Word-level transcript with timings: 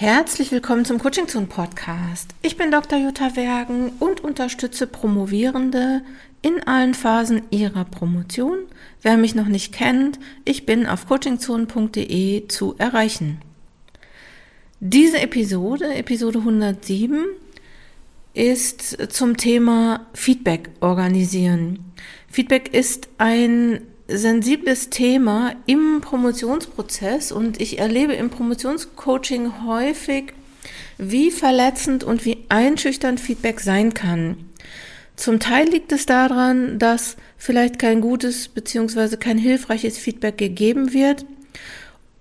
Herzlich 0.00 0.50
willkommen 0.50 0.86
zum 0.86 0.96
Coaching 0.98 1.28
Zone 1.28 1.44
Podcast. 1.44 2.30
Ich 2.40 2.56
bin 2.56 2.70
Dr. 2.70 2.98
Jutta 2.98 3.36
Wergen 3.36 3.90
und 4.00 4.24
unterstütze 4.24 4.86
Promovierende 4.86 6.00
in 6.40 6.66
allen 6.66 6.94
Phasen 6.94 7.42
ihrer 7.50 7.84
Promotion. 7.84 8.60
Wer 9.02 9.18
mich 9.18 9.34
noch 9.34 9.48
nicht 9.48 9.74
kennt, 9.74 10.18
ich 10.46 10.64
bin 10.64 10.86
auf 10.86 11.06
coachingzone.de 11.06 12.48
zu 12.48 12.76
erreichen. 12.78 13.42
Diese 14.80 15.20
Episode, 15.20 15.92
Episode 15.94 16.38
107, 16.38 17.26
ist 18.32 19.12
zum 19.12 19.36
Thema 19.36 20.06
Feedback 20.14 20.70
organisieren. 20.80 21.92
Feedback 22.26 22.72
ist 22.72 23.10
ein 23.18 23.82
sensibles 24.10 24.90
Thema 24.90 25.54
im 25.66 26.00
Promotionsprozess 26.00 27.32
und 27.32 27.60
ich 27.60 27.78
erlebe 27.78 28.14
im 28.14 28.30
Promotionscoaching 28.30 29.64
häufig, 29.66 30.32
wie 30.98 31.30
verletzend 31.30 32.04
und 32.04 32.24
wie 32.24 32.44
einschüchternd 32.48 33.20
Feedback 33.20 33.60
sein 33.60 33.94
kann. 33.94 34.36
Zum 35.16 35.38
Teil 35.38 35.68
liegt 35.68 35.92
es 35.92 36.06
daran, 36.06 36.78
dass 36.78 37.16
vielleicht 37.36 37.78
kein 37.78 38.00
gutes 38.00 38.48
bzw. 38.48 39.16
kein 39.16 39.38
hilfreiches 39.38 39.98
Feedback 39.98 40.38
gegeben 40.38 40.92
wird. 40.92 41.26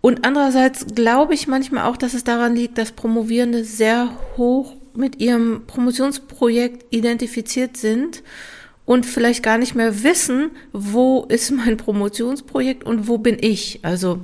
Und 0.02 0.26
andererseits 0.26 0.86
glaube 0.96 1.34
ich 1.34 1.48
manchmal 1.48 1.86
auch, 1.86 1.98
dass 1.98 2.14
es 2.14 2.24
daran 2.24 2.56
liegt, 2.56 2.78
dass 2.78 2.92
Promovierende 2.92 3.64
sehr 3.64 4.18
hoch 4.38 4.76
mit 4.94 5.20
ihrem 5.20 5.66
Promotionsprojekt 5.66 6.94
identifiziert 6.94 7.78
sind 7.78 8.24
und 8.90 9.06
vielleicht 9.06 9.44
gar 9.44 9.60
nicht 9.60 9.76
mehr 9.76 10.02
wissen, 10.02 10.50
wo 10.74 11.24
ist 11.30 11.52
mein 11.52 11.78
Promotionsprojekt 11.78 12.84
und 12.84 13.08
wo 13.08 13.20
bin 13.20 13.38
ich. 13.40 13.82
Also 13.84 14.20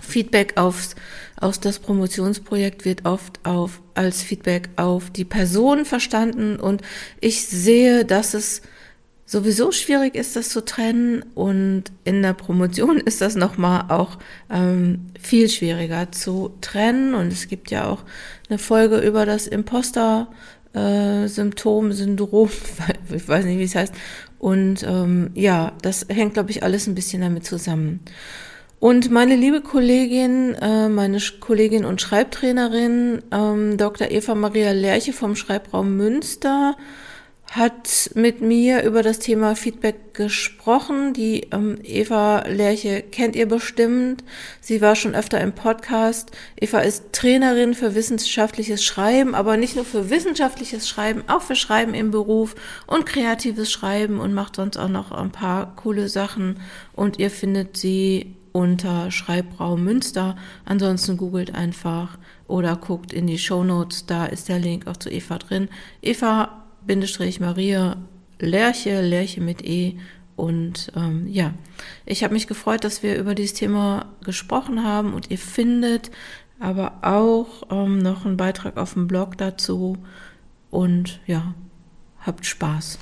Feedback 0.00 0.52
aufs, 0.56 0.94
aus 1.40 1.58
das 1.58 1.80
Promotionsprojekt 1.80 2.84
wird 2.84 3.04
oft 3.04 3.40
auf, 3.42 3.80
als 3.94 4.22
Feedback 4.22 4.68
auf 4.76 5.10
die 5.10 5.24
Person 5.24 5.84
verstanden 5.86 6.60
und 6.60 6.82
ich 7.20 7.46
sehe, 7.46 8.04
dass 8.04 8.34
es 8.34 8.62
sowieso 9.26 9.72
schwierig 9.72 10.14
ist, 10.14 10.36
das 10.36 10.50
zu 10.50 10.64
trennen 10.64 11.24
und 11.34 11.86
in 12.04 12.22
der 12.22 12.34
Promotion 12.34 12.98
ist 13.04 13.22
das 13.22 13.34
nochmal 13.34 13.86
auch 13.88 14.18
ähm, 14.52 15.06
viel 15.20 15.48
schwieriger 15.48 16.12
zu 16.12 16.54
trennen 16.60 17.12
und 17.14 17.32
es 17.32 17.48
gibt 17.48 17.72
ja 17.72 17.88
auch 17.88 18.04
eine 18.48 18.58
Folge 18.58 18.98
über 18.98 19.26
das 19.26 19.48
Imposter 19.48 20.28
äh, 20.74 21.26
Symptom, 21.28 21.92
Syndrom, 21.92 22.50
ich 23.14 23.28
weiß 23.28 23.44
nicht, 23.44 23.58
wie 23.58 23.64
es 23.64 23.74
heißt. 23.74 23.94
Und 24.38 24.82
ähm, 24.82 25.30
ja, 25.34 25.72
das 25.82 26.06
hängt, 26.08 26.34
glaube 26.34 26.50
ich, 26.50 26.62
alles 26.62 26.86
ein 26.86 26.94
bisschen 26.94 27.22
damit 27.22 27.44
zusammen. 27.44 28.00
Und 28.80 29.10
meine 29.10 29.34
liebe 29.34 29.62
Kollegin, 29.62 30.54
äh, 30.60 30.90
meine 30.90 31.18
Kollegin 31.40 31.86
und 31.86 32.02
Schreibtrainerin, 32.02 33.22
ähm, 33.32 33.78
Dr. 33.78 34.10
Eva 34.10 34.34
Maria 34.34 34.72
Lerche 34.72 35.14
vom 35.14 35.36
Schreibraum 35.36 35.96
Münster, 35.96 36.76
hat 37.54 38.10
mit 38.14 38.40
mir 38.40 38.82
über 38.82 39.04
das 39.04 39.20
Thema 39.20 39.54
Feedback 39.54 40.12
gesprochen. 40.12 41.12
Die 41.12 41.48
ähm, 41.52 41.78
Eva 41.84 42.44
Lerche 42.48 43.02
kennt 43.02 43.36
ihr 43.36 43.46
bestimmt. 43.46 44.24
Sie 44.60 44.80
war 44.80 44.96
schon 44.96 45.14
öfter 45.14 45.40
im 45.40 45.52
Podcast. 45.52 46.32
Eva 46.60 46.80
ist 46.80 47.12
Trainerin 47.12 47.74
für 47.74 47.94
wissenschaftliches 47.94 48.84
Schreiben, 48.84 49.36
aber 49.36 49.56
nicht 49.56 49.76
nur 49.76 49.84
für 49.84 50.10
wissenschaftliches 50.10 50.88
Schreiben, 50.88 51.22
auch 51.28 51.42
für 51.42 51.54
Schreiben 51.54 51.94
im 51.94 52.10
Beruf 52.10 52.56
und 52.88 53.06
kreatives 53.06 53.70
Schreiben 53.70 54.18
und 54.18 54.34
macht 54.34 54.56
sonst 54.56 54.76
auch 54.76 54.88
noch 54.88 55.12
ein 55.12 55.30
paar 55.30 55.76
coole 55.76 56.08
Sachen. 56.08 56.58
Und 56.92 57.20
ihr 57.20 57.30
findet 57.30 57.76
sie 57.76 58.34
unter 58.50 59.12
Schreibraum 59.12 59.84
Münster. 59.84 60.36
Ansonsten 60.64 61.16
googelt 61.16 61.54
einfach 61.54 62.18
oder 62.48 62.74
guckt 62.74 63.12
in 63.12 63.28
die 63.28 63.38
Show 63.38 63.62
Notes. 63.62 64.06
Da 64.06 64.26
ist 64.26 64.48
der 64.48 64.58
Link 64.58 64.88
auch 64.88 64.96
zu 64.96 65.08
Eva 65.08 65.38
drin. 65.38 65.68
Eva 66.02 66.63
Bindestrich 66.86 67.40
Maria 67.40 67.96
Lerche, 68.38 69.00
Lerche 69.00 69.40
mit 69.40 69.64
E. 69.64 69.96
Und 70.36 70.92
ähm, 70.96 71.26
ja, 71.28 71.54
ich 72.04 72.24
habe 72.24 72.34
mich 72.34 72.46
gefreut, 72.46 72.84
dass 72.84 73.02
wir 73.02 73.16
über 73.16 73.34
dieses 73.34 73.54
Thema 73.54 74.06
gesprochen 74.22 74.84
haben 74.84 75.14
und 75.14 75.30
ihr 75.30 75.38
findet 75.38 76.10
aber 76.60 76.98
auch 77.02 77.46
ähm, 77.70 77.98
noch 77.98 78.24
einen 78.24 78.36
Beitrag 78.36 78.76
auf 78.76 78.94
dem 78.94 79.06
Blog 79.06 79.38
dazu. 79.38 79.96
Und 80.70 81.20
ja, 81.26 81.54
habt 82.20 82.46
Spaß. 82.46 82.98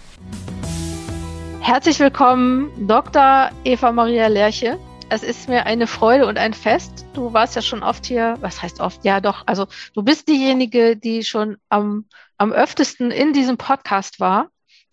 Herzlich 1.60 1.98
willkommen, 2.00 2.70
Dr. 2.86 3.50
Eva 3.64 3.92
Maria 3.92 4.26
Lerche. 4.26 4.78
Es 5.08 5.22
ist 5.22 5.48
mir 5.48 5.66
eine 5.66 5.86
Freude 5.86 6.26
und 6.26 6.38
ein 6.38 6.54
Fest. 6.54 7.04
Du 7.14 7.32
warst 7.32 7.54
ja 7.56 7.62
schon 7.62 7.82
oft 7.82 8.06
hier. 8.06 8.36
Was 8.40 8.62
heißt 8.62 8.80
oft? 8.80 9.04
Ja, 9.04 9.20
doch. 9.20 9.42
Also 9.46 9.66
du 9.94 10.02
bist 10.02 10.28
diejenige, 10.28 10.96
die 10.96 11.22
schon 11.22 11.56
am 11.68 12.06
am 12.42 12.52
öftesten 12.52 13.12
in 13.12 13.32
diesem 13.32 13.56
Podcast 13.56 14.18
war 14.18 14.48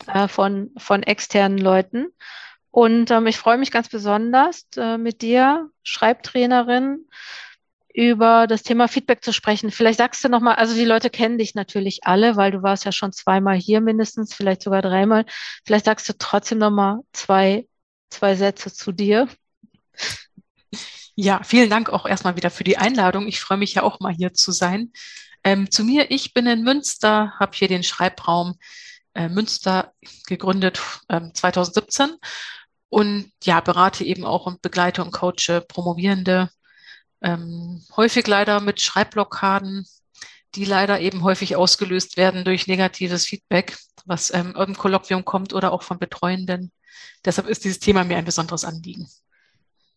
äh, 0.05 0.27
von, 0.27 0.69
von 0.77 1.01
externen 1.01 1.57
Leuten. 1.57 2.05
Und 2.69 3.09
ähm, 3.09 3.25
ich 3.25 3.37
freue 3.37 3.57
mich 3.57 3.71
ganz 3.71 3.89
besonders 3.89 4.67
äh, 4.77 4.99
mit 4.99 5.23
dir, 5.23 5.71
Schreibtrainerin, 5.81 7.07
über 7.91 8.45
das 8.45 8.61
Thema 8.61 8.87
Feedback 8.87 9.23
zu 9.23 9.33
sprechen. 9.33 9.71
Vielleicht 9.71 9.97
sagst 9.97 10.23
du 10.23 10.29
nochmal, 10.29 10.55
also 10.55 10.75
die 10.75 10.85
Leute 10.85 11.09
kennen 11.09 11.39
dich 11.39 11.55
natürlich 11.55 12.01
alle, 12.03 12.35
weil 12.35 12.51
du 12.51 12.61
warst 12.61 12.85
ja 12.85 12.91
schon 12.91 13.13
zweimal 13.13 13.57
hier 13.57 13.81
mindestens, 13.81 14.35
vielleicht 14.35 14.61
sogar 14.61 14.83
dreimal. 14.83 15.25
Vielleicht 15.65 15.85
sagst 15.85 16.07
du 16.07 16.13
trotzdem 16.19 16.59
nochmal 16.59 16.99
zwei, 17.13 17.67
zwei 18.11 18.35
Sätze 18.35 18.71
zu 18.71 18.91
dir. 18.91 19.27
Ja, 21.15 21.41
vielen 21.43 21.71
Dank 21.71 21.89
auch 21.89 22.05
erstmal 22.05 22.37
wieder 22.37 22.51
für 22.51 22.63
die 22.63 22.77
Einladung. 22.77 23.27
Ich 23.27 23.39
freue 23.39 23.57
mich 23.57 23.73
ja 23.73 23.81
auch 23.81 23.99
mal 23.99 24.13
hier 24.13 24.33
zu 24.35 24.51
sein. 24.51 24.93
Ähm, 25.43 25.71
zu 25.71 25.83
mir, 25.83 26.11
ich 26.11 26.33
bin 26.33 26.47
in 26.47 26.63
Münster, 26.63 27.33
habe 27.39 27.55
hier 27.55 27.67
den 27.67 27.83
Schreibraum 27.83 28.55
äh, 29.13 29.29
Münster 29.29 29.93
gegründet 30.27 30.81
ähm, 31.09 31.33
2017 31.33 32.11
und 32.89 33.31
ja, 33.43 33.59
berate 33.61 34.03
eben 34.03 34.25
auch 34.25 34.45
und 34.45 34.61
begleite 34.61 35.03
und 35.03 35.11
coache 35.11 35.61
Promovierende, 35.67 36.49
ähm, 37.21 37.83
häufig 37.95 38.27
leider 38.27 38.59
mit 38.59 38.81
Schreibblockaden, 38.81 39.85
die 40.55 40.65
leider 40.65 40.99
eben 40.99 41.23
häufig 41.23 41.55
ausgelöst 41.55 42.17
werden 42.17 42.43
durch 42.43 42.67
negatives 42.67 43.25
Feedback, 43.25 43.77
was 44.05 44.33
ähm, 44.33 44.55
im 44.55 44.75
Kolloquium 44.75 45.25
kommt 45.25 45.53
oder 45.53 45.71
auch 45.71 45.83
von 45.83 45.99
Betreuenden. 45.99 46.71
Deshalb 47.23 47.47
ist 47.47 47.63
dieses 47.63 47.79
Thema 47.79 48.03
mir 48.03 48.17
ein 48.17 48.25
besonderes 48.25 48.65
Anliegen. 48.65 49.07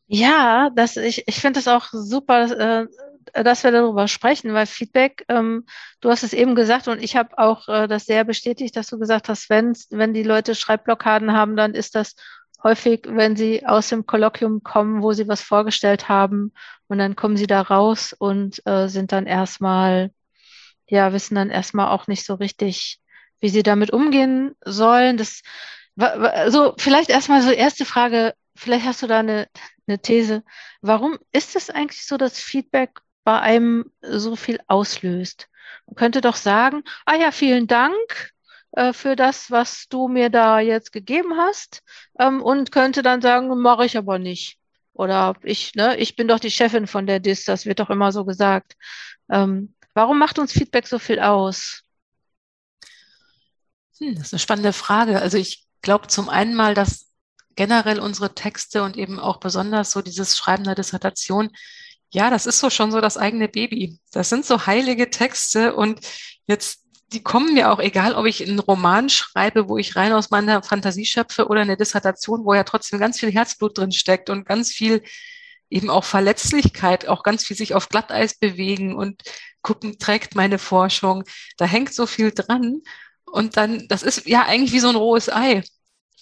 Ja, 0.07 0.71
das, 0.75 0.97
ich, 0.97 1.27
ich 1.27 1.37
finde 1.37 1.61
es 1.61 1.69
auch 1.69 1.89
super, 1.93 2.83
äh, 2.83 2.87
dass 3.33 3.65
wir 3.65 3.71
darüber 3.71 4.09
sprechen, 4.09 4.53
weil 4.53 4.67
Feedback, 4.67 5.25
ähm, 5.29 5.65
du 6.01 6.11
hast 6.11 6.23
es 6.23 6.33
eben 6.33 6.55
gesagt 6.55 6.89
und 6.89 7.03
ich 7.03 7.17
habe 7.17 7.39
auch 7.39 7.69
äh, 7.69 7.87
das 7.89 8.05
sehr 8.05 8.25
bestätigt, 8.25 8.77
dass 8.77 8.89
du 8.89 8.99
gesagt 8.99 9.29
hast, 9.29 9.49
wenn, 9.49 9.73
wenn 9.91 10.13
die 10.13 10.23
Leute 10.23 10.55
Schreibblockaden 10.55 11.33
haben, 11.33 11.57
dann 11.57 11.75
ist 11.75 11.95
das 11.95 12.15
häufig, 12.63 13.07
wenn 13.09 13.37
sie 13.37 13.67
aus 13.67 13.89
dem 13.89 14.07
Kolloquium 14.07 14.63
kommen, 14.63 15.03
wo 15.03 15.13
sie 15.13 15.29
was 15.29 15.41
vorgestellt 15.41 16.09
haben 16.09 16.53
und 16.89 16.99
dann 16.99 17.17
kommen 17.17 17.37
sie 17.37 17.47
da 17.47 17.63
raus 17.63 18.15
und 18.17 18.65
äh, 18.67 18.89
sind 18.89 19.13
dann 19.13 19.27
erstmal, 19.27 20.11
ja, 20.87 21.13
wissen 21.13 21.35
dann 21.35 21.51
erstmal 21.51 21.89
auch 21.89 22.07
nicht 22.07 22.25
so 22.25 22.35
richtig, 22.35 23.01
wie 23.41 23.49
sie 23.49 23.63
damit 23.63 23.93
umgehen 23.93 24.55
sollen. 24.65 25.17
Das, 25.17 25.43
also 25.97 26.75
vielleicht 26.79 27.11
erstmal 27.11 27.43
so 27.43 27.51
erste 27.51 27.85
Frage, 27.85 28.35
vielleicht 28.55 28.85
hast 28.85 29.03
du 29.03 29.07
da 29.07 29.21
eine, 29.21 29.49
eine 29.87 29.99
These. 29.99 30.45
Warum 30.81 31.19
ist 31.33 31.57
es 31.57 31.71
eigentlich 31.71 32.07
so, 32.07 32.17
dass 32.17 32.39
Feedback 32.39 33.01
bei 33.25 33.41
einem 33.41 33.91
so 34.03 34.37
viel 34.37 34.61
auslöst. 34.67 35.49
Man 35.87 35.97
könnte 35.97 36.21
doch 36.21 36.37
sagen, 36.37 36.83
ah 37.07 37.17
ja, 37.17 37.31
vielen 37.31 37.67
Dank 37.67 38.33
äh, 38.73 38.93
für 38.93 39.17
das, 39.17 39.51
was 39.51 39.89
du 39.89 40.09
mir 40.09 40.31
da 40.31 40.61
jetzt 40.61 40.93
gegeben 40.93 41.37
hast 41.37 41.83
ähm, 42.19 42.43
und 42.43 42.73
könnte 42.73 43.03
dann 43.03 43.23
sagen, 43.23 43.49
mache 43.61 43.85
ich 43.87 43.97
aber 43.97 44.19
nicht. 44.19 44.59
Oder 44.95 45.35
ich, 45.43 45.75
ne, 45.75 45.97
ich 45.97 46.17
bin 46.17 46.29
doch 46.29 46.39
die 46.39 46.51
Chefin 46.51 46.87
von 46.87 47.07
der 47.07 47.21
DIS, 47.21 47.45
das 47.45 47.65
wird 47.67 47.81
doch 47.81 47.91
immer 47.91 48.13
so 48.13 48.25
gesagt. 48.25 48.77
Ähm, 49.31 49.75
warum 49.95 50.19
macht 50.19 50.39
uns 50.39 50.53
Feedback 50.53 50.87
so 50.87 50.99
viel 50.99 51.21
aus? 51.21 51.83
Hm, 53.99 54.15
das 54.17 54.27
ist 54.27 54.35
eine 54.35 54.41
spannende 54.41 54.73
Frage. 54.73 55.21
Also 55.21 55.39
ich 55.39 55.67
glaube 55.81 56.09
zum 56.09 56.29
einen 56.29 56.55
mal, 56.55 56.75
dass 56.75 57.11
generell 57.55 58.01
unsere 58.01 58.35
Texte 58.35 58.83
und 58.83 58.97
eben 58.97 59.19
auch 59.19 59.39
besonders 59.39 59.91
so 59.91 60.03
dieses 60.03 60.37
Schreiben 60.37 60.65
der 60.65 60.75
Dissertation 60.75 61.51
ja, 62.13 62.31
das 62.31 62.47
ist 62.47 62.59
so 62.59 62.71
schon 62.71 62.93
so 62.93 63.01
das 63.01 63.17
eigene 63.17 63.49
Baby. 63.49 63.99
Das 64.13 64.29
sind 64.29 64.45
so 64.45 64.67
heilige 64.67 65.11
Texte 65.11 65.75
und 65.75 66.01
jetzt, 66.47 66.85
die 67.13 67.23
kommen 67.23 67.55
mir 67.55 67.73
auch, 67.73 67.79
egal 67.79 68.15
ob 68.15 68.27
ich 68.27 68.47
einen 68.47 68.59
Roman 68.59 69.09
schreibe, 69.09 69.69
wo 69.69 69.79
ich 69.79 69.97
rein 69.97 70.13
aus 70.13 70.31
meiner 70.31 70.63
Fantasie 70.63 71.07
schöpfe 71.07 71.49
oder 71.49 71.63
eine 71.63 71.77
Dissertation, 71.77 72.45
wo 72.45 72.55
ja 72.55 72.65
trotzdem 72.65 72.99
ganz 72.99 73.19
viel 73.19 73.33
Herzblut 73.33 73.79
drin 73.79 73.93
steckt 73.93 74.31
und 74.31 74.47
ganz 74.47 74.73
viel 74.73 75.03
eben 75.71 75.89
auch 75.89 76.05
Verletzlichkeit, 76.05 77.09
auch 77.09 77.23
ganz 77.23 77.45
viel 77.45 77.57
sich 77.57 77.75
auf 77.75 77.89
Glatteis 77.89 78.35
bewegen 78.35 78.95
und 78.95 79.23
gucken, 79.63 79.99
trägt 79.99 80.35
meine 80.35 80.59
Forschung. 80.59 81.25
Da 81.57 81.65
hängt 81.65 81.95
so 81.95 82.07
viel 82.07 82.31
dran. 82.33 82.83
Und 83.25 83.57
dann, 83.57 83.89
das 83.89 84.03
ist 84.03 84.27
ja 84.27 84.43
eigentlich 84.43 84.73
wie 84.73 84.81
so 84.81 84.91
ein 84.91 84.97
rohes 84.97 85.31
Ei. 85.31 85.63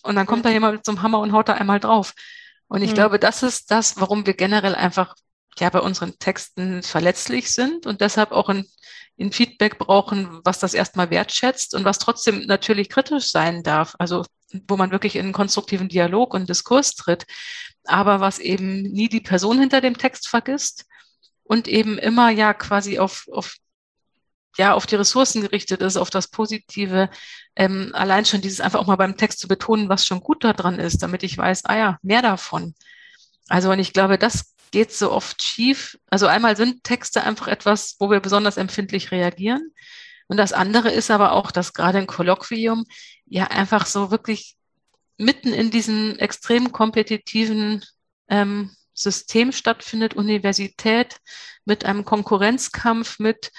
Und 0.03 0.15
dann 0.15 0.27
kommt 0.27 0.45
da 0.45 0.51
jemand 0.51 0.77
mit 0.77 0.87
so 0.87 0.93
einem 0.93 1.03
Hammer 1.03 1.19
und 1.19 1.33
haut 1.33 1.49
da 1.49 1.55
einmal 1.55 1.81
drauf. 1.81 2.15
Und 2.69 2.83
ich 2.83 2.91
mhm. 2.91 2.95
glaube, 2.95 3.19
das 3.19 3.43
ist 3.43 3.73
das, 3.73 4.01
warum 4.01 4.25
wir 4.27 4.35
generell 4.35 4.77
einfach 4.77 5.17
ja 5.59 5.71
bei 5.71 5.81
unseren 5.81 6.19
Texten 6.19 6.83
verletzlich 6.83 7.51
sind 7.51 7.87
und 7.87 8.01
deshalb 8.01 8.33
auch 8.33 8.49
ein, 8.49 8.65
ein 9.19 9.33
Feedback 9.33 9.79
brauchen, 9.79 10.41
was 10.45 10.59
das 10.59 10.75
erstmal 10.75 11.11
wertschätzt 11.11 11.75
und 11.75 11.85
was 11.85 11.99
trotzdem 11.99 12.47
natürlich 12.47 12.89
kritisch 12.89 13.31
sein 13.31 13.63
darf. 13.63 13.95
Also 13.99 14.25
wo 14.67 14.77
man 14.77 14.91
wirklich 14.91 15.17
in 15.17 15.27
einen 15.27 15.33
konstruktiven 15.33 15.89
Dialog 15.89 16.35
und 16.35 16.49
Diskurs 16.49 16.95
tritt, 16.95 17.27
aber 17.85 18.21
was 18.21 18.39
eben 18.39 18.83
nie 18.83 19.09
die 19.09 19.21
Person 19.21 19.59
hinter 19.59 19.81
dem 19.81 19.97
Text 19.97 20.29
vergisst 20.29 20.87
und 21.45 21.69
eben 21.69 21.99
immer 21.99 22.31
ja 22.31 22.55
quasi 22.55 22.99
auf, 22.99 23.27
auf 23.33 23.57
ja 24.59 24.75
auf 24.75 24.87
die 24.87 24.97
Ressourcen 24.97 25.43
gerichtet 25.43 25.81
ist, 25.81 25.97
auf 25.97 26.11
das 26.11 26.29
Positive. 26.29 27.09
Ähm, 27.57 27.91
allein 27.95 28.25
schon 28.25 28.41
dieses 28.41 28.61
einfach 28.61 28.81
auch 28.81 28.87
mal 28.87 28.97
beim 28.97 29.17
Text 29.17 29.39
zu 29.39 29.49
betonen, 29.49 29.89
was 29.89 30.05
schon 30.05 30.21
gut 30.21 30.45
daran 30.45 30.79
ist, 30.79 31.03
damit 31.03 31.23
ich 31.23 31.37
weiß, 31.39 31.65
ah 31.67 31.77
ja, 31.77 31.99
mehr 32.03 32.23
davon. 32.23 32.75
Also 33.49 33.71
und 33.71 33.79
ich 33.79 33.93
glaube, 33.93 34.19
das 34.19 34.55
geht 34.71 34.93
so 34.93 35.11
oft 35.13 35.43
schief. 35.43 35.99
Also 36.11 36.27
einmal 36.27 36.57
sind 36.57 36.85
Texte 36.85 37.23
einfach 37.23 37.49
etwas, 37.49 37.97
wo 37.99 38.11
wir 38.11 38.21
besonders 38.21 38.57
empfindlich 38.57 39.11
reagieren. 39.11 39.73
Und 40.29 40.37
das 40.37 40.53
andere 40.53 40.91
ist 40.91 41.11
aber 41.11 41.33
auch, 41.33 41.51
dass 41.51 41.73
gerade 41.73 41.99
ein 41.99 42.07
Kolloquium 42.07 42.85
ja 43.27 43.47
einfach 43.47 43.87
so 43.87 44.11
wirklich 44.11 44.57
mitten 45.19 45.53
in 45.53 45.71
diesem 45.71 46.17
extrem 46.19 46.73
kompetitiven 46.73 47.85
ähm, 48.29 48.71
System 48.95 49.53
stattfindet, 49.53 50.15
Universität 50.15 51.19
mit 51.65 51.85
einem 51.85 52.05
Konkurrenzkampf, 52.05 53.19
mit, 53.19 53.51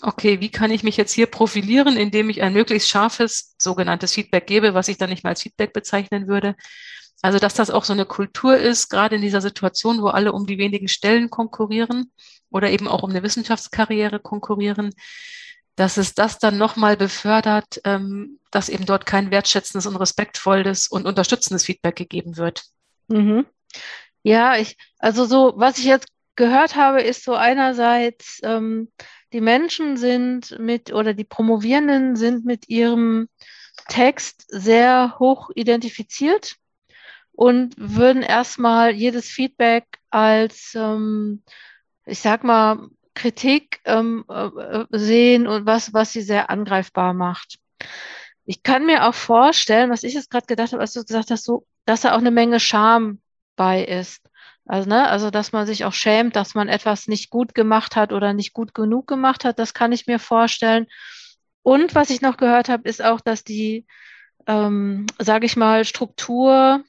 okay, 0.00 0.40
wie 0.40 0.50
kann 0.50 0.70
ich 0.70 0.82
mich 0.82 0.96
jetzt 0.96 1.12
hier 1.12 1.26
profilieren, 1.26 1.96
indem 1.96 2.30
ich 2.30 2.42
ein 2.42 2.52
möglichst 2.52 2.88
scharfes 2.88 3.54
sogenanntes 3.58 4.14
Feedback 4.14 4.46
gebe, 4.46 4.74
was 4.74 4.88
ich 4.88 4.98
dann 4.98 5.10
nicht 5.10 5.24
mal 5.24 5.30
als 5.30 5.42
Feedback 5.42 5.72
bezeichnen 5.72 6.28
würde. 6.28 6.54
Also, 7.22 7.38
dass 7.38 7.54
das 7.54 7.70
auch 7.70 7.84
so 7.84 7.92
eine 7.92 8.04
Kultur 8.04 8.56
ist, 8.56 8.88
gerade 8.88 9.16
in 9.16 9.22
dieser 9.22 9.40
Situation, 9.40 10.02
wo 10.02 10.08
alle 10.08 10.32
um 10.32 10.46
die 10.46 10.58
wenigen 10.58 10.88
Stellen 10.88 11.30
konkurrieren 11.30 12.12
oder 12.50 12.70
eben 12.70 12.88
auch 12.88 13.02
um 13.02 13.10
eine 13.10 13.22
Wissenschaftskarriere 13.22 14.20
konkurrieren, 14.20 14.92
dass 15.76 15.98
es 15.98 16.14
das 16.14 16.38
dann 16.38 16.58
nochmal 16.58 16.96
befördert, 16.96 17.80
ähm, 17.84 18.38
dass 18.50 18.68
eben 18.68 18.86
dort 18.86 19.06
kein 19.06 19.30
wertschätzendes 19.30 19.86
und 19.86 19.96
respektvolles 19.96 20.88
und 20.88 21.06
unterstützendes 21.06 21.64
Feedback 21.64 21.96
gegeben 21.96 22.36
wird. 22.36 22.64
Mhm. 23.08 23.46
Ja, 24.22 24.56
ich, 24.56 24.76
also 24.98 25.26
so, 25.26 25.52
was 25.56 25.78
ich 25.78 25.84
jetzt 25.84 26.08
gehört 26.34 26.76
habe, 26.76 27.02
ist 27.02 27.24
so 27.24 27.34
einerseits, 27.34 28.40
ähm, 28.42 28.90
die 29.32 29.40
Menschen 29.40 29.96
sind 29.96 30.58
mit 30.58 30.92
oder 30.92 31.14
die 31.14 31.24
Promovierenden 31.24 32.16
sind 32.16 32.44
mit 32.44 32.68
ihrem 32.68 33.28
Text 33.88 34.46
sehr 34.48 35.16
hoch 35.18 35.50
identifiziert 35.54 36.56
und 37.36 37.74
würden 37.76 38.22
erstmal 38.22 38.92
jedes 38.92 39.28
Feedback 39.28 39.84
als, 40.10 40.74
ähm, 40.74 41.42
ich 42.06 42.18
sag 42.20 42.42
mal, 42.42 42.88
Kritik 43.14 43.80
ähm, 43.84 44.24
äh, 44.28 44.84
sehen 44.90 45.46
und 45.46 45.66
was, 45.66 45.92
was 45.92 46.12
sie 46.12 46.22
sehr 46.22 46.50
angreifbar 46.50 47.12
macht. 47.14 47.58
Ich 48.46 48.62
kann 48.62 48.86
mir 48.86 49.06
auch 49.06 49.14
vorstellen, 49.14 49.90
was 49.90 50.02
ich 50.02 50.14
jetzt 50.14 50.30
gerade 50.30 50.46
gedacht 50.46 50.72
habe, 50.72 50.80
als 50.80 50.94
du 50.94 51.04
gesagt 51.04 51.30
hast, 51.30 51.44
so, 51.44 51.66
dass 51.84 52.00
da 52.02 52.14
auch 52.14 52.18
eine 52.18 52.30
Menge 52.30 52.58
Scham 52.58 53.20
bei 53.54 53.84
ist. 53.84 54.22
Also, 54.64 54.88
ne, 54.88 55.08
also, 55.08 55.30
dass 55.30 55.52
man 55.52 55.66
sich 55.66 55.84
auch 55.84 55.92
schämt, 55.92 56.36
dass 56.36 56.54
man 56.54 56.68
etwas 56.68 57.06
nicht 57.06 57.30
gut 57.30 57.54
gemacht 57.54 57.96
hat 57.96 58.12
oder 58.12 58.32
nicht 58.32 58.52
gut 58.52 58.74
genug 58.74 59.06
gemacht 59.06 59.44
hat, 59.44 59.58
das 59.58 59.74
kann 59.74 59.92
ich 59.92 60.06
mir 60.06 60.18
vorstellen. 60.18 60.86
Und 61.62 61.94
was 61.94 62.10
ich 62.10 62.22
noch 62.22 62.36
gehört 62.36 62.68
habe, 62.68 62.88
ist 62.88 63.04
auch, 63.04 63.20
dass 63.20 63.44
die, 63.44 63.86
ähm, 64.46 65.06
sage 65.18 65.46
ich 65.46 65.56
mal, 65.56 65.84
Struktur 65.84 66.82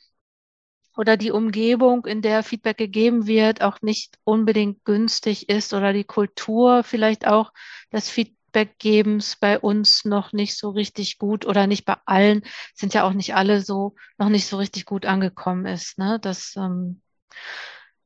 oder 0.97 1.15
die 1.15 1.31
Umgebung, 1.31 2.05
in 2.05 2.21
der 2.21 2.43
Feedback 2.43 2.77
gegeben 2.77 3.27
wird, 3.27 3.61
auch 3.61 3.81
nicht 3.81 4.17
unbedingt 4.23 4.83
günstig 4.83 5.49
ist 5.49 5.73
oder 5.73 5.93
die 5.93 6.03
Kultur 6.03 6.83
vielleicht 6.83 7.27
auch 7.27 7.53
des 7.93 8.09
Feedbackgebens 8.09 9.35
bei 9.35 9.59
uns 9.59 10.05
noch 10.05 10.33
nicht 10.33 10.57
so 10.57 10.71
richtig 10.71 11.19
gut 11.19 11.45
oder 11.45 11.67
nicht 11.67 11.85
bei 11.85 11.95
allen, 12.05 12.43
sind 12.73 12.93
ja 12.93 13.03
auch 13.03 13.13
nicht 13.13 13.35
alle 13.35 13.61
so, 13.61 13.95
noch 14.17 14.29
nicht 14.29 14.47
so 14.47 14.57
richtig 14.57 14.85
gut 14.85 15.05
angekommen 15.05 15.67
ist. 15.67 15.99
Ne? 15.99 16.19
Das, 16.19 16.55
ähm, 16.55 17.01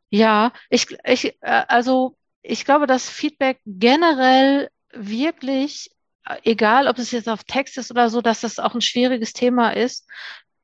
ja, 0.10 0.52
ich, 0.70 0.88
ich, 1.06 1.38
äh, 1.42 1.64
also 1.68 2.18
ich 2.42 2.66
glaube, 2.66 2.88
dass 2.88 3.10
Feedback 3.10 3.60
generell 3.66 4.70
wirklich, 4.92 5.92
äh, 6.26 6.38
egal 6.44 6.88
ob 6.88 6.98
es 6.98 7.12
jetzt 7.12 7.30
auf 7.30 7.46
Text 7.46 7.78
ist 7.78 7.92
oder 7.92 8.10
so, 8.10 8.22
dass 8.22 8.42
das 8.42 8.60
auch 8.60 8.76
ein 8.76 8.82
schwieriges 8.82 9.32
Thema 9.32 9.72
ist, 9.72 10.10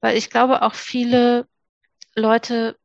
weil 0.01 0.17
ich 0.17 0.29
glaube 0.29 0.61
auch 0.63 0.73
viele 0.75 1.47
Leute 2.17 2.77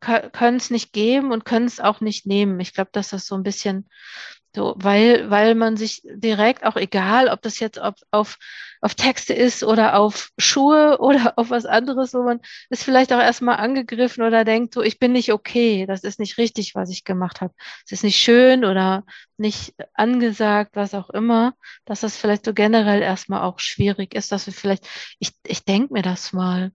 können 0.00 0.56
es 0.56 0.70
nicht 0.70 0.92
geben 0.92 1.32
und 1.32 1.44
können 1.44 1.66
es 1.66 1.80
auch 1.80 2.00
nicht 2.00 2.26
nehmen. 2.26 2.60
Ich 2.60 2.72
glaube, 2.72 2.90
dass 2.92 3.08
das 3.10 3.26
so 3.26 3.34
ein 3.34 3.42
bisschen 3.42 3.88
so, 4.58 4.74
weil, 4.76 5.30
weil 5.30 5.54
man 5.54 5.76
sich 5.76 6.02
direkt, 6.04 6.64
auch 6.64 6.74
egal, 6.74 7.28
ob 7.28 7.42
das 7.42 7.60
jetzt 7.60 7.80
auf, 7.80 7.94
auf, 8.10 8.38
auf 8.80 8.96
Texte 8.96 9.32
ist 9.32 9.62
oder 9.62 9.96
auf 9.96 10.30
Schuhe 10.36 10.98
oder 11.00 11.34
auf 11.36 11.50
was 11.50 11.64
anderes, 11.64 12.12
wo 12.12 12.24
man 12.24 12.40
ist 12.68 12.82
vielleicht 12.82 13.12
auch 13.12 13.20
erstmal 13.20 13.58
angegriffen 13.58 14.24
oder 14.24 14.44
denkt, 14.44 14.74
so, 14.74 14.82
ich 14.82 14.98
bin 14.98 15.12
nicht 15.12 15.32
okay, 15.32 15.86
das 15.86 16.02
ist 16.02 16.18
nicht 16.18 16.38
richtig, 16.38 16.74
was 16.74 16.90
ich 16.90 17.04
gemacht 17.04 17.40
habe. 17.40 17.54
Es 17.86 17.92
ist 17.92 18.02
nicht 18.02 18.18
schön 18.18 18.64
oder 18.64 19.04
nicht 19.36 19.74
angesagt, 19.94 20.72
was 20.74 20.92
auch 20.92 21.10
immer, 21.10 21.54
dass 21.84 22.00
das 22.00 22.16
vielleicht 22.16 22.44
so 22.44 22.52
generell 22.52 23.00
erstmal 23.00 23.42
auch 23.42 23.60
schwierig 23.60 24.12
ist, 24.12 24.32
dass 24.32 24.46
wir 24.46 24.52
vielleicht, 24.52 24.88
ich, 25.20 25.30
ich 25.46 25.64
denke 25.64 25.92
mir 25.92 26.02
das 26.02 26.32
mal. 26.32 26.72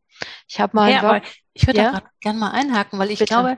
Ich 0.48 0.62
habe 0.62 0.78
mal. 0.78 0.90
Ja, 0.90 1.22
ich 1.54 1.68
würde 1.68 1.80
ja? 1.80 1.86
da 1.86 1.92
gerade 1.92 2.10
gerne 2.22 2.40
mal 2.40 2.52
einhaken, 2.52 2.98
weil 2.98 3.12
ich 3.12 3.20
Bitte. 3.20 3.34
glaube, 3.34 3.58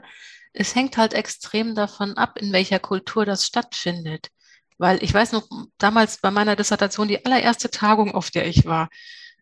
es 0.56 0.76
hängt 0.76 0.98
halt 0.98 1.14
extrem 1.14 1.76
davon 1.76 2.18
ab, 2.18 2.38
in 2.40 2.52
welcher 2.52 2.80
Kultur 2.80 3.26
das 3.26 3.46
stattfindet. 3.46 4.30
Weil 4.78 5.04
ich 5.04 5.14
weiß 5.14 5.32
noch, 5.32 5.48
damals 5.78 6.18
bei 6.18 6.32
meiner 6.32 6.56
Dissertation, 6.56 7.08
die 7.08 7.24
allererste 7.26 7.70
Tagung, 7.70 8.14
auf 8.14 8.32
der 8.32 8.48
ich 8.48 8.66
war, 8.66 8.90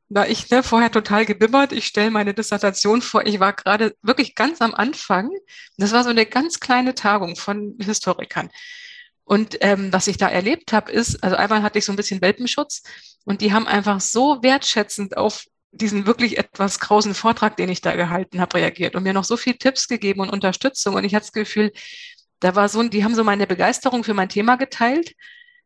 war 0.09 0.27
ich 0.29 0.49
ne, 0.49 0.61
vorher 0.63 0.91
total 0.91 1.25
gebimmert. 1.25 1.71
Ich 1.71 1.85
stelle 1.85 2.11
meine 2.11 2.33
Dissertation 2.33 3.01
vor. 3.01 3.25
Ich 3.25 3.39
war 3.39 3.53
gerade 3.53 3.95
wirklich 4.01 4.35
ganz 4.35 4.61
am 4.61 4.75
Anfang. 4.75 5.31
Das 5.77 5.91
war 5.91 6.03
so 6.03 6.09
eine 6.09 6.25
ganz 6.25 6.59
kleine 6.59 6.93
Tagung 6.93 7.35
von 7.35 7.75
Historikern. 7.79 8.49
Und 9.23 9.57
ähm, 9.61 9.91
was 9.93 10.07
ich 10.07 10.17
da 10.17 10.27
erlebt 10.27 10.73
habe, 10.73 10.91
ist, 10.91 11.23
also 11.23 11.35
einmal 11.35 11.63
hatte 11.63 11.79
ich 11.79 11.85
so 11.85 11.93
ein 11.93 11.95
bisschen 11.95 12.21
Welpenschutz 12.21 12.83
und 13.23 13.41
die 13.41 13.53
haben 13.53 13.67
einfach 13.67 14.01
so 14.01 14.43
wertschätzend 14.43 15.15
auf 15.17 15.45
diesen 15.73 16.05
wirklich 16.05 16.37
etwas 16.37 16.79
krausen 16.79 17.15
Vortrag, 17.15 17.57
den 17.57 17.69
ich 17.69 17.81
da 17.81 17.95
gehalten 17.95 18.39
habe, 18.39 18.57
reagiert 18.57 18.95
und 18.95 19.03
mir 19.03 19.13
noch 19.13 19.23
so 19.23 19.37
viel 19.37 19.55
Tipps 19.55 19.87
gegeben 19.87 20.21
und 20.21 20.29
Unterstützung. 20.29 20.95
Und 20.95 21.03
ich 21.03 21.15
hatte 21.15 21.25
das 21.25 21.33
Gefühl, 21.33 21.71
da 22.39 22.55
war 22.55 22.69
so, 22.69 22.83
die 22.83 23.03
haben 23.03 23.15
so 23.15 23.23
meine 23.23 23.47
Begeisterung 23.47 24.03
für 24.03 24.13
mein 24.13 24.29
Thema 24.29 24.55
geteilt. 24.55 25.13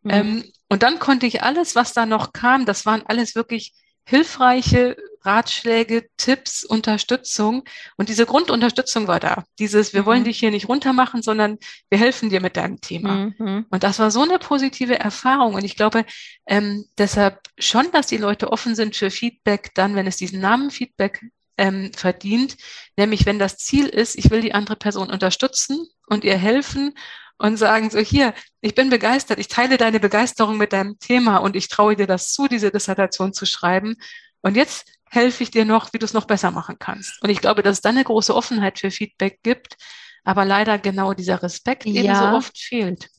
Mhm. 0.03 0.11
Ähm, 0.11 0.51
und 0.69 0.83
dann 0.83 0.99
konnte 0.99 1.25
ich 1.25 1.43
alles, 1.43 1.75
was 1.75 1.93
da 1.93 2.05
noch 2.05 2.33
kam, 2.33 2.65
das 2.65 2.85
waren 2.85 3.03
alles 3.05 3.35
wirklich 3.35 3.73
hilfreiche 4.05 4.95
Ratschläge, 5.27 6.07
Tipps, 6.17 6.63
Unterstützung. 6.63 7.63
Und 7.97 8.09
diese 8.09 8.25
Grundunterstützung 8.25 9.07
war 9.07 9.19
da. 9.19 9.43
Dieses, 9.59 9.93
wir 9.93 10.01
mhm. 10.01 10.05
wollen 10.05 10.23
dich 10.23 10.39
hier 10.39 10.49
nicht 10.49 10.67
runtermachen, 10.67 11.21
sondern 11.21 11.57
wir 11.89 11.99
helfen 11.99 12.29
dir 12.29 12.41
mit 12.41 12.57
deinem 12.57 12.81
Thema. 12.81 13.33
Mhm. 13.37 13.65
Und 13.69 13.83
das 13.83 13.99
war 13.99 14.09
so 14.09 14.23
eine 14.23 14.39
positive 14.39 14.97
Erfahrung. 14.97 15.53
Und 15.53 15.63
ich 15.63 15.75
glaube, 15.75 16.05
ähm, 16.47 16.85
deshalb 16.97 17.41
schon, 17.59 17.91
dass 17.91 18.07
die 18.07 18.17
Leute 18.17 18.51
offen 18.51 18.73
sind 18.73 18.95
für 18.95 19.11
Feedback, 19.11 19.71
dann, 19.75 19.95
wenn 19.95 20.07
es 20.07 20.17
diesen 20.17 20.39
Namen 20.39 20.71
Feedback 20.71 21.21
ähm, 21.57 21.91
verdient, 21.95 22.55
nämlich 22.95 23.25
wenn 23.25 23.39
das 23.39 23.57
Ziel 23.57 23.87
ist, 23.87 24.15
ich 24.15 24.29
will 24.29 24.41
die 24.41 24.53
andere 24.53 24.75
Person 24.75 25.09
unterstützen 25.09 25.87
und 26.07 26.23
ihr 26.23 26.37
helfen 26.37 26.93
und 27.37 27.57
sagen 27.57 27.89
so, 27.89 27.99
hier, 27.99 28.33
ich 28.61 28.75
bin 28.75 28.89
begeistert, 28.89 29.39
ich 29.39 29.47
teile 29.47 29.77
deine 29.77 29.99
Begeisterung 29.99 30.57
mit 30.57 30.73
deinem 30.73 30.97
Thema 30.99 31.37
und 31.37 31.55
ich 31.55 31.67
traue 31.67 31.95
dir 31.95 32.07
das 32.07 32.31
zu, 32.31 32.47
diese 32.47 32.71
Dissertation 32.71 33.33
zu 33.33 33.45
schreiben. 33.45 33.95
Und 34.41 34.55
jetzt 34.55 34.85
helfe 35.09 35.43
ich 35.43 35.51
dir 35.51 35.65
noch, 35.65 35.93
wie 35.93 35.99
du 35.99 36.05
es 36.05 36.13
noch 36.13 36.25
besser 36.25 36.51
machen 36.51 36.77
kannst. 36.79 37.21
Und 37.21 37.29
ich 37.29 37.39
glaube, 37.39 37.63
dass 37.63 37.77
es 37.77 37.81
dann 37.81 37.95
eine 37.95 38.03
große 38.03 38.35
Offenheit 38.35 38.79
für 38.79 38.91
Feedback 38.91 39.39
gibt, 39.43 39.75
aber 40.23 40.45
leider 40.45 40.77
genau 40.77 41.13
dieser 41.13 41.41
Respekt 41.41 41.85
ja. 41.85 42.03
eben 42.03 42.15
so 42.15 42.25
oft 42.37 42.57
fehlt. 42.57 43.09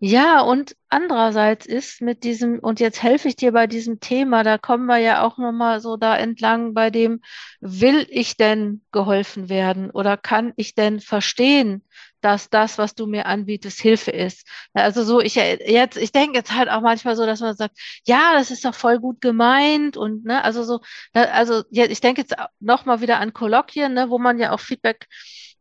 Ja, 0.00 0.40
und 0.40 0.76
andererseits 0.88 1.66
ist 1.66 2.00
mit 2.00 2.24
diesem, 2.24 2.58
und 2.60 2.80
jetzt 2.80 3.02
helfe 3.02 3.28
ich 3.28 3.36
dir 3.36 3.52
bei 3.52 3.66
diesem 3.66 4.00
Thema, 4.00 4.42
da 4.44 4.58
kommen 4.58 4.86
wir 4.86 4.98
ja 4.98 5.22
auch 5.22 5.38
nochmal 5.38 5.80
so 5.80 5.96
da 5.96 6.16
entlang 6.16 6.74
bei 6.74 6.90
dem, 6.90 7.20
will 7.60 8.06
ich 8.10 8.36
denn 8.36 8.82
geholfen 8.92 9.48
werden 9.48 9.90
oder 9.90 10.16
kann 10.16 10.52
ich 10.56 10.74
denn 10.74 11.00
verstehen, 11.00 11.84
dass 12.20 12.50
das, 12.50 12.78
was 12.78 12.94
du 12.94 13.06
mir 13.06 13.26
anbietest, 13.26 13.80
Hilfe 13.80 14.10
ist. 14.10 14.46
Also 14.72 15.04
so, 15.04 15.20
ich 15.20 15.36
jetzt, 15.36 15.96
ich 15.96 16.12
denke 16.12 16.38
jetzt 16.38 16.52
halt 16.54 16.68
auch 16.68 16.80
manchmal 16.80 17.16
so, 17.16 17.26
dass 17.26 17.40
man 17.40 17.56
sagt, 17.56 17.78
ja, 18.06 18.32
das 18.34 18.50
ist 18.50 18.64
doch 18.64 18.74
voll 18.74 18.98
gut 18.98 19.20
gemeint 19.20 19.96
und 19.96 20.24
ne, 20.24 20.42
also 20.42 20.64
so, 20.64 20.80
also 21.12 21.62
ja, 21.70 21.84
ich 21.86 22.00
denke 22.00 22.22
jetzt 22.22 22.34
nochmal 22.60 23.00
wieder 23.00 23.20
an 23.20 23.32
Kolloquien, 23.32 23.94
ne, 23.94 24.10
wo 24.10 24.18
man 24.18 24.38
ja 24.38 24.52
auch 24.52 24.60
Feedback, 24.60 25.06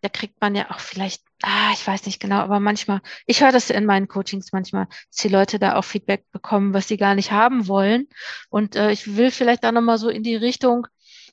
da 0.01 0.09
kriegt 0.09 0.39
man 0.41 0.55
ja 0.55 0.71
auch 0.71 0.79
vielleicht, 0.79 1.21
ah, 1.43 1.71
ich 1.73 1.85
weiß 1.85 2.05
nicht 2.05 2.19
genau, 2.19 2.37
aber 2.37 2.59
manchmal, 2.59 3.01
ich 3.25 3.41
höre 3.41 3.51
das 3.51 3.69
in 3.69 3.85
meinen 3.85 4.07
Coachings 4.07 4.51
manchmal, 4.51 4.87
dass 5.09 5.21
die 5.21 5.29
Leute 5.29 5.59
da 5.59 5.75
auch 5.75 5.83
Feedback 5.83 6.25
bekommen, 6.31 6.73
was 6.73 6.87
sie 6.87 6.97
gar 6.97 7.15
nicht 7.15 7.31
haben 7.31 7.67
wollen. 7.67 8.07
Und 8.49 8.75
äh, 8.75 8.91
ich 8.91 9.15
will 9.15 9.31
vielleicht 9.31 9.63
da 9.63 9.71
nochmal 9.71 9.97
so 9.97 10.09
in 10.09 10.23
die 10.23 10.35
Richtung 10.35 10.87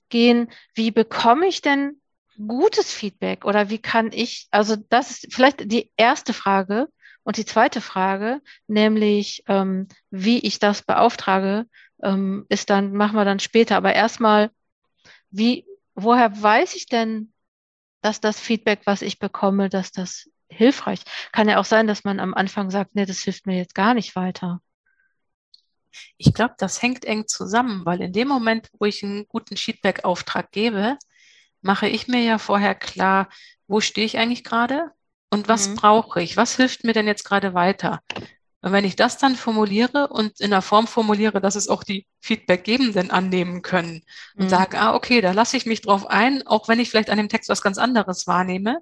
gehen, 0.09 0.51
wie 0.75 0.91
bekomme 0.91 1.47
ich 1.47 1.63
denn 1.63 2.01
gutes 2.47 2.93
Feedback 2.93 3.45
oder 3.45 3.71
wie 3.71 3.79
kann 3.79 4.11
ich, 4.13 4.49
also 4.51 4.77
das 4.77 5.11
ist 5.11 5.35
vielleicht 5.35 5.71
die 5.71 5.91
erste 5.97 6.33
Frage 6.33 6.89
und 7.23 7.37
die 7.37 7.45
zweite 7.45 7.81
Frage, 7.81 8.41
nämlich 8.67 9.45
ähm, 9.49 9.89
wie 10.11 10.39
ich 10.41 10.59
das 10.59 10.83
beauftrage, 10.83 11.67
ähm, 12.03 12.45
ist 12.49 12.71
dann, 12.71 12.93
machen 12.93 13.17
wir 13.17 13.25
dann 13.25 13.41
später. 13.41 13.77
Aber 13.77 13.95
erstmal, 13.95 14.51
wie, 15.31 15.65
woher 15.95 16.43
weiß 16.43 16.75
ich 16.75 16.87
denn, 16.87 17.33
dass 18.05 18.21
das 18.21 18.39
Feedback, 18.39 18.83
was 18.85 19.01
ich 19.01 19.19
bekomme, 19.19 19.71
dass 19.71 19.91
das 19.91 20.31
hilfreich. 20.49 21.01
Kann 21.33 21.49
ja 21.49 21.59
auch 21.59 21.65
sein, 21.65 21.87
dass 21.87 22.05
man 22.05 22.21
am 22.21 22.35
Anfang 22.35 22.71
sagt, 22.71 22.95
nee, 22.95 23.07
das 23.07 23.21
hilft 23.21 23.47
mir 23.47 23.57
jetzt 23.57 23.75
gar 23.75 23.95
nicht 23.95 24.15
weiter. 24.15 24.61
Ich 26.19 26.35
glaube, 26.35 26.55
das 26.59 26.83
hängt 26.83 27.05
eng 27.07 27.27
zusammen, 27.27 27.87
weil 27.87 28.03
in 28.03 28.13
dem 28.13 28.29
Moment, 28.29 28.69
wo 28.79 28.85
ich 28.85 29.03
einen 29.03 29.27
guten 29.29 29.57
Feedback-Auftrag 29.57 30.51
gebe, 30.51 30.99
mache 31.63 31.89
ich 31.89 32.07
mir 32.07 32.23
ja 32.23 32.39
vorher 32.39 32.75
klar, 32.75 33.29
wo 33.67 33.81
stehe 33.81 34.07
ich 34.07 34.19
eigentlich 34.19 34.45
gerade 34.45 34.91
und 35.31 35.49
was 35.49 35.69
mhm. 35.69 35.77
brauche 35.77 36.21
ich? 36.21 36.37
Was 36.37 36.57
hilft 36.57 36.85
mir 36.85 36.93
denn 36.93 37.07
jetzt 37.07 37.25
gerade 37.25 37.55
weiter? 37.55 38.01
Und 38.65 38.73
wenn 38.73 38.87
ich 38.87 38.97
das 38.97 39.19
dann 39.19 39.37
formuliere 39.37 40.09
und 40.09 40.41
in 40.41 40.49
der 40.49 40.63
Form 40.63 40.87
formuliere, 40.87 41.39
dass 41.43 41.55
es 41.55 41.69
auch 41.69 41.85
die 41.85 42.07
Feedbackgebenden 42.23 43.11
annehmen 43.11 43.61
können 43.61 44.03
und 44.37 44.47
mhm. 44.47 44.49
sagen, 44.49 44.79
ah, 44.79 44.95
okay, 44.95 45.21
da 45.21 45.33
lasse 45.33 45.59
ich 45.59 45.67
mich 45.67 45.83
drauf 45.83 46.07
ein, 46.07 46.47
auch 46.47 46.67
wenn 46.67 46.81
ich 46.81 46.89
vielleicht 46.89 47.11
an 47.11 47.19
dem 47.19 47.29
Text 47.29 47.51
was 47.51 47.61
ganz 47.61 47.77
anderes 47.77 48.27
wahrnehme. 48.27 48.79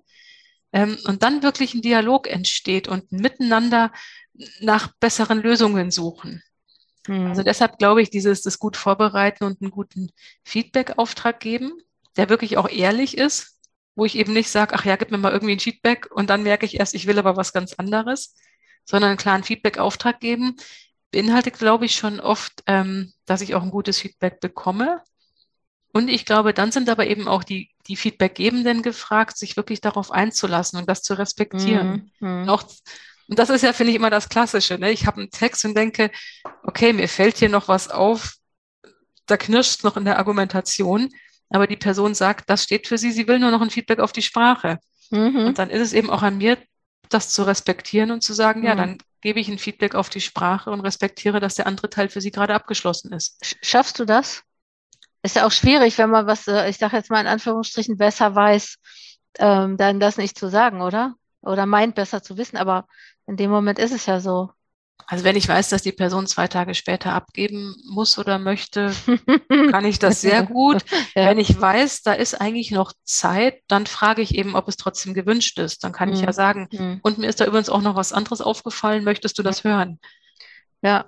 Ähm, 0.73 0.97
und 1.07 1.25
dann 1.25 1.43
wirklich 1.43 1.75
ein 1.75 1.83
Dialog 1.83 2.29
entsteht 2.29 2.87
und 2.87 3.11
miteinander 3.11 3.91
nach 4.61 4.93
besseren 5.01 5.43
Lösungen 5.43 5.91
suchen. 5.91 6.45
Mhm. 7.09 7.27
Also 7.27 7.43
deshalb 7.43 7.79
glaube 7.79 8.03
ich, 8.03 8.11
dieses 8.11 8.41
das 8.43 8.61
gut 8.61 8.77
vorbereiten 8.77 9.43
und 9.43 9.63
einen 9.63 9.73
guten 9.73 10.13
Feedback-Auftrag 10.45 11.41
geben, 11.41 11.73
der 12.17 12.29
wirklich 12.29 12.57
auch 12.57 12.69
ehrlich 12.69 13.19
ist, 13.19 13.59
wo 13.97 14.05
ich 14.05 14.17
eben 14.17 14.33
nicht 14.33 14.49
sage, 14.49 14.77
ach 14.77 14.85
ja, 14.85 14.95
gib 14.95 15.11
mir 15.11 15.19
mal 15.19 15.33
irgendwie 15.33 15.57
ein 15.57 15.59
Feedback 15.59 16.09
und 16.13 16.31
dann 16.31 16.45
merke 16.45 16.67
ich 16.67 16.79
erst, 16.79 16.95
ich 16.95 17.09
will 17.09 17.19
aber 17.19 17.37
was 17.37 17.53
ganz 17.53 17.73
anderes, 17.75 18.37
sondern 18.85 19.11
einen 19.11 19.19
klaren 19.19 19.45
Feedback-Auftrag 19.45 20.21
geben, 20.21 20.57
beinhaltet, 21.11 21.59
glaube 21.59 21.85
ich, 21.85 21.95
schon 21.95 22.21
oft, 22.21 22.63
ähm, 22.67 23.13
dass 23.27 23.43
ich 23.43 23.55
auch 23.55 23.63
ein 23.63 23.71
gutes 23.71 23.99
Feedback 23.99 24.41
bekomme. 24.41 25.03
Und 25.93 26.09
ich 26.09 26.25
glaube, 26.25 26.55
dann 26.55 26.73
sind 26.73 26.89
aber 26.89 27.07
eben 27.07 27.29
auch 27.29 27.45
die, 27.45 27.71
die 27.87 27.97
Feedbackgebenden 27.97 28.83
gefragt, 28.83 29.37
sich 29.37 29.57
wirklich 29.57 29.81
darauf 29.83 30.11
einzulassen 30.11 30.79
und 30.79 30.89
das 30.89 31.03
zu 31.03 31.15
respektieren. 31.15 32.11
Mhm. 32.21 32.49
Auch, 32.49 32.65
und 33.29 33.39
das 33.39 33.51
ist 33.51 33.63
ja, 33.63 33.75
finde 33.75 33.91
ich, 33.91 33.97
immer 33.97 34.11
das 34.11 34.31
Klassische. 34.31 34.79
Ne? 34.79 34.91
Ich 34.91 35.07
habe 35.07 35.21
einen 35.21 35.31
Text 35.31 35.65
und 35.67 35.75
denke, 35.75 36.11
okay, 36.63 36.95
mir 36.95 37.09
fällt 37.09 37.39
hier 37.39 37.51
noch 37.51 37.69
was 37.69 37.89
auf, 37.91 38.37
da 39.27 39.37
knirscht 39.37 39.85
noch 39.85 39.97
in 39.99 40.07
der 40.07 40.19
Argumentation, 40.19 41.11
aber 41.51 41.67
die 41.67 41.77
Person 41.77 42.15
sagt, 42.15 42.49
das 42.49 42.65
steht 42.65 42.87
für 42.87 42.97
sie, 42.97 43.13
sie 43.13 43.29
will 43.29 43.39
nur 43.39 43.51
noch 43.51 43.61
ein 43.61 43.71
Feedback 43.71 43.99
auf 43.99 44.13
die 44.13 44.23
Sprache. 44.23 44.79
Mhm. 45.11 45.45
Und 45.47 45.59
dann 45.59 45.69
ist 45.69 45.83
es 45.83 45.93
eben 45.93 46.09
auch 46.09 46.23
an 46.23 46.39
mir, 46.39 46.57
das 47.15 47.31
zu 47.31 47.43
respektieren 47.45 48.11
und 48.11 48.23
zu 48.23 48.33
sagen, 48.33 48.61
mhm. 48.61 48.67
ja, 48.67 48.75
dann 48.75 48.99
gebe 49.21 49.41
ich 49.41 49.49
ein 49.49 49.59
Feedback 49.59 49.95
auf 49.95 50.09
die 50.09 50.21
Sprache 50.21 50.71
und 50.71 50.81
respektiere, 50.81 51.41
dass 51.41 51.55
der 51.55 51.67
andere 51.67 51.89
Teil 51.91 52.09
für 52.09 52.21
sie 52.21 52.31
gerade 52.31 52.55
abgeschlossen 52.55 53.13
ist. 53.13 53.39
Schaffst 53.63 53.99
du 53.99 54.05
das? 54.05 54.43
Ist 55.23 55.37
ja 55.37 55.47
auch 55.47 55.53
schwierig, 55.53 55.97
wenn 55.99 56.11
man 56.11 56.27
was, 56.27 56.49
äh, 56.49 56.69
ich 56.69 56.79
sage 56.79 56.97
jetzt 56.97 57.11
mal 57.11 57.21
in 57.21 57.29
Anführungsstrichen, 57.29 57.97
besser 57.97 58.35
weiß, 58.35 58.79
ähm, 59.39 59.77
dann 59.77 60.01
das 60.01 60.17
nicht 60.17 60.37
zu 60.37 60.49
sagen, 60.49 60.83
oder? 60.83 61.15
Oder 61.41 61.67
meint 61.67 61.95
besser 61.95 62.23
zu 62.23 62.37
wissen, 62.37 62.57
aber 62.57 62.87
in 63.27 63.37
dem 63.37 63.51
Moment 63.51 63.79
ist 63.79 63.93
es 63.93 64.07
ja 64.07 64.21
so. 64.21 64.51
Also 65.07 65.25
wenn 65.25 65.37
ich 65.37 65.49
weiß, 65.49 65.69
dass 65.69 65.83
die 65.83 65.93
Person 65.93 66.27
zwei 66.27 66.49
Tage 66.49 66.75
später 66.75 67.13
abgeben 67.13 67.77
muss 67.85 68.19
oder 68.19 68.39
möchte, 68.39 68.93
kann 69.71 69.85
ich 69.85 69.99
das 69.99 70.21
sehr 70.21 70.43
gut. 70.43 70.83
ja. 71.15 71.27
Wenn 71.27 71.39
ich 71.39 71.61
weiß, 71.61 72.03
da 72.03 72.15
ist 72.15 72.41
eigentlich 72.41 72.71
noch 72.71 72.93
Zeit, 73.05 73.61
dann 73.69 73.87
frage 73.87 74.23
ich 74.23 74.35
eben, 74.35 74.55
ob 74.55 74.69
es 74.69 74.77
trotzdem 74.77 75.13
gewünscht 75.13 75.59
ist. 75.59 75.85
Dann 75.85 75.93
kann 75.93 76.09
mhm. 76.09 76.15
ich 76.15 76.21
ja 76.21 76.29
mhm. 76.29 76.33
sagen, 76.33 76.69
mhm. 76.73 77.01
und 77.03 77.19
mir 77.19 77.29
ist 77.29 77.41
da 77.41 77.47
übrigens 77.47 77.69
auch 77.69 77.83
noch 77.83 77.97
was 77.97 78.13
anderes 78.13 78.41
aufgefallen, 78.41 79.05
möchtest 79.05 79.39
du 79.39 79.43
das 79.43 79.65
hören? 79.65 79.99
Ja, 80.83 81.07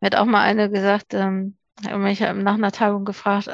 mir 0.00 0.06
hat 0.06 0.14
auch 0.14 0.26
mal 0.26 0.42
eine 0.42 0.70
gesagt, 0.70 1.14
ähm, 1.14 1.56
mich 1.96 2.20
nach 2.20 2.54
einer 2.54 2.72
Tagung 2.72 3.04
gefragt, 3.04 3.48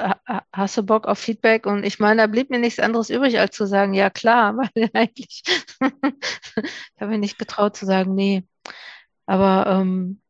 hast 0.53 0.77
du 0.77 0.83
Bock 0.83 1.07
auf 1.07 1.19
Feedback? 1.19 1.67
Und 1.67 1.85
ich 1.85 1.99
meine, 1.99 2.23
da 2.23 2.27
blieb 2.27 2.51
mir 2.51 2.59
nichts 2.59 2.81
anderes 2.81 3.09
übrig, 3.09 3.39
als 3.39 3.57
zu 3.57 3.67
sagen, 3.67 3.95
ja 3.95 4.11
klar, 4.11 4.57
weil 4.75 4.91
eigentlich 4.93 5.43
ich 5.81 7.01
habe 7.01 7.13
mir 7.13 7.19
nicht 7.19 7.39
getraut 7.39 7.77
zu 7.77 7.87
sagen, 7.87 8.15
nee. 8.15 8.45
Aber 9.27 9.67
ähm, 9.67 10.21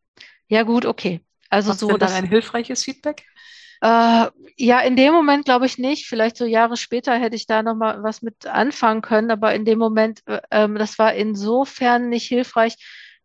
ja, 0.49 0.63
gut, 0.63 0.87
okay. 0.87 1.21
Also 1.51 1.71
Was 1.71 1.81
so. 1.81 1.89
Denn 1.89 1.99
dann 1.99 2.13
ein 2.13 2.27
hilfreiches 2.27 2.85
Feedback? 2.85 3.25
Äh, 3.83 4.27
ja, 4.57 4.81
in 4.81 4.97
dem 4.97 5.13
Moment 5.13 5.45
glaube 5.45 5.67
ich 5.67 5.79
nicht. 5.79 6.07
Vielleicht 6.07 6.37
so 6.37 6.45
Jahre 6.45 6.77
später 6.77 7.15
hätte 7.17 7.37
ich 7.37 7.47
da 7.47 7.63
noch 7.63 7.75
mal 7.75 8.03
was 8.03 8.23
mit 8.23 8.47
anfangen 8.47 9.03
können, 9.03 9.31
aber 9.31 9.55
in 9.55 9.65
dem 9.65 9.79
Moment, 9.79 10.23
äh, 10.27 10.41
ähm, 10.51 10.77
das 10.77 10.99
war 10.99 11.15
insofern 11.15 12.09
nicht 12.09 12.27
hilfreich, 12.27 12.77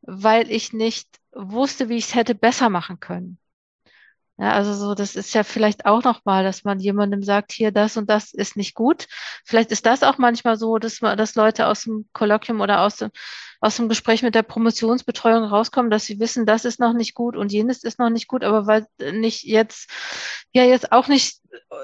weil 0.01 0.51
ich 0.51 0.73
nicht 0.73 1.07
wusste, 1.33 1.89
wie 1.89 1.97
ich 1.97 2.05
es 2.05 2.15
hätte 2.15 2.35
besser 2.35 2.69
machen 2.69 2.99
können. 2.99 3.37
Ja, 4.41 4.53
also 4.53 4.73
so, 4.73 4.95
das 4.95 5.15
ist 5.15 5.35
ja 5.35 5.43
vielleicht 5.43 5.85
auch 5.85 6.01
nochmal, 6.03 6.43
dass 6.43 6.63
man 6.63 6.79
jemandem 6.79 7.21
sagt, 7.21 7.51
hier, 7.51 7.71
das 7.71 7.95
und 7.95 8.09
das 8.09 8.33
ist 8.33 8.57
nicht 8.57 8.73
gut. 8.73 9.07
Vielleicht 9.45 9.69
ist 9.69 9.85
das 9.85 10.01
auch 10.01 10.17
manchmal 10.17 10.57
so, 10.57 10.79
dass 10.79 10.99
man, 10.99 11.15
dass 11.15 11.35
Leute 11.35 11.67
aus 11.67 11.83
dem 11.83 12.09
Kolloquium 12.11 12.59
oder 12.59 12.81
aus 12.81 12.95
dem, 12.95 13.11
aus 13.59 13.75
dem 13.75 13.87
Gespräch 13.87 14.23
mit 14.23 14.33
der 14.33 14.41
Promotionsbetreuung 14.41 15.43
rauskommen, 15.43 15.91
dass 15.91 16.05
sie 16.05 16.19
wissen, 16.19 16.47
das 16.47 16.65
ist 16.65 16.79
noch 16.79 16.93
nicht 16.93 17.13
gut 17.13 17.35
und 17.37 17.51
jenes 17.51 17.83
ist 17.83 17.99
noch 17.99 18.09
nicht 18.09 18.27
gut, 18.27 18.43
aber 18.43 18.65
weil 18.65 18.87
nicht 19.13 19.43
jetzt, 19.43 19.91
ja, 20.53 20.63
jetzt 20.63 20.91
auch 20.91 21.07
nicht 21.07 21.37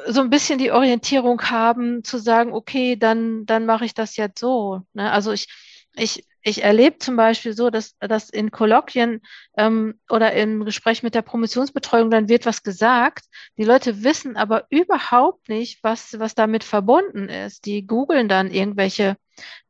so 0.07 0.21
ein 0.21 0.31
bisschen 0.31 0.57
die 0.57 0.71
Orientierung 0.71 1.39
haben, 1.43 2.03
zu 2.03 2.17
sagen, 2.17 2.53
okay, 2.53 2.95
dann, 2.95 3.45
dann 3.45 3.67
mache 3.67 3.85
ich 3.85 3.93
das 3.93 4.15
jetzt 4.15 4.39
so. 4.39 4.81
Ne? 4.93 5.11
Also 5.11 5.31
ich, 5.31 5.47
ich, 5.95 6.25
ich 6.47 6.63
erlebe 6.63 6.97
zum 6.97 7.17
Beispiel 7.17 7.51
so, 7.51 7.69
dass, 7.69 7.97
dass 7.99 8.29
in 8.29 8.51
Kolloquien 8.51 9.21
ähm, 9.57 9.99
oder 10.09 10.31
im 10.31 10.63
Gespräch 10.63 11.03
mit 11.03 11.13
der 11.13 11.21
Promotionsbetreuung 11.21 12.09
dann 12.09 12.29
wird 12.29 12.45
was 12.45 12.63
gesagt. 12.63 13.25
Die 13.57 13.65
Leute 13.65 14.01
wissen 14.03 14.37
aber 14.37 14.65
überhaupt 14.69 15.49
nicht, 15.49 15.83
was, 15.83 16.17
was 16.19 16.35
damit 16.35 16.63
verbunden 16.63 17.27
ist. 17.27 17.65
Die 17.65 17.85
googeln 17.85 18.29
dann 18.29 18.49
irgendwelche 18.49 19.17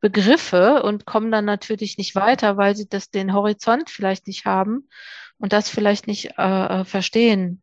Begriffe 0.00 0.84
und 0.84 1.04
kommen 1.04 1.32
dann 1.32 1.44
natürlich 1.44 1.98
nicht 1.98 2.14
weiter, 2.14 2.56
weil 2.56 2.76
sie 2.76 2.88
das 2.88 3.10
den 3.10 3.32
Horizont 3.32 3.90
vielleicht 3.90 4.28
nicht 4.28 4.44
haben 4.44 4.88
und 5.38 5.52
das 5.52 5.68
vielleicht 5.68 6.06
nicht 6.06 6.38
äh, 6.38 6.80
äh 6.80 6.84
verstehen. 6.84 7.60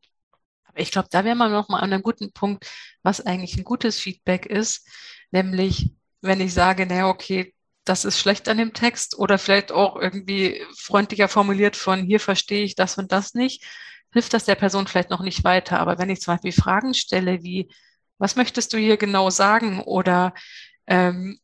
Aber 0.66 0.82
ich 0.82 0.92
glaube, 0.92 1.08
da 1.10 1.24
wäre 1.24 1.38
man 1.38 1.54
noch 1.54 1.70
mal 1.70 1.80
an 1.80 1.94
einem 1.94 2.04
guten 2.04 2.34
Punkt, 2.34 2.70
was 3.02 3.26
eigentlich 3.26 3.56
ein 3.56 3.64
gutes 3.64 3.98
Feedback 3.98 4.46
ist, 4.46 4.90
nämlich 5.32 5.92
wenn 6.22 6.42
ich 6.42 6.54
sage, 6.54 6.86
naja, 6.86 7.08
okay, 7.08 7.55
das 7.86 8.04
ist 8.04 8.20
schlecht 8.20 8.50
an 8.50 8.58
dem 8.58 8.74
Text 8.74 9.18
oder 9.18 9.38
vielleicht 9.38 9.72
auch 9.72 9.96
irgendwie 9.96 10.62
freundlicher 10.77 11.27
formuliert 11.30 11.75
von 11.75 12.04
hier 12.04 12.20
verstehe 12.20 12.63
ich 12.63 12.75
das 12.75 12.98
und 12.98 13.12
das 13.12 13.36
nicht, 13.36 13.63
hilft 14.12 14.34
das 14.34 14.46
der 14.46 14.56
Person 14.56 14.88
vielleicht 14.88 15.12
noch 15.12 15.22
nicht 15.22 15.44
weiter. 15.44 15.80
Aber 15.80 15.98
wenn 16.00 16.10
ich 16.10 16.22
zum 16.22 16.34
Beispiel 16.34 16.51
Fragen 16.51 16.94
stelle 16.94 17.44
wie, 17.44 17.70
was 18.18 18.36
möchtest 18.36 18.74
du 18.74 18.77
hier 18.77 18.98
genau 18.98 19.30
sagen 19.30 19.82
oder 19.82 20.34
ähm, 20.88 21.39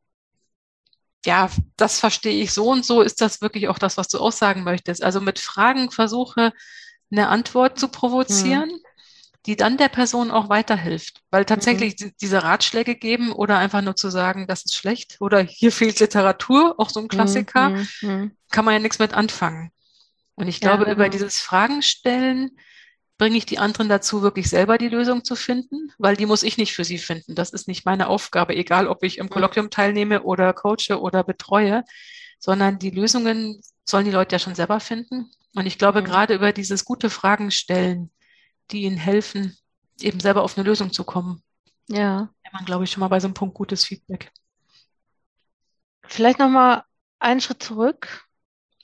ja, 1.25 1.49
das 1.77 1.99
verstehe 1.99 2.41
ich 2.41 2.51
so 2.51 2.71
und 2.71 2.83
so, 2.83 3.01
ist 3.03 3.21
das 3.21 3.41
wirklich 3.41 3.67
auch 3.67 3.77
das, 3.77 3.97
was 3.97 4.07
du 4.07 4.17
aussagen 4.17 4.63
möchtest? 4.63 5.03
Also 5.03 5.21
mit 5.21 5.37
Fragen 5.37 5.91
versuche, 5.91 6.51
eine 7.11 7.27
Antwort 7.27 7.77
zu 7.77 7.89
provozieren. 7.89 8.69
Hm 8.69 8.79
die 9.45 9.55
dann 9.55 9.77
der 9.77 9.89
Person 9.89 10.29
auch 10.31 10.49
weiterhilft. 10.49 11.21
Weil 11.31 11.45
tatsächlich 11.45 11.95
mhm. 11.99 12.11
diese 12.21 12.43
Ratschläge 12.43 12.95
geben 12.95 13.31
oder 13.31 13.57
einfach 13.57 13.81
nur 13.81 13.95
zu 13.95 14.09
sagen, 14.09 14.47
das 14.47 14.65
ist 14.65 14.75
schlecht 14.75 15.17
oder 15.19 15.39
hier 15.41 15.71
fehlt 15.71 15.99
Literatur, 15.99 16.75
auch 16.77 16.89
so 16.89 16.99
ein 16.99 17.07
Klassiker, 17.07 17.69
mhm. 17.69 17.87
mhm. 18.01 18.31
kann 18.51 18.65
man 18.65 18.75
ja 18.75 18.79
nichts 18.79 18.99
mit 18.99 19.13
anfangen. 19.13 19.71
Und 20.35 20.47
ich 20.47 20.59
glaube, 20.59 20.85
ja, 20.85 20.91
über 20.91 21.09
dieses 21.09 21.39
Fragen 21.39 21.81
stellen 21.81 22.51
bringe 23.17 23.37
ich 23.37 23.45
die 23.45 23.59
anderen 23.59 23.87
dazu, 23.87 24.23
wirklich 24.23 24.49
selber 24.49 24.79
die 24.79 24.89
Lösung 24.89 25.23
zu 25.23 25.35
finden, 25.35 25.91
weil 25.99 26.15
die 26.15 26.25
muss 26.25 26.41
ich 26.41 26.57
nicht 26.57 26.73
für 26.73 26.83
sie 26.83 26.97
finden. 26.97 27.35
Das 27.35 27.51
ist 27.51 27.67
nicht 27.67 27.85
meine 27.85 28.07
Aufgabe, 28.07 28.55
egal 28.55 28.87
ob 28.87 29.03
ich 29.03 29.19
im 29.19 29.27
mhm. 29.27 29.29
Kolloquium 29.29 29.69
teilnehme 29.69 30.23
oder 30.23 30.53
coache 30.53 30.99
oder 30.99 31.23
betreue, 31.23 31.83
sondern 32.39 32.79
die 32.79 32.89
Lösungen 32.89 33.61
sollen 33.85 34.05
die 34.05 34.11
Leute 34.11 34.35
ja 34.35 34.39
schon 34.39 34.55
selber 34.55 34.79
finden. 34.79 35.29
Und 35.53 35.65
ich 35.67 35.77
glaube, 35.77 36.01
mhm. 36.01 36.05
gerade 36.05 36.33
über 36.33 36.51
dieses 36.51 36.85
gute 36.85 37.11
Fragen 37.11 37.51
stellen, 37.51 38.09
die 38.71 38.83
ihnen 38.83 38.97
helfen, 38.97 39.55
eben 39.99 40.19
selber 40.19 40.43
auf 40.43 40.57
eine 40.57 40.67
Lösung 40.67 40.91
zu 40.91 41.03
kommen. 41.03 41.43
Ja. 41.87 42.29
Wäre 42.43 42.53
man, 42.53 42.65
glaube 42.65 42.83
ich, 42.83 42.91
schon 42.91 43.01
mal 43.01 43.07
bei 43.07 43.19
so 43.19 43.27
einem 43.27 43.33
Punkt 43.33 43.55
gutes 43.55 43.85
Feedback. 43.85 44.31
Vielleicht 46.03 46.39
nochmal 46.39 46.83
einen 47.19 47.41
Schritt 47.41 47.63
zurück. 47.63 48.27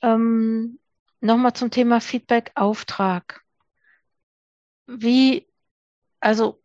Ähm, 0.02 0.80
nochmal 1.22 1.54
zum 1.54 1.72
Thema 1.72 2.00
Feedback-Auftrag. 2.00 3.42
Wie, 4.86 5.48
also 6.20 6.62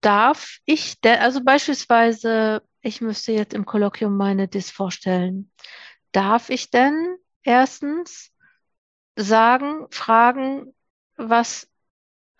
darf 0.00 0.58
ich, 0.64 1.00
denn, 1.00 1.20
also 1.20 1.42
beispielsweise, 1.42 2.62
ich 2.80 3.00
müsste 3.00 3.32
jetzt 3.32 3.54
im 3.54 3.66
Kolloquium 3.66 4.16
meine 4.16 4.48
Dis 4.48 4.70
vorstellen. 4.70 5.50
Darf 6.12 6.50
ich 6.50 6.70
denn 6.70 7.16
erstens 7.42 8.32
sagen, 9.16 9.86
fragen, 9.90 10.74
was 11.16 11.69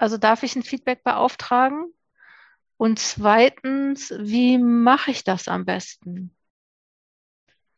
also 0.00 0.16
darf 0.16 0.42
ich 0.42 0.56
ein 0.56 0.62
Feedback 0.62 1.04
beauftragen? 1.04 1.92
Und 2.78 2.98
zweitens, 2.98 4.10
wie 4.18 4.56
mache 4.56 5.10
ich 5.10 5.24
das 5.24 5.46
am 5.46 5.66
besten? 5.66 6.34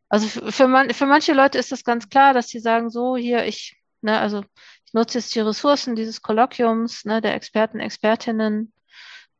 Also 0.09 0.29
für, 0.29 0.69
man, 0.69 0.91
für 0.91 1.07
manche 1.07 1.33
Leute 1.33 1.59
ist 1.59 1.73
das 1.73 1.83
ganz 1.83 2.09
klar, 2.09 2.33
dass 2.33 2.49
sie 2.49 2.61
sagen, 2.61 2.91
so 2.91 3.17
hier, 3.17 3.45
ich, 3.45 3.76
ne, 4.02 4.21
also 4.21 4.45
ich 4.85 4.93
nutze 4.93 5.19
jetzt 5.19 5.35
die 5.35 5.41
Ressourcen 5.41 5.97
dieses 5.97 6.23
Kolloquiums, 6.23 7.05
ne, 7.05 7.21
der 7.21 7.35
Experten, 7.35 7.81
Expertinnen 7.81 8.73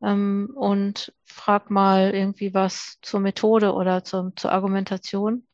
ähm, 0.03 0.51
und 0.57 1.15
frag 1.25 1.71
mal 1.71 2.13
irgendwie 2.13 2.53
was 2.53 2.99
zur 3.01 3.21
Methode 3.21 3.75
oder 3.75 4.03
zum, 4.03 4.37
zur 4.37 4.51
Argumentation. 4.51 5.47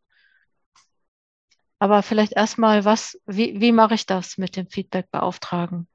Aber 1.79 2.03
vielleicht 2.03 2.33
erstmal, 2.33 2.87
was, 2.87 3.21
wie, 3.27 3.61
wie 3.61 3.73
mache 3.73 3.95
ich 3.95 4.07
das 4.07 4.39
mit 4.39 4.57
dem 4.57 4.69
Feedback 4.69 5.11
beauftragen? 5.11 5.89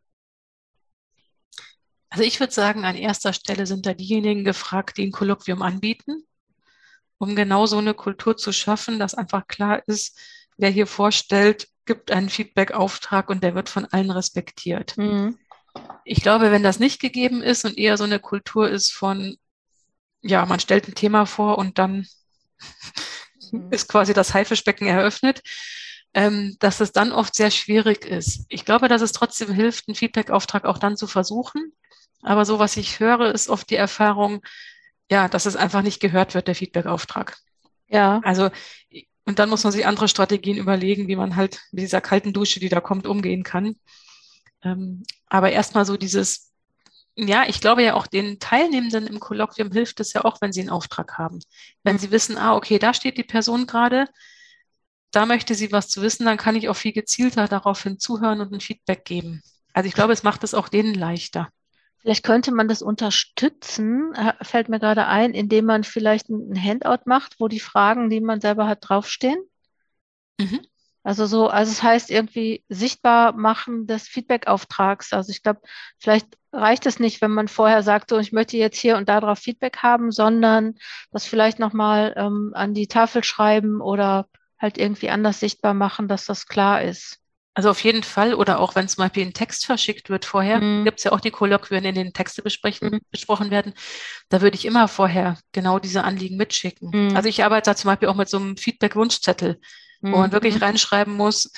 Also 2.13 2.25
ich 2.25 2.39
würde 2.39 2.53
sagen, 2.53 2.85
an 2.85 2.95
erster 2.95 3.33
Stelle 3.33 3.65
sind 3.65 3.87
da 3.87 3.95
diejenigen 3.95 4.43
gefragt, 4.43 4.97
die 4.97 5.07
ein 5.07 5.11
Kolloquium 5.11 5.63
anbieten, 5.63 6.27
um 7.17 7.35
genau 7.35 7.65
so 7.65 7.79
eine 7.79 7.95
Kultur 7.95 8.37
zu 8.37 8.51
schaffen, 8.51 8.99
dass 8.99 9.15
einfach 9.15 9.47
klar 9.47 9.81
ist, 9.87 10.15
wer 10.55 10.69
hier 10.69 10.85
vorstellt, 10.85 11.69
gibt 11.87 12.11
einen 12.11 12.29
Feedback-Auftrag 12.29 13.31
und 13.31 13.43
der 13.43 13.55
wird 13.55 13.67
von 13.67 13.85
allen 13.85 14.11
respektiert. 14.11 14.95
Mhm. 14.95 15.39
Ich 16.05 16.21
glaube, 16.21 16.51
wenn 16.51 16.61
das 16.61 16.77
nicht 16.77 17.01
gegeben 17.01 17.41
ist 17.41 17.65
und 17.65 17.79
eher 17.79 17.97
so 17.97 18.03
eine 18.03 18.19
Kultur 18.19 18.69
ist 18.69 18.91
von, 18.91 19.35
ja, 20.21 20.45
man 20.45 20.59
stellt 20.59 20.87
ein 20.87 20.93
Thema 20.93 21.25
vor 21.25 21.57
und 21.57 21.79
dann 21.79 22.05
mhm. 23.51 23.71
ist 23.71 23.87
quasi 23.87 24.13
das 24.13 24.35
Haifischbecken 24.35 24.85
eröffnet, 24.85 25.41
ähm, 26.13 26.57
dass 26.59 26.79
es 26.79 26.91
dann 26.91 27.11
oft 27.11 27.33
sehr 27.33 27.49
schwierig 27.49 28.05
ist. 28.05 28.45
Ich 28.49 28.65
glaube, 28.65 28.87
dass 28.87 29.01
es 29.01 29.13
trotzdem 29.13 29.51
hilft, 29.51 29.87
einen 29.87 29.95
Feedback-Auftrag 29.95 30.65
auch 30.65 30.77
dann 30.77 30.95
zu 30.95 31.07
versuchen, 31.07 31.73
aber 32.23 32.45
so, 32.45 32.59
was 32.59 32.77
ich 32.77 32.99
höre, 32.99 33.33
ist 33.33 33.49
oft 33.49 33.69
die 33.69 33.75
Erfahrung, 33.75 34.41
ja, 35.11 35.27
dass 35.27 35.45
es 35.45 35.55
einfach 35.55 35.81
nicht 35.81 35.99
gehört 35.99 36.33
wird, 36.33 36.47
der 36.47 36.55
Feedback-Auftrag. 36.55 37.37
Ja. 37.87 38.21
Also, 38.23 38.49
und 39.25 39.39
dann 39.39 39.49
muss 39.49 39.63
man 39.63 39.71
sich 39.71 39.85
andere 39.85 40.07
Strategien 40.07 40.57
überlegen, 40.57 41.07
wie 41.07 41.15
man 41.15 41.35
halt 41.35 41.61
mit 41.71 41.83
dieser 41.83 42.01
kalten 42.01 42.33
Dusche, 42.33 42.59
die 42.59 42.69
da 42.69 42.81
kommt, 42.81 43.05
umgehen 43.07 43.43
kann. 43.43 43.75
Ähm, 44.63 45.03
aber 45.27 45.51
erstmal 45.51 45.85
so 45.85 45.97
dieses, 45.97 46.51
ja, 47.15 47.43
ich 47.47 47.61
glaube 47.61 47.83
ja 47.83 47.93
auch 47.93 48.07
den 48.07 48.39
Teilnehmenden 48.39 49.07
im 49.07 49.19
Kolloquium 49.19 49.71
hilft 49.71 49.99
es 49.99 50.13
ja 50.13 50.25
auch, 50.25 50.41
wenn 50.41 50.51
sie 50.51 50.61
einen 50.61 50.69
Auftrag 50.69 51.17
haben. 51.17 51.39
Wenn 51.83 51.95
mhm. 51.95 51.99
sie 51.99 52.11
wissen, 52.11 52.37
ah, 52.37 52.55
okay, 52.55 52.79
da 52.79 52.93
steht 52.93 53.17
die 53.17 53.23
Person 53.23 53.67
gerade, 53.67 54.07
da 55.11 55.25
möchte 55.25 55.53
sie 55.53 55.71
was 55.71 55.89
zu 55.89 56.01
wissen, 56.01 56.25
dann 56.25 56.37
kann 56.37 56.55
ich 56.55 56.69
auch 56.69 56.75
viel 56.75 56.93
gezielter 56.93 57.47
daraufhin 57.47 57.99
zuhören 57.99 58.41
und 58.41 58.51
ein 58.51 58.61
Feedback 58.61 59.05
geben. 59.05 59.43
Also 59.73 59.87
ich 59.87 59.93
glaube, 59.93 60.13
es 60.13 60.23
macht 60.23 60.43
es 60.43 60.53
auch 60.53 60.69
denen 60.69 60.95
leichter. 60.95 61.49
Vielleicht 62.03 62.25
könnte 62.25 62.51
man 62.53 62.67
das 62.67 62.81
unterstützen, 62.81 64.13
fällt 64.41 64.67
mir 64.67 64.79
gerade 64.79 65.07
ein, 65.07 65.33
indem 65.33 65.65
man 65.65 65.85
vielleicht 65.85 66.29
ein 66.29 66.61
Handout 66.61 67.03
macht, 67.05 67.39
wo 67.39 67.47
die 67.47 67.61
Fragen, 67.61 68.09
die 68.09 68.19
man 68.19 68.41
selber 68.41 68.67
hat, 68.67 68.79
draufstehen. 68.81 69.41
Mhm. 70.37 70.59
Also 71.03 71.25
so, 71.25 71.47
also 71.47 71.71
es 71.71 71.81
heißt 71.81 72.11
irgendwie 72.11 72.65
sichtbar 72.67 73.31
machen 73.31 73.87
des 73.87 74.07
Feedback-Auftrags. 74.07 75.13
Also 75.13 75.31
ich 75.31 75.43
glaube, 75.43 75.61
vielleicht 75.97 76.27
reicht 76.51 76.85
es 76.85 76.99
nicht, 76.99 77.21
wenn 77.21 77.31
man 77.31 77.47
vorher 77.47 77.83
sagt, 77.83 78.09
so 78.09 78.17
ich 78.19 78.33
möchte 78.33 78.57
jetzt 78.57 78.77
hier 78.77 78.97
und 78.97 79.07
da 79.07 79.21
drauf 79.21 79.39
Feedback 79.39 79.77
haben, 79.77 80.11
sondern 80.11 80.75
das 81.11 81.25
vielleicht 81.25 81.59
nochmal 81.59 82.13
ähm, 82.17 82.51
an 82.53 82.73
die 82.73 82.87
Tafel 82.87 83.23
schreiben 83.23 83.79
oder 83.79 84.27
halt 84.59 84.77
irgendwie 84.77 85.09
anders 85.09 85.39
sichtbar 85.39 85.73
machen, 85.73 86.09
dass 86.09 86.25
das 86.25 86.47
klar 86.47 86.81
ist. 86.81 87.22
Also 87.55 87.69
auf 87.69 87.83
jeden 87.83 88.01
Fall, 88.01 88.33
oder 88.33 88.59
auch 88.59 88.73
wenn 88.75 88.87
zum 88.87 89.03
Beispiel 89.03 89.25
ein 89.25 89.33
Text 89.33 89.65
verschickt 89.65 90.09
wird 90.09 90.25
vorher, 90.25 90.59
mhm. 90.59 90.85
gibt 90.85 90.97
es 90.97 91.03
ja 91.03 91.11
auch 91.11 91.19
die 91.19 91.29
Kolloquien, 91.29 91.85
in 91.85 91.93
denen 91.93 92.13
Texte 92.13 92.41
mhm. 92.41 92.99
besprochen 93.11 93.51
werden. 93.51 93.73
Da 94.29 94.41
würde 94.41 94.57
ich 94.57 94.65
immer 94.65 94.87
vorher 94.87 95.37
genau 95.51 95.77
diese 95.77 96.03
Anliegen 96.03 96.35
mitschicken. 96.35 96.89
Mhm. 96.91 97.15
Also 97.15 97.29
ich 97.29 97.43
arbeite 97.43 97.69
da 97.69 97.75
zum 97.75 97.89
Beispiel 97.89 98.09
auch 98.09 98.15
mit 98.15 98.27
so 98.29 98.37
einem 98.37 98.57
Feedback-Wunschzettel, 98.57 99.59
wo 100.01 100.17
man 100.17 100.31
wirklich 100.31 100.55
mhm. 100.55 100.63
reinschreiben 100.63 101.13
muss, 101.13 101.49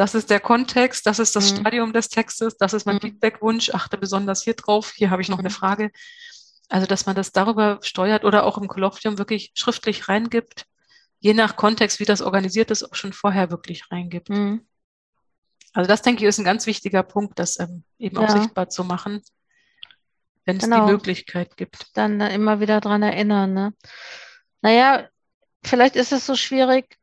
das 0.00 0.14
ist 0.14 0.30
der 0.30 0.40
Kontext, 0.40 1.04
das 1.04 1.18
ist 1.18 1.36
das 1.36 1.52
mhm. 1.52 1.58
Stadium 1.58 1.92
des 1.92 2.08
Textes, 2.08 2.56
das 2.56 2.72
ist 2.72 2.86
mein 2.86 2.96
mhm. 2.96 3.00
Feedback-Wunsch, 3.00 3.70
achte 3.70 3.98
besonders 3.98 4.42
hier 4.42 4.54
drauf, 4.54 4.92
hier 4.96 5.10
habe 5.10 5.20
ich 5.20 5.28
noch 5.28 5.38
eine 5.38 5.50
Frage. 5.50 5.90
Also, 6.70 6.86
dass 6.86 7.04
man 7.04 7.16
das 7.16 7.32
darüber 7.32 7.80
steuert 7.82 8.24
oder 8.24 8.44
auch 8.44 8.56
im 8.56 8.66
Kolloquium 8.66 9.18
wirklich 9.18 9.52
schriftlich 9.54 10.08
reingibt, 10.08 10.64
je 11.18 11.34
nach 11.34 11.56
Kontext, 11.56 12.00
wie 12.00 12.04
das 12.04 12.22
organisiert 12.22 12.70
ist, 12.70 12.84
auch 12.84 12.94
schon 12.94 13.12
vorher 13.12 13.50
wirklich 13.50 13.90
reingibt. 13.90 14.30
Mhm. 14.30 14.66
Also 15.72 15.88
das, 15.88 16.02
denke 16.02 16.22
ich, 16.22 16.28
ist 16.28 16.38
ein 16.38 16.44
ganz 16.44 16.66
wichtiger 16.66 17.02
Punkt, 17.02 17.38
das 17.38 17.58
ähm, 17.60 17.84
eben 17.98 18.16
ja. 18.16 18.22
auch 18.22 18.30
sichtbar 18.30 18.68
zu 18.68 18.84
machen, 18.84 19.22
wenn 20.44 20.56
es 20.56 20.64
genau. 20.64 20.86
die 20.86 20.92
Möglichkeit 20.92 21.56
gibt. 21.56 21.96
Dann 21.96 22.20
immer 22.20 22.60
wieder 22.60 22.80
dran 22.80 23.02
erinnern. 23.02 23.52
Ne? 23.54 23.74
Naja, 24.62 25.08
vielleicht 25.62 25.96
ist 25.96 26.12
es 26.12 26.26
so 26.26 26.34
schwierig, 26.34 26.96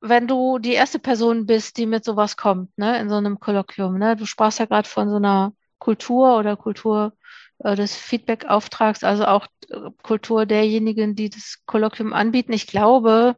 wenn 0.00 0.26
du 0.26 0.58
die 0.58 0.72
erste 0.72 0.98
Person 0.98 1.46
bist, 1.46 1.76
die 1.76 1.86
mit 1.86 2.04
sowas 2.04 2.36
kommt, 2.36 2.76
ne, 2.78 2.98
in 3.00 3.08
so 3.08 3.16
einem 3.16 3.40
Kolloquium. 3.40 3.98
Ne? 3.98 4.16
Du 4.16 4.26
sprachst 4.26 4.58
ja 4.58 4.66
gerade 4.66 4.88
von 4.88 5.08
so 5.10 5.16
einer 5.16 5.52
Kultur 5.78 6.38
oder 6.38 6.56
Kultur 6.56 7.12
äh, 7.58 7.74
des 7.74 7.96
Feedback-Auftrags, 7.96 9.04
also 9.04 9.26
auch 9.26 9.46
äh, 9.68 9.90
Kultur 10.02 10.46
derjenigen, 10.46 11.14
die 11.14 11.30
das 11.30 11.62
Kolloquium 11.66 12.12
anbieten. 12.12 12.52
Ich 12.52 12.66
glaube, 12.66 13.36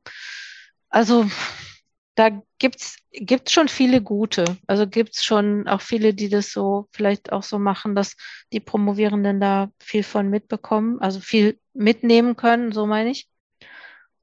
also 0.89 1.27
da 2.19 2.31
gibt's 2.59 2.97
gibt's 3.13 3.53
schon 3.53 3.69
viele 3.69 4.03
gute. 4.03 4.45
Also 4.67 4.87
gibt's 4.89 5.25
schon 5.25 5.69
auch 5.69 5.81
viele, 5.81 6.15
die 6.15 6.29
das 6.29 6.51
so 6.51 6.89
vielleicht 6.91 7.33
auch 7.33 7.45
so 7.45 7.59
machen, 7.59 7.95
dass 7.95 8.17
die 8.53 8.61
Promovierenden 8.61 9.41
da 9.41 9.71
viel 9.79 10.03
von 10.03 10.29
mitbekommen, 10.29 11.01
also 11.01 11.21
viel 11.21 11.61
mitnehmen 11.75 12.37
können, 12.37 12.73
so 12.73 12.87
meine 12.87 13.11
ich. 13.11 13.29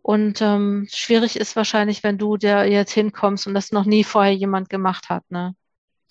Und 0.02 0.42
ähm, 0.42 0.88
schwierig 0.94 1.38
ist 1.38 1.56
wahrscheinlich, 1.56 2.04
wenn 2.04 2.18
du 2.18 2.38
da 2.38 2.66
jetzt 2.66 2.92
hinkommst 2.92 3.48
und 3.48 3.54
das 3.54 3.72
noch 3.72 3.86
nie 3.86 4.04
vorher 4.04 4.36
jemand 4.36 4.70
gemacht 4.70 5.10
hat, 5.10 5.24
ne? 5.30 5.56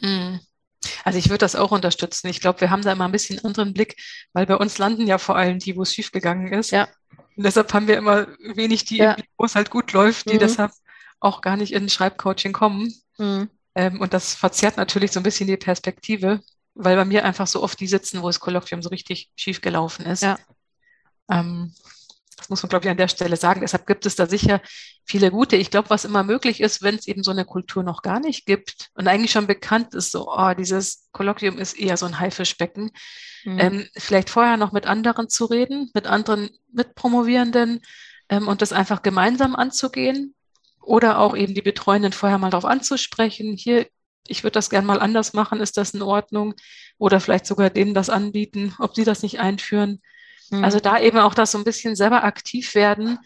Mm. 0.01 0.41
Also 1.05 1.19
ich 1.19 1.29
würde 1.29 1.39
das 1.39 1.55
auch 1.55 1.71
unterstützen. 1.71 2.29
Ich 2.29 2.41
glaube, 2.41 2.61
wir 2.63 2.71
haben 2.71 2.83
da 2.83 2.93
immer 2.93 3.05
ein 3.05 3.13
bisschen 3.13 3.43
anderen 3.45 3.73
Blick, 3.73 3.97
weil 4.33 4.47
bei 4.47 4.57
uns 4.57 4.79
landen 4.79 5.07
ja 5.07 5.19
vor 5.19 5.37
allem 5.37 5.59
die, 5.59 5.77
wo 5.77 5.83
es 5.83 5.95
schiefgegangen 5.95 6.53
ist. 6.53 6.73
Ja. 6.73 6.89
Und 7.37 7.45
deshalb 7.45 7.73
haben 7.73 7.89
wir 7.89 7.97
immer 7.97 8.27
wenig 8.55 8.85
die, 8.85 8.99
ja. 8.99 9.17
wo 9.39 9.45
es 9.45 9.55
halt 9.55 9.71
gut 9.71 9.93
läuft, 9.93 10.29
die 10.29 10.35
mhm. 10.35 10.41
deshalb 10.41 10.73
auch 11.25 11.41
gar 11.41 11.57
nicht 11.57 11.73
in 11.73 11.89
Schreibcoaching 11.89 12.53
kommen. 12.53 12.93
Mhm. 13.19 13.49
Ähm, 13.75 14.01
und 14.01 14.13
das 14.13 14.35
verzerrt 14.35 14.77
natürlich 14.77 15.11
so 15.11 15.21
ein 15.21 15.25
bisschen 15.25 15.47
die 15.47 15.57
Perspektive, 15.57 16.41
weil 16.75 16.97
bei 16.97 17.05
mir 17.05 17.25
einfach 17.25 17.47
so 17.47 17.63
oft 17.63 17.81
die 17.81 17.87
sitzen, 17.87 18.23
wo 18.23 18.27
das 18.27 18.41
Kolloquium 18.41 18.83
so 18.83 18.91
richtig 18.91 19.31
schief 19.35 19.61
gelaufen 19.61 20.07
ist. 20.07 20.23
Ja. 20.23 20.39
Ähm, 21.31 21.73
das 22.37 22.51
muss 22.51 22.63
man, 22.63 22.69
glaube 22.69 22.85
ich, 22.85 22.91
an 22.91 22.97
der 22.97 23.09
Stelle 23.09 23.37
sagen. 23.37 23.63
Deshalb 23.63 23.87
gibt 23.87 24.07
es 24.07 24.17
da 24.17 24.27
sicher 24.27 24.61
viele 25.05 25.31
gute. 25.31 25.57
Ich 25.57 25.71
glaube, 25.71 25.89
was 25.89 26.05
immer 26.05 26.25
möglich 26.25 26.61
ist, 26.61 26.83
wenn 26.83 26.97
es 26.97 27.07
eben 27.07 27.23
so 27.23 27.31
eine 27.31 27.45
Kultur 27.45 27.83
noch 27.83 28.03
gar 28.03 28.21
nicht 28.21 28.45
gibt 28.45 28.91
und 28.95 29.09
eigentlich 29.09 29.31
schon 29.31 29.47
bekannt 29.47 29.95
ist, 29.95 30.11
so, 30.11 30.29
oh, 30.31 30.53
dieses 30.53 31.09
Kolloquium 31.13 31.59
ist 31.59 31.79
eher 31.79 31.97
so 31.97 32.07
ein 32.07 32.19
Haifischbecken, 32.19 32.91
mhm. 33.45 33.59
ähm, 33.59 33.89
vielleicht 33.97 34.31
vorher 34.31 34.57
noch 34.57 34.73
mit 34.73 34.87
anderen 34.87 35.29
zu 35.29 35.47
reden, 35.47 35.91
mit 35.95 36.07
anderen 36.07 36.51
Mitpromovierenden 36.73 37.81
ähm, 38.29 38.49
und 38.49 38.63
das 38.63 38.73
einfach 38.73 39.03
gemeinsam 39.03 39.55
anzugehen 39.55 40.35
oder 40.85 41.19
auch 41.19 41.37
eben 41.37 41.55
die 41.55 41.63
Betreuenden 41.63 42.13
vorher 42.13 42.39
mal 42.39 42.51
darauf 42.51 42.65
anzusprechen, 42.65 43.57
hier, 43.57 43.87
ich 44.27 44.43
würde 44.43 44.53
das 44.53 44.71
gern 44.71 44.87
mal 44.87 45.01
anders 45.01 45.33
machen, 45.33 45.61
ist 45.61 45.77
das 45.77 45.95
in 45.95 46.03
Ordnung? 46.03 46.55
Oder 46.99 47.21
vielleicht 47.21 47.47
sogar 47.47 47.71
denen 47.71 47.95
das 47.95 48.11
anbieten, 48.11 48.75
ob 48.79 48.95
sie 48.95 49.05
das 49.05 49.23
nicht 49.23 49.41
einführen. 49.41 50.01
Mhm. 50.51 50.65
Also 50.65 50.81
da 50.81 51.01
eben 51.01 51.19
auch 51.19 51.35
das 51.35 51.53
so 51.53 51.59
ein 51.59 51.65
bisschen 51.65 51.97
selber 51.97 52.25
aktiv 52.25 52.75
werden, 52.75 53.19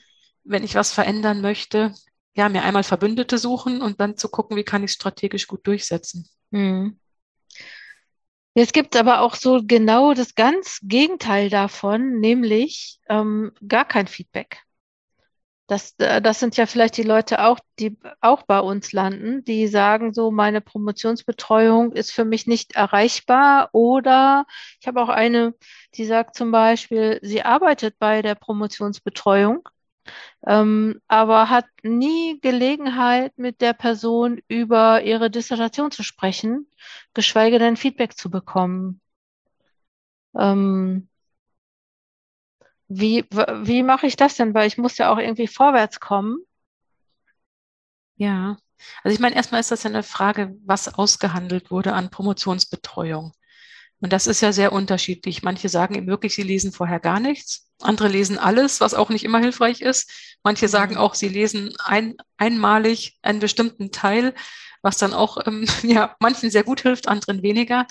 wenn 0.45 0.65
ich 0.65 0.75
was 0.75 0.93
verändern 0.93 1.41
möchte. 1.41 1.93
Ja, 2.35 2.49
mir 2.49 2.63
einmal 2.63 2.85
Verbündete 2.85 3.39
suchen 3.39 3.83
und 3.83 4.01
dann 4.01 4.17
zu 4.17 4.29
gucken, 4.29 4.57
wie 4.57 4.65
kann 4.65 4.85
ich 4.85 4.91
es 4.93 4.95
strategisch 4.95 5.47
gut 5.47 5.67
durchsetzen. 5.67 6.29
Mhm. 6.51 6.99
Jetzt 8.55 8.73
gibt 8.73 8.95
es 8.95 9.01
aber 9.01 9.21
auch 9.21 9.35
so 9.35 9.61
genau 9.65 10.15
das 10.15 10.35
ganz 10.35 10.81
Gegenteil 10.83 11.49
davon, 11.49 12.19
nämlich 12.19 12.99
ähm, 13.09 13.53
gar 13.67 13.85
kein 13.85 14.09
Feedback. 14.09 14.63
Das, 15.69 15.95
äh, 15.99 16.21
das 16.23 16.41
sind 16.41 16.57
ja 16.57 16.67
vielleicht 16.67 16.97
die 16.97 17.03
Leute 17.05 17.45
auch, 17.45 17.61
die 17.79 17.99
auch 18.21 18.43
bei 18.43 18.59
uns 18.59 18.93
landen, 18.93 19.45
die 19.45 19.69
sagen 19.69 20.15
so, 20.15 20.31
meine 20.31 20.61
Promotionsbetreuung 20.63 21.93
ist 21.93 22.11
für 22.11 22.25
mich 22.25 22.47
nicht 22.47 22.75
erreichbar. 22.75 23.69
Oder 23.73 24.47
ich 24.81 24.89
habe 24.89 25.03
auch 25.03 25.11
eine, 25.11 25.55
die 25.95 26.07
sagt 26.07 26.37
zum 26.37 26.51
Beispiel, 26.51 27.21
sie 27.23 27.43
arbeitet 27.43 27.99
bei 27.99 28.23
der 28.23 28.35
Promotionsbetreuung, 28.35 29.69
ähm, 30.47 31.01
aber 31.07 31.51
hat 31.51 31.67
nie 31.83 32.41
Gelegenheit, 32.41 33.37
mit 33.39 33.61
der 33.61 33.75
Person 33.75 34.41
über 34.49 35.03
ihre 35.03 35.31
Dissertation 35.31 35.91
zu 35.91 36.03
sprechen, 36.03 36.67
geschweige 37.15 37.59
denn 37.59 37.77
Feedback 37.77 38.17
zu 38.17 38.31
bekommen. 38.31 39.03
Ähm, 40.35 41.09
wie, 42.89 43.25
wie 43.31 43.83
mache 43.83 44.07
ich 44.07 44.17
das 44.17 44.37
denn? 44.37 44.55
Weil 44.55 44.67
ich 44.67 44.79
muss 44.79 44.99
ja 44.99 45.13
auch 45.13 45.19
irgendwie 45.19 45.47
vorwärts 45.47 46.01
kommen. 46.01 46.39
Ja, 48.17 48.57
also 49.03 49.15
ich 49.15 49.21
meine, 49.21 49.37
erstmal 49.37 49.61
ist 49.61 49.71
das 49.71 49.83
ja 49.83 49.91
eine 49.91 50.03
Frage, 50.03 50.57
was 50.65 50.95
ausgehandelt 50.95 51.71
wurde 51.71 51.93
an 51.93 52.11
Promotionsbetreuung. 52.11 53.33
Und 54.01 54.13
das 54.13 54.27
ist 54.27 54.41
ja 54.41 54.53
sehr 54.53 54.73
unterschiedlich. 54.73 55.43
Manche 55.43 55.69
sagen 55.69 55.97
eben 55.97 56.07
wirklich, 56.07 56.35
sie 56.35 56.43
lesen 56.43 56.73
vorher 56.73 57.01
gar 57.01 57.19
nichts. 57.19 57.69
Andere 57.81 58.09
lesen 58.09 58.39
alles, 58.39 58.81
was 58.81 58.95
auch 58.95 59.09
nicht 59.09 59.25
immer 59.25 59.41
hilfreich 59.41 59.81
ist. 59.81 60.11
Manche 60.45 60.67
mhm. 60.67 60.71
sagen 60.71 60.97
auch, 60.97 61.15
sie 61.15 61.29
lesen 61.29 61.75
ein, 61.85 62.17
einmalig 62.37 63.19
einen 63.23 63.41
bestimmten 63.41 63.91
Teil, 63.91 64.35
was 64.83 64.99
dann 64.99 65.13
auch 65.13 65.39
ähm, 65.47 65.67
ja, 65.83 66.17
manchen 66.21 66.51
sehr 66.51 66.65
gut 66.65 66.83
hilft, 66.83 67.09
anderen 67.09 67.43
weniger. 67.43 67.87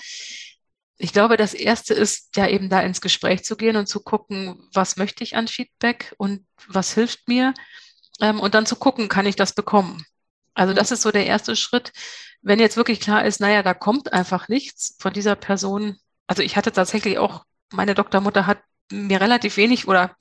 Ich 0.98 1.12
glaube, 1.12 1.36
das 1.36 1.54
erste 1.54 1.94
ist 1.94 2.36
ja 2.36 2.48
eben 2.48 2.68
da 2.68 2.80
ins 2.80 3.00
Gespräch 3.00 3.44
zu 3.44 3.56
gehen 3.56 3.76
und 3.76 3.86
zu 3.86 4.00
gucken, 4.00 4.68
was 4.72 4.96
möchte 4.96 5.22
ich 5.22 5.36
an 5.36 5.46
Feedback 5.46 6.14
und 6.18 6.44
was 6.66 6.92
hilft 6.92 7.28
mir 7.28 7.54
ähm, 8.20 8.40
und 8.40 8.54
dann 8.54 8.66
zu 8.66 8.76
gucken, 8.76 9.08
kann 9.08 9.26
ich 9.26 9.36
das 9.36 9.54
bekommen. 9.54 10.04
Also 10.54 10.74
das 10.74 10.90
ist 10.90 11.02
so 11.02 11.12
der 11.12 11.26
erste 11.26 11.54
Schritt. 11.54 11.92
Wenn 12.42 12.58
jetzt 12.58 12.76
wirklich 12.76 13.00
klar 13.00 13.24
ist, 13.24 13.40
naja, 13.40 13.62
da 13.62 13.74
kommt 13.74 14.12
einfach 14.12 14.48
nichts 14.48 14.96
von 14.98 15.12
dieser 15.12 15.36
Person. 15.36 15.98
Also 16.26 16.42
ich 16.42 16.56
hatte 16.56 16.72
tatsächlich 16.72 17.18
auch, 17.18 17.44
meine 17.72 17.94
Doktormutter 17.94 18.46
hat 18.46 18.58
mir 18.90 19.20
relativ 19.20 19.56
wenig 19.56 19.86
oder 19.86 20.16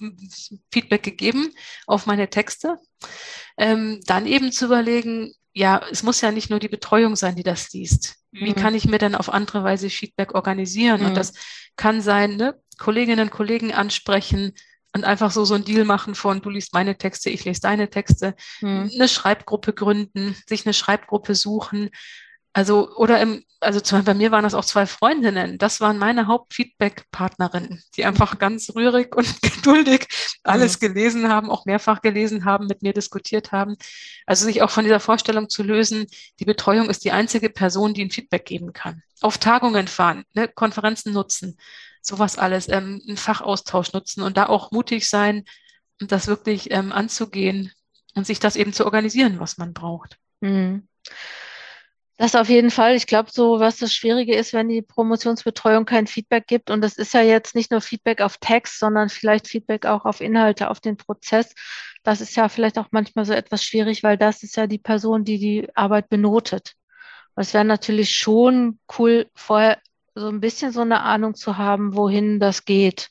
Feedback 0.71 1.01
gegeben 1.01 1.53
auf 1.87 2.05
meine 2.05 2.29
Texte. 2.29 2.79
Ähm, 3.57 4.01
dann 4.05 4.27
eben 4.27 4.51
zu 4.51 4.65
überlegen, 4.65 5.33
ja, 5.57 5.81
es 5.91 6.03
muss 6.03 6.21
ja 6.21 6.31
nicht 6.31 6.49
nur 6.49 6.59
die 6.59 6.67
Betreuung 6.67 7.15
sein, 7.15 7.35
die 7.35 7.43
das 7.43 7.71
liest. 7.73 8.17
Wie 8.31 8.51
mhm. 8.51 8.55
kann 8.55 8.75
ich 8.75 8.85
mir 8.85 8.99
denn 8.99 9.15
auf 9.15 9.33
andere 9.33 9.63
Weise 9.63 9.89
Feedback 9.89 10.35
organisieren? 10.35 11.01
Mhm. 11.01 11.07
Und 11.07 11.15
das 11.15 11.33
kann 11.75 12.01
sein, 12.01 12.37
ne, 12.37 12.59
Kolleginnen 12.77 13.21
und 13.21 13.31
Kollegen 13.31 13.73
ansprechen, 13.73 14.53
und 14.95 15.03
einfach 15.03 15.31
so 15.31 15.45
so 15.45 15.53
ein 15.53 15.63
Deal 15.63 15.85
machen 15.85 16.15
von 16.15 16.41
du 16.41 16.49
liest 16.49 16.73
meine 16.73 16.97
Texte, 16.97 17.29
ich 17.29 17.45
lese 17.45 17.61
deine 17.61 17.89
Texte, 17.89 18.35
hm. 18.59 18.89
eine 18.93 19.07
Schreibgruppe 19.07 19.73
gründen, 19.73 20.35
sich 20.47 20.65
eine 20.65 20.73
Schreibgruppe 20.73 21.35
suchen. 21.35 21.89
Also, 22.53 22.95
oder 22.95 23.21
im, 23.21 23.43
also 23.59 23.79
zum 23.79 23.97
Beispiel 23.97 24.13
bei 24.13 24.17
mir 24.17 24.31
waren 24.31 24.43
das 24.43 24.53
auch 24.53 24.65
zwei 24.65 24.85
Freundinnen. 24.85 25.57
Das 25.57 25.79
waren 25.79 25.97
meine 25.97 26.27
Hauptfeedback-Partnerinnen, 26.27 27.83
die 27.95 28.05
einfach 28.05 28.39
ganz 28.39 28.73
rührig 28.75 29.15
und 29.15 29.41
geduldig 29.41 30.07
alles 30.43 30.81
mhm. 30.81 30.87
gelesen 30.87 31.29
haben, 31.29 31.51
auch 31.51 31.65
mehrfach 31.65 32.01
gelesen 32.01 32.45
haben, 32.45 32.67
mit 32.67 32.81
mir 32.81 32.93
diskutiert 32.93 33.51
haben. 33.51 33.75
Also 34.25 34.45
sich 34.45 34.61
auch 34.61 34.71
von 34.71 34.85
dieser 34.85 34.99
Vorstellung 34.99 35.49
zu 35.49 35.63
lösen, 35.63 36.07
die 36.39 36.45
Betreuung 36.45 36.89
ist 36.89 37.03
die 37.03 37.11
einzige 37.11 37.49
Person, 37.49 37.93
die 37.93 38.03
ein 38.03 38.11
Feedback 38.11 38.45
geben 38.45 38.73
kann. 38.73 39.03
Auf 39.21 39.37
Tagungen 39.37 39.87
fahren, 39.87 40.23
ne, 40.33 40.47
Konferenzen 40.47 41.13
nutzen, 41.13 41.57
sowas 42.01 42.37
alles, 42.37 42.67
ähm, 42.69 43.01
einen 43.07 43.17
Fachaustausch 43.17 43.93
nutzen 43.93 44.21
und 44.21 44.37
da 44.37 44.47
auch 44.47 44.71
mutig 44.71 45.09
sein 45.09 45.43
das 45.99 46.27
wirklich 46.27 46.71
ähm, 46.71 46.91
anzugehen 46.91 47.71
und 48.15 48.27
sich 48.27 48.39
das 48.39 48.55
eben 48.55 48.73
zu 48.73 48.85
organisieren, 48.85 49.39
was 49.39 49.57
man 49.57 49.73
braucht. 49.73 50.17
Mhm. 50.41 50.87
Das 52.17 52.33
auf 52.35 52.49
jeden 52.49 52.71
Fall. 52.71 52.95
Ich 52.95 53.05
glaube, 53.05 53.29
so 53.31 53.59
was 53.59 53.77
das 53.77 53.93
Schwierige 53.93 54.35
ist, 54.35 54.51
wenn 54.53 54.69
die 54.69 54.81
Promotionsbetreuung 54.81 55.85
kein 55.85 56.07
Feedback 56.07 56.47
gibt. 56.47 56.71
Und 56.71 56.81
das 56.81 56.97
ist 56.97 57.13
ja 57.13 57.21
jetzt 57.21 57.53
nicht 57.53 57.69
nur 57.69 57.79
Feedback 57.81 58.21
auf 58.21 58.37
Text, 58.39 58.79
sondern 58.79 59.09
vielleicht 59.09 59.47
Feedback 59.47 59.85
auch 59.85 60.03
auf 60.05 60.19
Inhalte, 60.19 60.69
auf 60.71 60.79
den 60.79 60.97
Prozess. 60.97 61.53
Das 62.03 62.19
ist 62.21 62.35
ja 62.35 62.49
vielleicht 62.49 62.79
auch 62.79 62.87
manchmal 62.91 63.25
so 63.25 63.33
etwas 63.33 63.63
schwierig, 63.63 64.01
weil 64.01 64.17
das 64.17 64.41
ist 64.41 64.57
ja 64.57 64.65
die 64.65 64.79
Person, 64.79 65.25
die 65.25 65.37
die 65.37 65.69
Arbeit 65.75 66.09
benotet. 66.09 66.73
es 67.35 67.53
wäre 67.53 67.65
natürlich 67.65 68.15
schon 68.15 68.79
cool, 68.97 69.29
vorher 69.35 69.79
so 70.15 70.29
ein 70.29 70.39
bisschen 70.39 70.71
so 70.71 70.81
eine 70.81 71.01
Ahnung 71.01 71.35
zu 71.35 71.57
haben, 71.57 71.95
wohin 71.95 72.39
das 72.39 72.65
geht. 72.65 73.09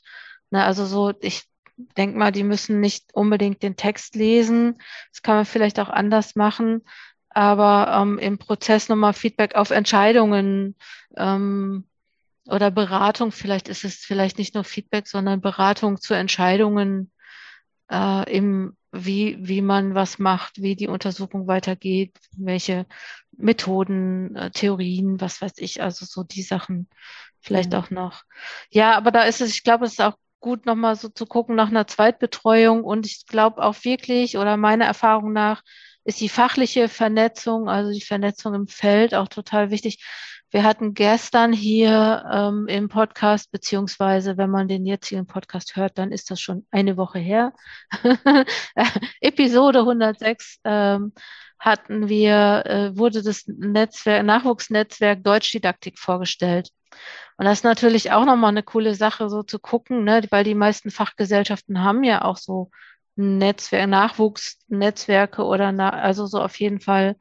Ne, 0.51 0.63
also 0.63 0.85
so, 0.85 1.13
ich 1.21 1.43
denke 1.77 2.17
mal, 2.17 2.31
die 2.31 2.43
müssen 2.43 2.79
nicht 2.81 3.13
unbedingt 3.13 3.63
den 3.63 3.77
Text 3.77 4.15
lesen. 4.15 4.77
Das 5.13 5.21
kann 5.21 5.35
man 5.37 5.45
vielleicht 5.45 5.79
auch 5.79 5.89
anders 5.89 6.35
machen. 6.35 6.83
Aber 7.37 8.01
ähm, 8.01 8.17
im 8.17 8.39
Prozess 8.39 8.89
nochmal 8.89 9.13
Feedback 9.13 9.53
auf 9.53 9.69
Entscheidungen 9.69 10.73
ähm, 11.15 11.85
oder 12.47 12.71
Beratung, 12.71 13.31
vielleicht 13.31 13.69
ist 13.69 13.85
es 13.85 13.97
vielleicht 13.97 14.39
nicht 14.39 14.55
nur 14.55 14.63
Feedback, 14.63 15.07
sondern 15.07 15.39
Beratung 15.39 16.01
zu 16.01 16.15
Entscheidungen 16.15 17.11
äh, 17.91 18.35
im 18.35 18.75
wie, 18.91 19.37
wie 19.39 19.61
man 19.61 19.93
was 19.93 20.17
macht, 20.17 20.63
wie 20.63 20.75
die 20.75 20.87
Untersuchung 20.87 21.45
weitergeht, 21.45 22.17
welche 22.35 22.87
Methoden, 23.33 24.35
äh, 24.35 24.49
Theorien, 24.49 25.21
was 25.21 25.39
weiß 25.39 25.53
ich, 25.57 25.83
also 25.83 26.07
so 26.07 26.23
die 26.23 26.41
Sachen 26.41 26.89
vielleicht 27.39 27.73
mhm. 27.73 27.77
auch 27.77 27.91
noch. 27.91 28.23
Ja, 28.71 28.97
aber 28.97 29.11
da 29.11 29.21
ist 29.21 29.41
es, 29.41 29.51
ich 29.51 29.63
glaube, 29.63 29.85
es 29.85 29.91
ist 29.91 30.01
auch 30.01 30.17
gut, 30.39 30.65
nochmal 30.65 30.95
so 30.95 31.09
zu 31.09 31.27
gucken 31.27 31.55
nach 31.55 31.69
einer 31.69 31.85
Zweitbetreuung 31.85 32.83
und 32.83 33.05
ich 33.05 33.27
glaube 33.27 33.61
auch 33.61 33.75
wirklich 33.83 34.39
oder 34.39 34.57
meiner 34.57 34.85
Erfahrung 34.85 35.33
nach 35.33 35.61
ist 36.07 36.21
die 36.21 36.29
fachliche 36.29 36.87
Vernetzung, 36.87 37.67
also 37.67 37.91
die 37.91 38.01
Vernetzung 38.01 38.53
im 38.53 38.67
Feld 38.69 39.13
auch 39.13 39.27
total 39.27 39.71
wichtig. 39.71 40.01
Wir 40.49 40.63
hatten 40.63 40.93
gestern 40.93 41.51
hier 41.51 42.23
ähm, 42.31 42.65
im 42.69 42.87
Podcast, 42.87 43.51
beziehungsweise 43.51 44.37
wenn 44.37 44.49
man 44.49 44.69
den 44.69 44.85
jetzigen 44.85 45.27
Podcast 45.27 45.75
hört, 45.75 45.97
dann 45.97 46.13
ist 46.13 46.31
das 46.31 46.39
schon 46.39 46.65
eine 46.71 46.95
Woche 46.95 47.19
her. 47.19 47.51
Episode 49.19 49.79
106 49.79 50.61
ähm, 50.63 51.11
hatten 51.59 52.07
wir, 52.07 52.63
äh, 52.65 52.97
wurde 52.97 53.21
das 53.21 53.43
Netzwerk, 53.45 54.25
Nachwuchsnetzwerk 54.25 55.25
Deutschdidaktik 55.25 55.99
vorgestellt. 55.99 56.69
Und 57.35 57.43
das 57.43 57.59
ist 57.59 57.63
natürlich 57.65 58.13
auch 58.13 58.23
nochmal 58.23 58.51
eine 58.51 58.63
coole 58.63 58.95
Sache, 58.95 59.27
so 59.29 59.43
zu 59.43 59.59
gucken, 59.59 60.05
ne, 60.05 60.23
weil 60.29 60.45
die 60.45 60.55
meisten 60.55 60.89
Fachgesellschaften 60.89 61.83
haben 61.83 62.05
ja 62.05 62.21
auch 62.21 62.37
so 62.37 62.71
Netzwerk, 63.17 63.89
Nachwuchsnetzwerke 63.89 65.43
oder 65.43 65.71
na, 65.71 65.89
also 65.89 66.25
so 66.25 66.41
auf 66.41 66.59
jeden 66.59 66.79
Fall, 66.79 67.15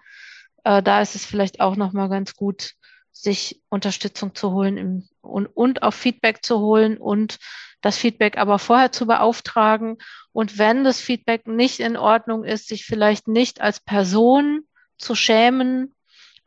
äh, 0.65 0.83
da 0.83 1.01
ist 1.01 1.15
es 1.15 1.25
vielleicht 1.25 1.61
auch 1.61 1.77
nochmal 1.77 2.09
ganz 2.09 2.35
gut, 2.35 2.73
sich 3.13 3.63
Unterstützung 3.69 4.35
zu 4.35 4.53
holen 4.53 4.77
im, 4.77 5.09
und, 5.23 5.47
und 5.47 5.83
auch 5.83 5.95
Feedback 5.95 6.45
zu 6.45 6.61
holen 6.61 6.99
und 6.99 7.39
das 7.81 7.97
Feedback 7.97 8.37
aber 8.37 8.59
vorher 8.59 8.93
zu 8.93 9.07
beauftragen. 9.07 9.99
Und 10.33 10.59
wenn 10.59 10.85
das 10.85 11.01
Feedback 11.01 11.47
nicht 11.47 11.81
in 11.81 11.97
Ordnung 11.97 12.45
ist, 12.45 12.69
sich 12.69 12.85
vielleicht 12.85 13.27
nicht 13.27 13.61
als 13.61 13.81
Person 13.81 14.63
zu 14.99 15.15
schämen, 15.15 15.95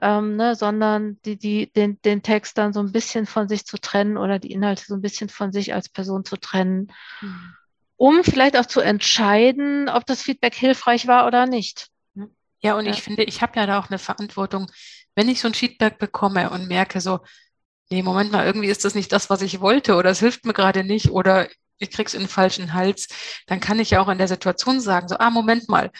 ähm, 0.02 0.36
ne, 0.36 0.56
sondern 0.56 1.20
die, 1.26 1.38
die, 1.38 1.72
den, 1.72 2.02
den 2.02 2.24
Text 2.24 2.58
dann 2.58 2.74
so 2.74 2.80
ein 2.80 2.92
bisschen 2.92 3.26
von 3.26 3.50
sich 3.50 3.66
zu 3.66 3.78
trennen 3.78 4.18
oder 4.18 4.40
die 4.40 4.52
Inhalte 4.52 4.84
so 4.86 4.96
ein 4.96 5.02
bisschen 5.02 5.30
von 5.30 5.52
sich 5.52 5.74
als 5.74 5.90
Person 5.90 6.24
zu 6.24 6.38
trennen, 6.38 6.92
mhm. 7.22 7.54
Um 8.00 8.24
vielleicht 8.24 8.56
auch 8.56 8.66
zu 8.66 8.80
entscheiden, 8.80 9.90
ob 9.90 10.06
das 10.06 10.22
Feedback 10.22 10.56
hilfreich 10.56 11.06
war 11.08 11.28
oder 11.28 11.46
nicht. 11.46 11.90
Ja, 12.62 12.76
und 12.76 12.86
ja. 12.86 12.92
ich 12.92 13.02
finde, 13.02 13.24
ich 13.24 13.42
habe 13.42 13.60
ja 13.60 13.66
da 13.66 13.78
auch 13.78 13.90
eine 13.90 14.00
Verantwortung, 14.00 14.72
wenn 15.16 15.28
ich 15.28 15.42
so 15.42 15.50
ein 15.50 15.54
Feedback 15.54 16.00
bekomme 16.00 16.50
und 16.50 16.70
merke 16.70 17.02
so, 17.02 17.20
nee, 17.90 18.02
Moment 18.02 18.32
mal, 18.32 18.46
irgendwie 18.46 18.70
ist 18.70 18.86
das 18.86 18.96
nicht 18.96 19.12
das, 19.12 19.30
was 19.30 19.42
ich 19.42 19.60
wollte 19.60 19.96
oder 19.96 20.12
es 20.12 20.20
hilft 20.20 20.46
mir 20.46 20.54
gerade 20.54 20.86
nicht 20.86 21.10
oder 21.10 21.50
ich 21.78 21.92
krieg's 21.92 22.14
in 22.14 22.22
den 22.22 22.30
falschen 22.30 22.74
Hals, 22.74 23.10
dann 23.48 23.60
kann 23.60 23.80
ich 23.80 23.90
ja 23.90 24.00
auch 24.00 24.08
in 24.08 24.18
der 24.18 24.28
Situation 24.30 24.80
sagen, 24.80 25.10
so, 25.10 25.18
ah, 25.18 25.30
Moment 25.30 25.68
mal, 25.68 25.92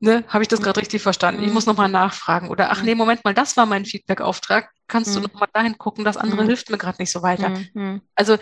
ne, 0.00 0.24
habe 0.28 0.42
ich 0.42 0.48
das 0.48 0.62
gerade 0.62 0.80
richtig 0.80 1.02
verstanden? 1.02 1.44
Ich 1.44 1.52
muss 1.52 1.66
nochmal 1.66 1.90
nachfragen. 1.90 2.48
Oder 2.48 2.70
ach 2.70 2.82
nee, 2.82 2.94
Moment 2.94 3.24
mal, 3.24 3.34
das 3.34 3.58
war 3.58 3.66
mein 3.66 3.84
Feedback-Auftrag. 3.84 4.70
Kannst 4.88 5.14
du 5.14 5.20
nochmal 5.20 5.48
dahin 5.52 5.76
gucken, 5.76 6.04
das 6.04 6.16
andere 6.16 6.44
hilft 6.44 6.70
mir 6.70 6.78
gerade 6.78 6.96
nicht 6.98 7.10
so 7.10 7.22
weiter. 7.22 7.52
Also 8.14 8.38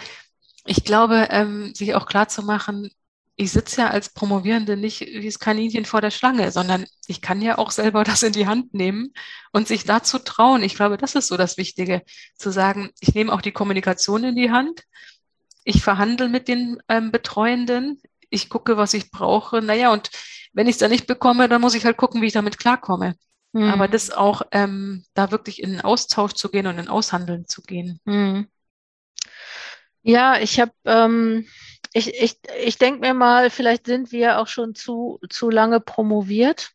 ich 0.67 0.85
glaube, 0.85 1.29
ähm, 1.31 1.75
sich 1.75 1.95
auch 1.95 2.07
klar 2.07 2.29
zu 2.29 2.43
machen, 2.43 2.91
ich 3.37 3.51
sitze 3.51 3.83
ja 3.83 3.91
als 3.91 4.11
Promovierende 4.11 4.77
nicht 4.77 5.01
wie 5.01 5.27
das 5.27 5.41
Kaninchen 5.41 5.85
vor 5.85 6.01
der 6.01 6.13
Schlange, 6.13 6.53
sondern 6.53 6.87
ich 7.09 7.21
kann 7.21 7.43
ja 7.43 7.59
auch 7.59 7.73
selber 7.73 8.05
das 8.05 8.23
in 8.23 8.33
die 8.33 8.47
Hand 8.47 8.75
nehmen 8.75 9.13
und 9.53 9.67
sich 9.67 9.85
dazu 9.85 10.19
trauen. 10.21 10.63
Ich 10.63 10.77
glaube, 10.77 10.97
das 10.97 11.17
ist 11.17 11.29
so 11.29 11.37
das 11.37 11.57
Wichtige, 11.57 12.03
zu 12.37 12.51
sagen, 12.51 12.91
ich 13.01 13.15
nehme 13.15 13.33
auch 13.33 13.43
die 13.43 13.53
Kommunikation 13.53 14.25
in 14.25 14.37
die 14.37 14.53
Hand, 14.53 14.85
ich 15.65 15.83
verhandle 15.83 16.29
mit 16.29 16.47
den 16.47 16.79
ähm, 16.89 17.11
Betreuenden, 17.11 18.01
ich 18.31 18.49
gucke, 18.51 18.77
was 18.77 18.95
ich 18.95 19.11
brauche. 19.11 19.63
Naja, 19.63 19.93
und 19.93 20.11
wenn 20.53 20.69
ich 20.69 20.75
es 20.75 20.79
dann 20.79 20.91
nicht 20.91 21.07
bekomme, 21.07 21.49
dann 21.49 21.61
muss 21.61 21.75
ich 21.75 21.85
halt 21.85 21.97
gucken, 21.97 22.23
wie 22.23 22.27
ich 22.27 22.33
damit 22.33 22.59
klarkomme. 22.59 23.15
Mhm. 23.53 23.65
Aber 23.65 23.89
das 23.89 24.11
auch, 24.11 24.43
ähm, 24.53 25.05
da 25.15 25.31
wirklich 25.31 25.63
in 25.63 25.71
den 25.71 25.81
Austausch 25.81 26.35
zu 26.35 26.51
gehen 26.51 26.67
und 26.67 26.79
in 26.79 26.89
Aushandeln 26.89 27.49
zu 27.49 27.63
gehen. 27.63 28.01
Mhm. 28.05 28.49
Ja, 30.05 30.39
ich 30.39 30.61
habe 30.61 30.73
ähm 30.85 31.47
ich, 31.97 32.13
ich, 32.21 32.39
ich 32.61 32.77
denke 32.77 33.01
mir 33.01 33.15
mal, 33.15 33.51
vielleicht 33.51 33.87
sind 33.87 34.11
wir 34.11 34.41
auch 34.41 34.49
schon 34.49 34.75
zu, 34.75 35.21
zu 35.31 35.49
lange 35.49 35.79
promoviert 35.79 36.73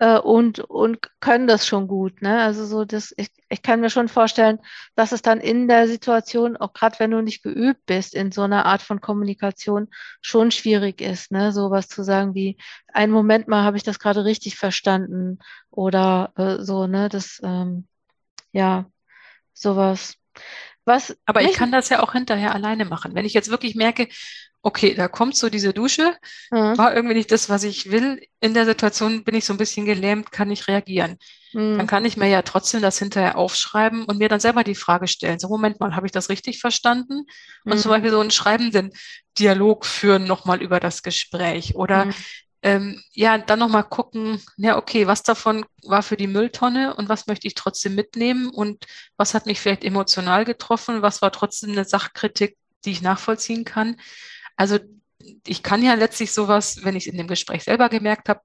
äh, 0.00 0.18
und, 0.18 0.58
und 0.58 0.98
können 1.20 1.46
das 1.46 1.64
schon 1.64 1.86
gut. 1.86 2.22
Ne? 2.22 2.42
Also 2.42 2.66
so 2.66 2.84
das, 2.84 3.14
ich, 3.16 3.28
ich 3.48 3.62
kann 3.62 3.80
mir 3.80 3.88
schon 3.88 4.08
vorstellen, 4.08 4.58
dass 4.96 5.12
es 5.12 5.22
dann 5.22 5.38
in 5.40 5.68
der 5.68 5.86
Situation, 5.86 6.56
auch 6.56 6.72
gerade 6.72 6.98
wenn 6.98 7.12
du 7.12 7.22
nicht 7.22 7.44
geübt 7.44 7.86
bist 7.86 8.16
in 8.16 8.32
so 8.32 8.42
einer 8.42 8.66
Art 8.66 8.82
von 8.82 9.00
Kommunikation, 9.00 9.88
schon 10.20 10.50
schwierig 10.50 11.00
ist, 11.00 11.30
ne? 11.30 11.52
Sowas 11.52 11.86
zu 11.86 12.02
sagen 12.02 12.34
wie, 12.34 12.58
einen 12.92 13.12
Moment 13.12 13.46
mal 13.46 13.62
habe 13.62 13.76
ich 13.76 13.84
das 13.84 14.00
gerade 14.00 14.24
richtig 14.24 14.56
verstanden 14.56 15.38
oder 15.70 16.32
äh, 16.36 16.64
so, 16.64 16.88
ne? 16.88 17.08
Das 17.08 17.40
ähm, 17.44 17.86
ja, 18.52 18.86
sowas. 19.52 20.16
Was 20.88 21.14
Aber 21.26 21.42
ich 21.42 21.52
kann 21.52 21.70
das 21.70 21.90
ja 21.90 22.02
auch 22.02 22.12
hinterher 22.12 22.54
alleine 22.54 22.86
machen. 22.86 23.14
Wenn 23.14 23.26
ich 23.26 23.34
jetzt 23.34 23.50
wirklich 23.50 23.74
merke, 23.74 24.08
okay, 24.62 24.94
da 24.94 25.06
kommt 25.06 25.36
so 25.36 25.50
diese 25.50 25.74
Dusche, 25.74 26.16
mhm. 26.50 26.78
war 26.78 26.94
irgendwie 26.94 27.14
nicht 27.14 27.30
das, 27.30 27.50
was 27.50 27.62
ich 27.62 27.90
will. 27.90 28.20
In 28.40 28.54
der 28.54 28.64
Situation 28.64 29.22
bin 29.22 29.34
ich 29.34 29.44
so 29.44 29.52
ein 29.52 29.58
bisschen 29.58 29.84
gelähmt, 29.84 30.32
kann 30.32 30.50
ich 30.50 30.66
reagieren. 30.66 31.18
Mhm. 31.52 31.76
Dann 31.76 31.86
kann 31.86 32.06
ich 32.06 32.16
mir 32.16 32.28
ja 32.28 32.40
trotzdem 32.40 32.80
das 32.80 32.98
hinterher 32.98 33.36
aufschreiben 33.36 34.04
und 34.06 34.18
mir 34.18 34.30
dann 34.30 34.40
selber 34.40 34.64
die 34.64 34.74
Frage 34.74 35.08
stellen. 35.08 35.38
So, 35.38 35.48
Moment 35.48 35.78
mal, 35.78 35.94
habe 35.94 36.06
ich 36.06 36.12
das 36.12 36.30
richtig 36.30 36.58
verstanden? 36.58 37.26
Und 37.64 37.74
mhm. 37.74 37.78
zum 37.78 37.90
Beispiel 37.90 38.10
so 38.10 38.20
einen 38.20 38.30
schreibenden 38.30 38.90
Dialog 39.38 39.84
führen 39.84 40.24
nochmal 40.24 40.62
über 40.62 40.80
das 40.80 41.02
Gespräch 41.02 41.74
oder 41.76 42.06
mhm. 42.06 42.14
Ähm, 42.62 43.00
ja, 43.12 43.38
dann 43.38 43.60
nochmal 43.60 43.84
gucken, 43.84 44.42
ja, 44.56 44.76
okay, 44.76 45.06
was 45.06 45.22
davon 45.22 45.64
war 45.84 46.02
für 46.02 46.16
die 46.16 46.26
Mülltonne 46.26 46.94
und 46.94 47.08
was 47.08 47.26
möchte 47.26 47.46
ich 47.46 47.54
trotzdem 47.54 47.94
mitnehmen 47.94 48.48
und 48.48 48.84
was 49.16 49.34
hat 49.34 49.46
mich 49.46 49.60
vielleicht 49.60 49.84
emotional 49.84 50.44
getroffen, 50.44 51.02
was 51.02 51.22
war 51.22 51.30
trotzdem 51.30 51.70
eine 51.70 51.84
Sachkritik, 51.84 52.56
die 52.84 52.90
ich 52.90 53.02
nachvollziehen 53.02 53.64
kann. 53.64 53.96
Also 54.56 54.78
ich 55.46 55.62
kann 55.62 55.82
ja 55.82 55.94
letztlich 55.94 56.32
sowas, 56.32 56.84
wenn 56.84 56.96
ich 56.96 57.06
es 57.06 57.12
in 57.12 57.18
dem 57.18 57.28
Gespräch 57.28 57.64
selber 57.64 57.88
gemerkt 57.88 58.28
habe, 58.28 58.40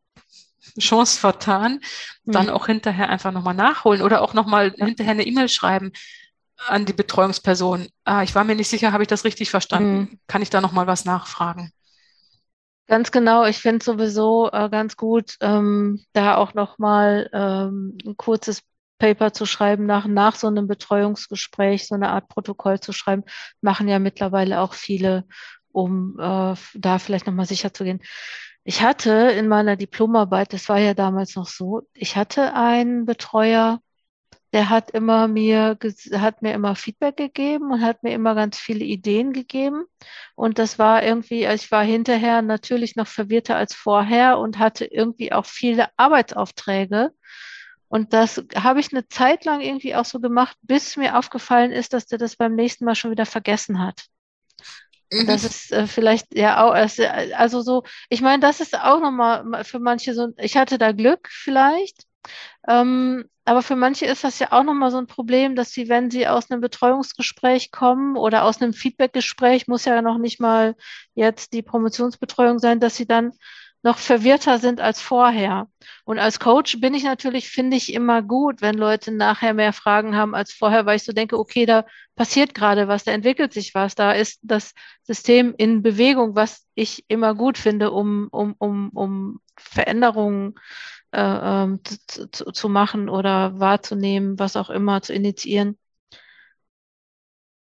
Chance 0.80 1.20
vertan, 1.20 1.82
dann 2.24 2.48
mhm. 2.48 2.52
auch 2.54 2.68
hinterher 2.68 3.10
einfach 3.10 3.32
nochmal 3.32 3.54
nachholen 3.54 4.02
oder 4.02 4.22
auch 4.22 4.34
nochmal 4.34 4.74
hinterher 4.78 5.12
eine 5.12 5.26
E-Mail 5.26 5.50
schreiben 5.50 5.92
an 6.68 6.86
die 6.86 6.94
Betreuungsperson. 6.94 7.88
Ah, 8.06 8.24
ich 8.24 8.34
war 8.36 8.44
mir 8.44 8.56
nicht 8.56 8.70
sicher, 8.70 8.92
habe 8.92 9.04
ich 9.04 9.10
das 9.10 9.26
richtig 9.26 9.50
verstanden? 9.50 9.98
Mhm. 9.98 10.20
Kann 10.28 10.42
ich 10.42 10.50
da 10.50 10.62
nochmal 10.62 10.88
was 10.88 11.06
nachfragen? 11.06 11.72
Ganz 12.88 13.12
genau, 13.12 13.46
ich 13.46 13.58
finde 13.60 13.84
sowieso 13.84 14.50
äh, 14.52 14.70
ganz 14.70 14.98
gut, 14.98 15.38
ähm, 15.40 16.04
da 16.14 16.36
auch 16.36 16.54
nochmal 16.54 17.30
ähm, 17.34 17.98
ein 18.06 18.18
kurzes 18.18 18.62
Paper 19.00 19.32
zu 19.34 19.46
schreiben, 19.46 19.86
nach, 19.86 20.06
nach 20.06 20.36
so 20.36 20.48
einem 20.48 20.68
Betreuungsgespräch, 20.68 21.88
so 21.88 21.96
eine 21.96 22.10
Art 22.10 22.28
Protokoll 22.28 22.80
zu 22.82 22.92
schreiben, 22.92 23.24
machen 23.62 23.88
ja 23.88 24.00
mittlerweile 24.00 24.60
auch 24.62 24.74
viele 24.74 25.26
um 25.74 26.18
äh, 26.20 26.56
da 26.76 27.00
vielleicht 27.00 27.28
nochmal 27.28 27.48
sicher 27.48 27.74
zu 27.74 27.84
gehen. 27.84 28.00
Ich 28.64 28.82
hatte 28.82 29.12
in 29.12 29.48
meiner 29.48 29.76
Diplomarbeit, 29.76 30.54
das 30.54 30.70
war 30.70 30.78
ja 30.80 30.94
damals 30.94 31.36
noch 31.36 31.48
so, 31.48 31.82
ich 31.94 32.16
hatte 32.16 32.54
einen 32.54 33.06
Betreuer, 33.06 33.82
der 34.54 34.70
hat 34.70 34.92
immer 34.92 35.28
mir, 35.28 35.78
hat 36.14 36.44
mir 36.44 36.54
immer 36.54 36.76
Feedback 36.76 37.18
gegeben 37.18 37.72
und 37.72 37.82
hat 37.82 38.04
mir 38.04 38.14
immer 38.14 38.36
ganz 38.36 38.60
viele 38.60 38.86
Ideen 38.86 39.34
gegeben. 39.34 39.86
Und 40.36 40.60
das 40.60 40.78
war 40.78 41.04
irgendwie, 41.04 41.46
ich 41.46 41.72
war 41.72 41.84
hinterher 41.84 42.44
natürlich 42.44 42.96
noch 42.96 43.08
verwirrter 43.08 43.56
als 43.56 43.74
vorher 43.74 44.38
und 44.38 44.60
hatte 44.60 44.86
irgendwie 44.86 45.34
auch 45.34 45.48
viele 45.48 45.88
Arbeitsaufträge. 45.98 47.12
Und 47.88 48.14
das 48.14 48.44
habe 48.56 48.80
ich 48.80 48.94
eine 48.94 49.08
Zeit 49.08 49.44
lang 49.44 49.62
irgendwie 49.62 49.96
auch 49.96 50.06
so 50.06 50.20
gemacht, 50.20 50.56
bis 50.62 50.98
mir 50.98 51.18
aufgefallen 51.18 51.72
ist, 51.72 51.94
dass 51.94 52.06
der 52.06 52.20
das 52.20 52.36
beim 52.36 52.54
nächsten 52.54 52.86
Mal 52.86 52.96
schon 52.96 53.12
wieder 53.12 53.26
vergessen 53.26 53.80
hat. 53.80 54.06
Mhm. 55.12 55.28
Das 55.28 55.44
ist 55.44 55.72
äh, 55.72 55.88
vielleicht 55.88 56.36
ja 56.36 56.64
auch, 56.64 56.76
äh, 56.76 57.34
also 57.34 57.62
so, 57.62 57.84
ich 58.10 58.22
meine, 58.22 58.40
das 58.40 58.60
ist 58.60 58.78
auch 58.78 59.00
nochmal 59.00 59.64
für 59.64 59.80
manche 59.80 60.14
so, 60.14 60.30
ich 60.38 60.58
hatte 60.58 60.78
da 60.78 60.92
Glück 60.92 61.28
vielleicht, 61.32 62.06
ähm, 62.68 63.26
aber 63.46 63.62
für 63.62 63.76
manche 63.76 64.06
ist 64.06 64.24
das 64.24 64.40
ja 64.40 64.52
auch 64.52 64.64
nochmal 64.64 64.92
so 64.92 64.98
ein 64.98 65.08
Problem, 65.08 65.56
dass 65.56 65.72
sie, 65.72 65.90
wenn 65.90 66.10
sie 66.10 66.28
aus 66.28 66.50
einem 66.50 66.62
Betreuungsgespräch 66.62 67.72
kommen 67.72 68.16
oder 68.16 68.46
aus 68.46 68.62
einem 68.62 68.74
Feedbackgespräch, 68.74 69.68
muss 69.68 69.86
ja 69.86 70.02
noch 70.02 70.18
nicht 70.18 70.40
mal 70.40 70.76
jetzt 71.14 71.52
die 71.54 71.62
Promotionsbetreuung 71.62 72.60
sein, 72.60 72.80
dass 72.80 72.96
sie 72.96 73.06
dann 73.06 73.34
noch 73.84 73.98
verwirrter 73.98 74.60
sind 74.60 74.80
als 74.80 75.02
vorher. 75.02 75.68
Und 76.06 76.18
als 76.18 76.40
Coach 76.40 76.80
bin 76.80 76.94
ich 76.94 77.04
natürlich, 77.04 77.50
finde 77.50 77.76
ich 77.76 77.94
immer 77.94 78.22
gut, 78.22 78.62
wenn 78.62 78.76
Leute 78.76 79.12
nachher 79.12 79.54
mehr 79.54 79.74
Fragen 79.74 80.16
haben 80.16 80.34
als 80.34 80.54
vorher, 80.54 80.86
weil 80.86 80.96
ich 80.96 81.04
so 81.04 81.12
denke, 81.12 81.38
okay, 81.38 81.66
da 81.66 81.86
passiert 82.16 82.54
gerade 82.54 82.88
was, 82.88 83.04
da 83.04 83.12
entwickelt 83.12 83.52
sich 83.52 83.76
was, 83.76 83.94
da 83.94 84.14
ist 84.14 84.40
das 84.42 84.74
System 85.04 85.54
in 85.58 85.84
Bewegung, 85.84 86.34
was 86.34 86.66
ich 86.76 87.04
immer 87.10 87.36
gut 87.36 87.58
finde, 87.58 87.92
um, 87.92 88.30
um, 88.32 88.56
um, 88.58 88.90
um 88.92 89.42
Veränderungen 89.58 90.56
äh, 91.14 91.64
ähm, 91.64 91.80
zu, 91.84 92.30
zu, 92.32 92.52
zu 92.52 92.70
machen 92.70 93.10
oder 93.10 93.60
wahrzunehmen, 93.60 94.40
was 94.40 94.56
auch 94.56 94.70
immer, 94.70 95.02
zu 95.02 95.14
initiieren. 95.14 95.78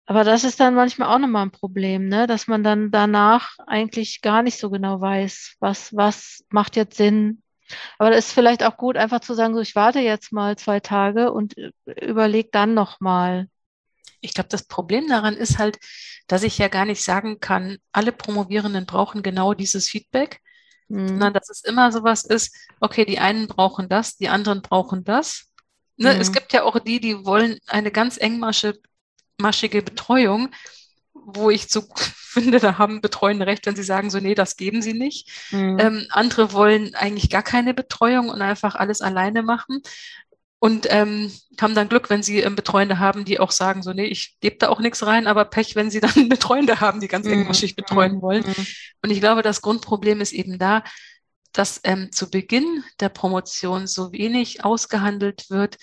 Aber 0.07 0.25
das 0.25 0.45
ist 0.45 0.61
dann 0.61 0.75
manchmal 0.75 1.09
auch 1.15 1.19
nochmal 1.19 1.47
ein 1.47 1.51
Problem, 1.51 2.09
ne? 2.09 2.27
dass 2.27 2.47
man 2.47 2.63
dann 2.63 2.91
danach 2.91 3.57
eigentlich 3.67 4.21
gar 4.21 4.43
nicht 4.43 4.59
so 4.59 4.71
genau 4.71 5.01
weiß, 5.01 5.57
was, 5.61 5.95
was 5.97 6.45
macht 6.51 6.77
jetzt 6.77 6.97
Sinn. 6.97 7.43
Aber 7.99 8.11
das 8.11 8.27
ist 8.27 8.33
vielleicht 8.33 8.63
auch 8.63 8.77
gut, 8.77 8.97
einfach 8.99 9.21
zu 9.21 9.35
sagen, 9.35 9.55
so 9.55 9.61
ich 9.61 9.75
warte 9.75 10.01
jetzt 10.01 10.33
mal 10.33 10.57
zwei 10.59 10.81
Tage 10.81 11.33
und 11.33 11.55
überlege 11.87 12.51
dann 12.53 12.75
nochmal. 12.75 13.49
Ich 14.21 14.35
glaube, 14.35 14.49
das 14.51 14.67
Problem 14.67 15.09
daran 15.09 15.35
ist 15.35 15.59
halt, 15.59 15.79
dass 16.27 16.43
ich 16.43 16.59
ja 16.59 16.69
gar 16.69 16.85
nicht 16.85 17.03
sagen 17.03 17.41
kann, 17.41 17.79
alle 17.93 18.13
Promovierenden 18.13 18.87
brauchen 18.87 19.23
genau 19.23 19.55
dieses 19.55 19.89
Feedback, 19.89 20.41
mhm. 20.89 21.09
sondern 21.09 21.33
dass 21.33 21.51
es 21.51 21.63
immer 21.63 21.93
sowas 21.93 22.25
ist, 22.25 22.55
okay, 22.81 23.05
die 23.05 23.19
einen 23.19 23.47
brauchen 23.49 23.89
das, 23.89 24.17
die 24.17 24.29
anderen 24.29 24.63
brauchen 24.63 25.05
das. 25.05 25.51
Ne, 25.97 26.15
mhm. 26.15 26.21
Es 26.21 26.33
gibt 26.33 26.53
ja 26.53 26.65
auch 26.65 26.79
die, 26.79 27.01
die 27.01 27.25
wollen 27.25 27.59
eine 27.67 27.91
ganz 27.91 28.17
engmaschige 28.17 28.81
maschige 29.41 29.83
Betreuung, 29.83 30.51
wo 31.13 31.51
ich 31.51 31.69
so 31.69 31.83
finde, 32.17 32.59
da 32.59 32.79
haben 32.79 33.01
Betreuende 33.01 33.47
recht, 33.47 33.67
wenn 33.67 33.77
sie 33.77 33.83
sagen, 33.83 34.11
so, 34.11 34.19
nee, 34.19 34.35
das 34.35 34.57
geben 34.57 34.83
sie 34.83 34.95
nicht. 34.95 35.31
Mhm. 35.53 35.79
Ähm, 35.79 36.07
andere 36.11 36.53
wollen 36.53 36.95
eigentlich 36.95 37.31
gar 37.31 37.43
keine 37.43 37.75
Betreuung 37.75 38.29
und 38.29 38.43
einfach 38.43 38.75
alles 38.75 39.01
alleine 39.01 39.43
machen. 39.43 39.83
Und 40.65 40.87
ähm, 40.89 41.31
haben 41.61 41.75
dann 41.75 41.91
Glück, 41.91 42.09
wenn 42.09 42.23
sie 42.23 42.41
ähm, 42.41 42.57
Betreuende 42.57 42.99
haben, 42.99 43.27
die 43.27 43.39
auch 43.39 43.51
sagen, 43.51 43.83
so, 43.83 43.93
nee, 43.93 44.07
ich 44.07 44.39
gebe 44.41 44.57
da 44.57 44.71
auch 44.71 44.81
nichts 44.81 45.05
rein, 45.05 45.27
aber 45.27 45.45
Pech, 45.45 45.77
wenn 45.77 45.91
sie 45.91 46.01
dann 46.01 46.15
Betreuende 46.31 46.81
haben, 46.81 47.01
die 47.01 47.07
ganz 47.07 47.27
mhm. 47.27 47.35
engmaschig 47.35 47.77
betreuen 47.77 48.23
wollen. 48.23 48.45
Mhm. 48.47 48.67
Und 49.03 49.11
ich 49.11 49.21
glaube, 49.21 49.43
das 49.43 49.61
Grundproblem 49.61 50.23
ist 50.23 50.33
eben 50.33 50.59
da, 50.59 50.83
dass 51.53 51.83
ähm, 51.85 52.13
zu 52.13 52.31
Beginn 52.31 52.83
der 52.99 53.11
Promotion 53.11 53.87
so 53.87 54.13
wenig 54.13 54.65
ausgehandelt 54.65 55.51
wird, 55.51 55.77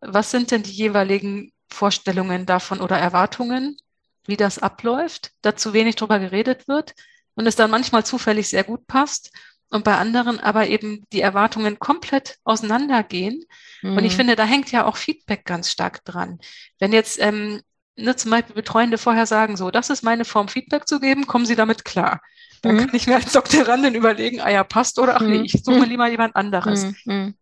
was 0.00 0.32
sind 0.32 0.50
denn 0.50 0.62
die 0.62 0.70
jeweiligen 0.70 1.50
Vorstellungen 1.70 2.44
davon 2.44 2.82
oder 2.82 2.98
Erwartungen, 2.98 3.78
wie 4.26 4.36
das 4.36 4.58
abläuft, 4.58 5.30
dazu 5.40 5.72
wenig 5.72 5.96
drüber 5.96 6.18
geredet 6.18 6.68
wird 6.68 6.92
und 7.36 7.46
es 7.46 7.56
dann 7.56 7.70
manchmal 7.70 8.04
zufällig 8.04 8.50
sehr 8.50 8.64
gut 8.64 8.86
passt 8.86 9.30
und 9.70 9.84
bei 9.84 9.96
anderen 9.96 10.38
aber 10.40 10.68
eben 10.68 11.04
die 11.12 11.20
Erwartungen 11.20 11.78
komplett 11.78 12.38
auseinandergehen. 12.44 13.44
Mhm. 13.82 13.96
Und 13.96 14.04
ich 14.04 14.12
mhm. 14.12 14.16
finde, 14.16 14.36
da 14.36 14.44
hängt 14.44 14.70
ja 14.70 14.86
auch 14.86 14.96
Feedback 14.96 15.44
ganz 15.44 15.70
stark 15.70 16.04
dran. 16.04 16.38
Wenn 16.78 16.92
jetzt 16.92 17.20
ähm, 17.20 17.60
ne, 17.96 18.14
zum 18.16 18.30
Beispiel 18.30 18.54
Betreuende 18.54 18.98
vorher 18.98 19.26
sagen, 19.26 19.56
so, 19.56 19.70
das 19.70 19.90
ist 19.90 20.02
meine 20.02 20.24
Form, 20.24 20.48
Feedback 20.48 20.86
zu 20.86 21.00
geben, 21.00 21.26
kommen 21.26 21.46
Sie 21.46 21.56
damit 21.56 21.84
klar. 21.84 22.20
Dann 22.62 22.76
mhm. 22.76 22.80
kann 22.80 22.94
ich 22.94 23.06
mir 23.06 23.16
als 23.16 23.32
Doktorandin 23.32 23.94
überlegen, 23.94 24.40
ah 24.40 24.50
ja, 24.50 24.64
passt 24.64 24.98
oder 24.98 25.16
ach 25.16 25.20
nee, 25.22 25.38
mhm. 25.38 25.44
ich 25.44 25.52
suche 25.64 25.78
mhm. 25.78 25.84
lieber 25.84 26.08
jemand 26.08 26.36
anderes. 26.36 26.86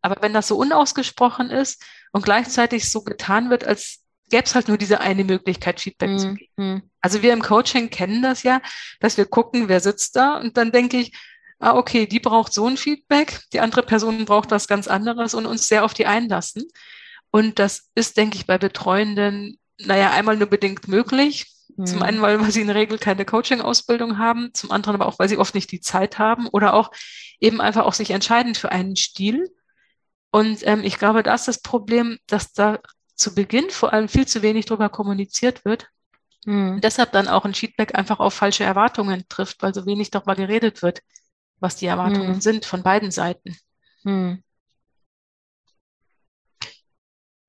Aber 0.01 0.23
wenn 0.23 0.33
das 0.33 0.49
so 0.49 0.57
unausgesprochen 0.57 1.51
ist 1.51 1.85
und 2.13 2.25
gleichzeitig 2.25 2.91
so 2.91 3.03
getan 3.03 3.51
wird, 3.51 3.65
als 3.65 4.01
gäbe 4.31 4.45
es 4.45 4.55
halt 4.55 4.69
nur 4.69 4.79
diese 4.79 5.01
eine 5.01 5.23
Möglichkeit, 5.23 5.81
Feedback 5.81 6.11
mhm. 6.11 6.19
zu 6.19 6.35
geben. 6.35 6.91
Also 7.01 7.23
wir 7.23 7.33
im 7.33 7.43
Coaching 7.43 7.91
kennen 7.91 8.23
das 8.23 8.43
ja, 8.43 8.61
dass 9.01 9.19
wir 9.19 9.27
gucken, 9.27 9.69
wer 9.69 9.81
sitzt 9.81 10.17
da 10.17 10.39
und 10.39 10.57
dann 10.57 10.73
denke 10.73 10.97
ich, 10.97 11.13
ah, 11.65 11.77
okay, 11.77 12.07
die 12.07 12.21
braucht 12.21 12.53
so 12.53 12.67
ein 12.67 12.77
Feedback, 12.77 13.41
die 13.53 13.61
andere 13.61 13.83
Person 13.83 14.25
braucht 14.25 14.51
was 14.51 14.69
ganz 14.69 14.87
anderes 14.89 15.35
und 15.35 15.47
uns 15.47 15.67
sehr 15.67 15.85
auf 15.85 15.95
die 15.95 16.07
einlassen. 16.07 16.65
Und 17.31 17.59
das 17.59 17.91
ist, 17.95 18.17
denke 18.17 18.37
ich, 18.37 18.47
bei 18.47 18.59
Betreuenden, 18.59 19.59
naja, 19.79 20.11
einmal 20.11 20.37
nur 20.37 20.47
bedingt 20.47 20.89
möglich. 20.89 21.47
Mhm. 21.77 21.87
Zum 21.87 22.03
einen, 22.03 22.23
weil, 22.23 22.39
sie 22.51 22.61
in 22.61 22.69
der 22.69 22.77
Regel 22.77 22.99
keine 22.99 23.25
Coaching-Ausbildung 23.25 24.19
haben, 24.19 24.51
zum 24.53 24.71
anderen 24.71 24.95
aber 24.95 25.07
auch, 25.07 25.19
weil 25.19 25.29
sie 25.29 25.39
oft 25.39 25.55
nicht 25.55 25.73
die 25.73 25.81
Zeit 25.81 26.19
haben 26.19 26.47
oder 26.49 26.75
auch 26.75 26.91
eben 27.41 27.61
einfach 27.61 27.85
auch 27.85 27.95
sich 27.95 28.11
entscheiden 28.11 28.55
für 28.55 28.71
einen 28.71 28.97
Stil. 28.97 29.51
Und 30.31 30.67
ähm, 30.67 30.85
ich 30.85 30.99
glaube, 30.99 31.23
da 31.23 31.35
ist 31.35 31.49
das 31.49 31.61
Problem, 31.61 32.19
dass 32.27 32.53
da 32.53 32.79
zu 33.15 33.35
Beginn 33.35 33.71
vor 33.71 33.93
allem 33.93 34.09
viel 34.09 34.27
zu 34.27 34.43
wenig 34.43 34.67
darüber 34.67 34.89
kommuniziert 34.89 35.65
wird. 35.65 35.89
Mhm. 36.45 36.75
Und 36.75 36.85
deshalb 36.85 37.13
dann 37.13 37.29
auch 37.29 37.45
ein 37.45 37.55
Feedback 37.55 37.95
einfach 37.95 38.21
auf 38.21 38.35
falsche 38.35 38.65
Erwartungen 38.65 39.25
trifft, 39.29 39.63
weil 39.63 39.75
so 39.75 39.87
wenig 39.87 40.11
darüber 40.11 40.35
geredet 40.35 40.83
wird, 40.83 41.01
was 41.61 41.77
die 41.77 41.87
Erwartungen 41.87 42.35
mhm. 42.35 42.41
sind 42.41 42.65
von 42.65 42.83
beiden 42.83 43.11
Seiten. 43.11 43.57
Mhm. 44.03 44.43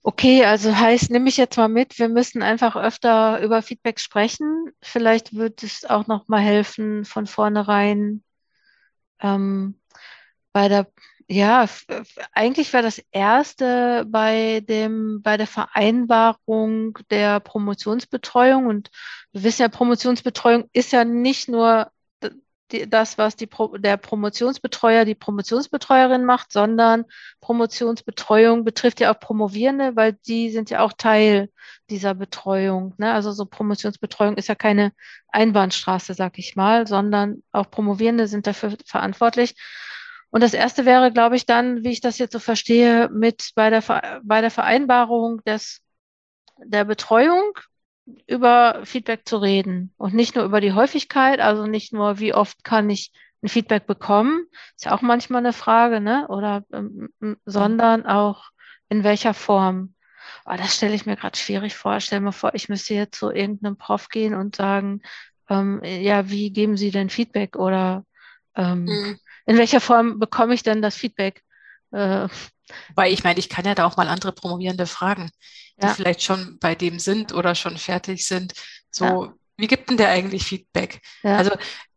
Okay, 0.01 0.45
also 0.45 0.75
heißt, 0.75 1.09
nehme 1.09 1.29
ich 1.29 1.37
jetzt 1.37 1.57
mal 1.57 1.67
mit, 1.67 1.97
wir 1.97 2.09
müssen 2.09 2.43
einfach 2.43 2.75
öfter 2.75 3.41
über 3.41 3.63
Feedback 3.63 3.99
sprechen. 3.99 4.71
Vielleicht 4.79 5.33
wird 5.33 5.63
es 5.63 5.83
auch 5.83 6.05
noch 6.05 6.27
mal 6.27 6.41
helfen, 6.41 7.05
von 7.05 7.25
vornherein 7.25 8.23
ähm, 9.19 9.79
bei 10.53 10.67
der 10.67 10.87
ja, 11.27 11.65
eigentlich 12.33 12.71
war 12.73 12.83
das 12.83 13.01
erste 13.11 14.05
bei 14.07 14.61
dem, 14.61 15.21
bei 15.23 15.37
der 15.37 15.47
Vereinbarung 15.47 16.99
der 17.09 17.39
Promotionsbetreuung 17.39 18.67
und 18.67 18.91
wir 19.31 19.43
wissen 19.43 19.63
ja, 19.63 19.69
Promotionsbetreuung 19.69 20.69
ist 20.71 20.91
ja 20.91 21.03
nicht 21.03 21.49
nur 21.49 21.91
die, 22.71 22.89
das, 22.89 23.17
was 23.17 23.35
die 23.35 23.49
der 23.77 23.97
Promotionsbetreuer, 23.97 25.05
die 25.05 25.15
Promotionsbetreuerin 25.15 26.25
macht, 26.25 26.51
sondern 26.51 27.05
Promotionsbetreuung 27.41 28.63
betrifft 28.63 28.99
ja 28.99 29.13
auch 29.13 29.19
Promovierende, 29.19 29.95
weil 29.95 30.13
die 30.27 30.49
sind 30.49 30.69
ja 30.69 30.79
auch 30.81 30.93
Teil 30.93 31.49
dieser 31.89 32.15
Betreuung. 32.15 32.93
Ne? 32.97 33.13
Also 33.13 33.31
so 33.31 33.45
Promotionsbetreuung 33.45 34.35
ist 34.37 34.47
ja 34.47 34.55
keine 34.55 34.91
Einbahnstraße, 35.27 36.13
sag 36.13 36.39
ich 36.39 36.55
mal, 36.55 36.87
sondern 36.87 37.43
auch 37.51 37.69
Promovierende 37.69 38.27
sind 38.27 38.47
dafür 38.47 38.75
verantwortlich. 38.85 39.55
Und 40.31 40.41
das 40.41 40.53
erste 40.53 40.85
wäre, 40.85 41.11
glaube 41.11 41.35
ich, 41.35 41.45
dann, 41.45 41.83
wie 41.83 41.91
ich 41.91 42.01
das 42.01 42.17
jetzt 42.17 42.33
so 42.33 42.39
verstehe, 42.39 43.09
mit 43.09 43.51
bei 43.55 43.69
der, 43.69 43.83
bei 44.23 44.41
der 44.41 44.51
Vereinbarung 44.51 45.41
des, 45.45 45.81
der 46.57 46.83
Betreuung 46.83 47.53
über 48.27 48.81
Feedback 48.83 49.27
zu 49.27 49.37
reden 49.37 49.93
und 49.97 50.13
nicht 50.13 50.35
nur 50.35 50.45
über 50.45 50.61
die 50.61 50.73
Häufigkeit, 50.73 51.39
also 51.39 51.65
nicht 51.65 51.93
nur, 51.93 52.19
wie 52.19 52.33
oft 52.33 52.63
kann 52.63 52.89
ich 52.89 53.11
ein 53.43 53.49
Feedback 53.49 53.87
bekommen, 53.87 54.45
ist 54.75 54.85
ja 54.85 54.95
auch 54.95 55.01
manchmal 55.01 55.39
eine 55.39 55.53
Frage, 55.53 56.01
ne? 56.01 56.27
Oder 56.29 56.63
ähm, 56.71 57.09
sondern 57.45 58.05
auch 58.05 58.49
in 58.89 59.03
welcher 59.03 59.33
Form. 59.33 59.93
Aber 60.43 60.57
das 60.57 60.75
stelle 60.75 60.93
ich 60.93 61.05
mir 61.05 61.15
gerade 61.15 61.37
schwierig 61.37 61.75
vor. 61.75 61.99
Stell 61.99 62.19
mir 62.19 62.31
vor, 62.31 62.53
ich 62.53 62.69
müsste 62.69 62.93
jetzt 62.93 63.17
zu 63.17 63.31
irgendeinem 63.31 63.77
Prof 63.77 64.09
gehen 64.09 64.35
und 64.35 64.55
sagen, 64.55 65.01
ähm, 65.49 65.81
ja, 65.83 66.29
wie 66.29 66.51
geben 66.51 66.77
Sie 66.77 66.91
denn 66.91 67.09
Feedback 67.09 67.55
oder 67.55 68.05
ähm, 68.55 68.85
mhm. 68.85 69.19
in 69.45 69.57
welcher 69.57 69.81
Form 69.81 70.19
bekomme 70.19 70.53
ich 70.53 70.63
denn 70.63 70.81
das 70.81 70.95
Feedback? 70.95 71.43
Äh, 71.95 72.27
weil 72.95 73.13
ich 73.13 73.23
meine, 73.23 73.39
ich 73.39 73.49
kann 73.49 73.65
ja 73.65 73.75
da 73.75 73.85
auch 73.85 73.95
mal 73.95 74.07
andere 74.07 74.31
Promovierende 74.31 74.87
fragen 74.87 75.31
die 75.77 75.85
ja. 75.85 75.93
vielleicht 75.93 76.23
schon 76.23 76.57
bei 76.59 76.75
dem 76.75 76.99
sind 76.99 77.33
oder 77.33 77.55
schon 77.55 77.77
fertig 77.77 78.25
sind. 78.25 78.53
So, 78.91 79.05
ja. 79.05 79.33
wie 79.57 79.67
gibt 79.67 79.89
denn 79.89 79.97
der 79.97 80.09
eigentlich 80.09 80.45
Feedback? 80.45 81.01
Ja. 81.23 81.37
Also 81.37 81.51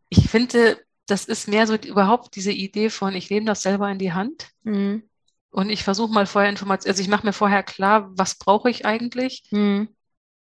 ich 0.09 0.29
finde, 0.29 0.79
das 1.05 1.25
ist 1.25 1.47
mehr 1.47 1.65
so 1.65 1.75
überhaupt 1.75 2.35
diese 2.35 2.51
Idee 2.51 2.89
von, 2.89 3.15
ich 3.15 3.29
nehme 3.29 3.45
das 3.45 3.61
selber 3.61 3.89
in 3.89 3.99
die 3.99 4.13
Hand 4.13 4.49
mhm. 4.63 5.03
und 5.51 5.69
ich 5.69 5.83
versuche 5.83 6.13
mal 6.13 6.25
vorher 6.25 6.49
Informationen, 6.49 6.91
also 6.91 7.01
ich 7.01 7.07
mache 7.07 7.25
mir 7.25 7.33
vorher 7.33 7.63
klar, 7.63 8.09
was 8.15 8.35
brauche 8.35 8.69
ich 8.69 8.85
eigentlich 8.85 9.43
mhm. 9.51 9.89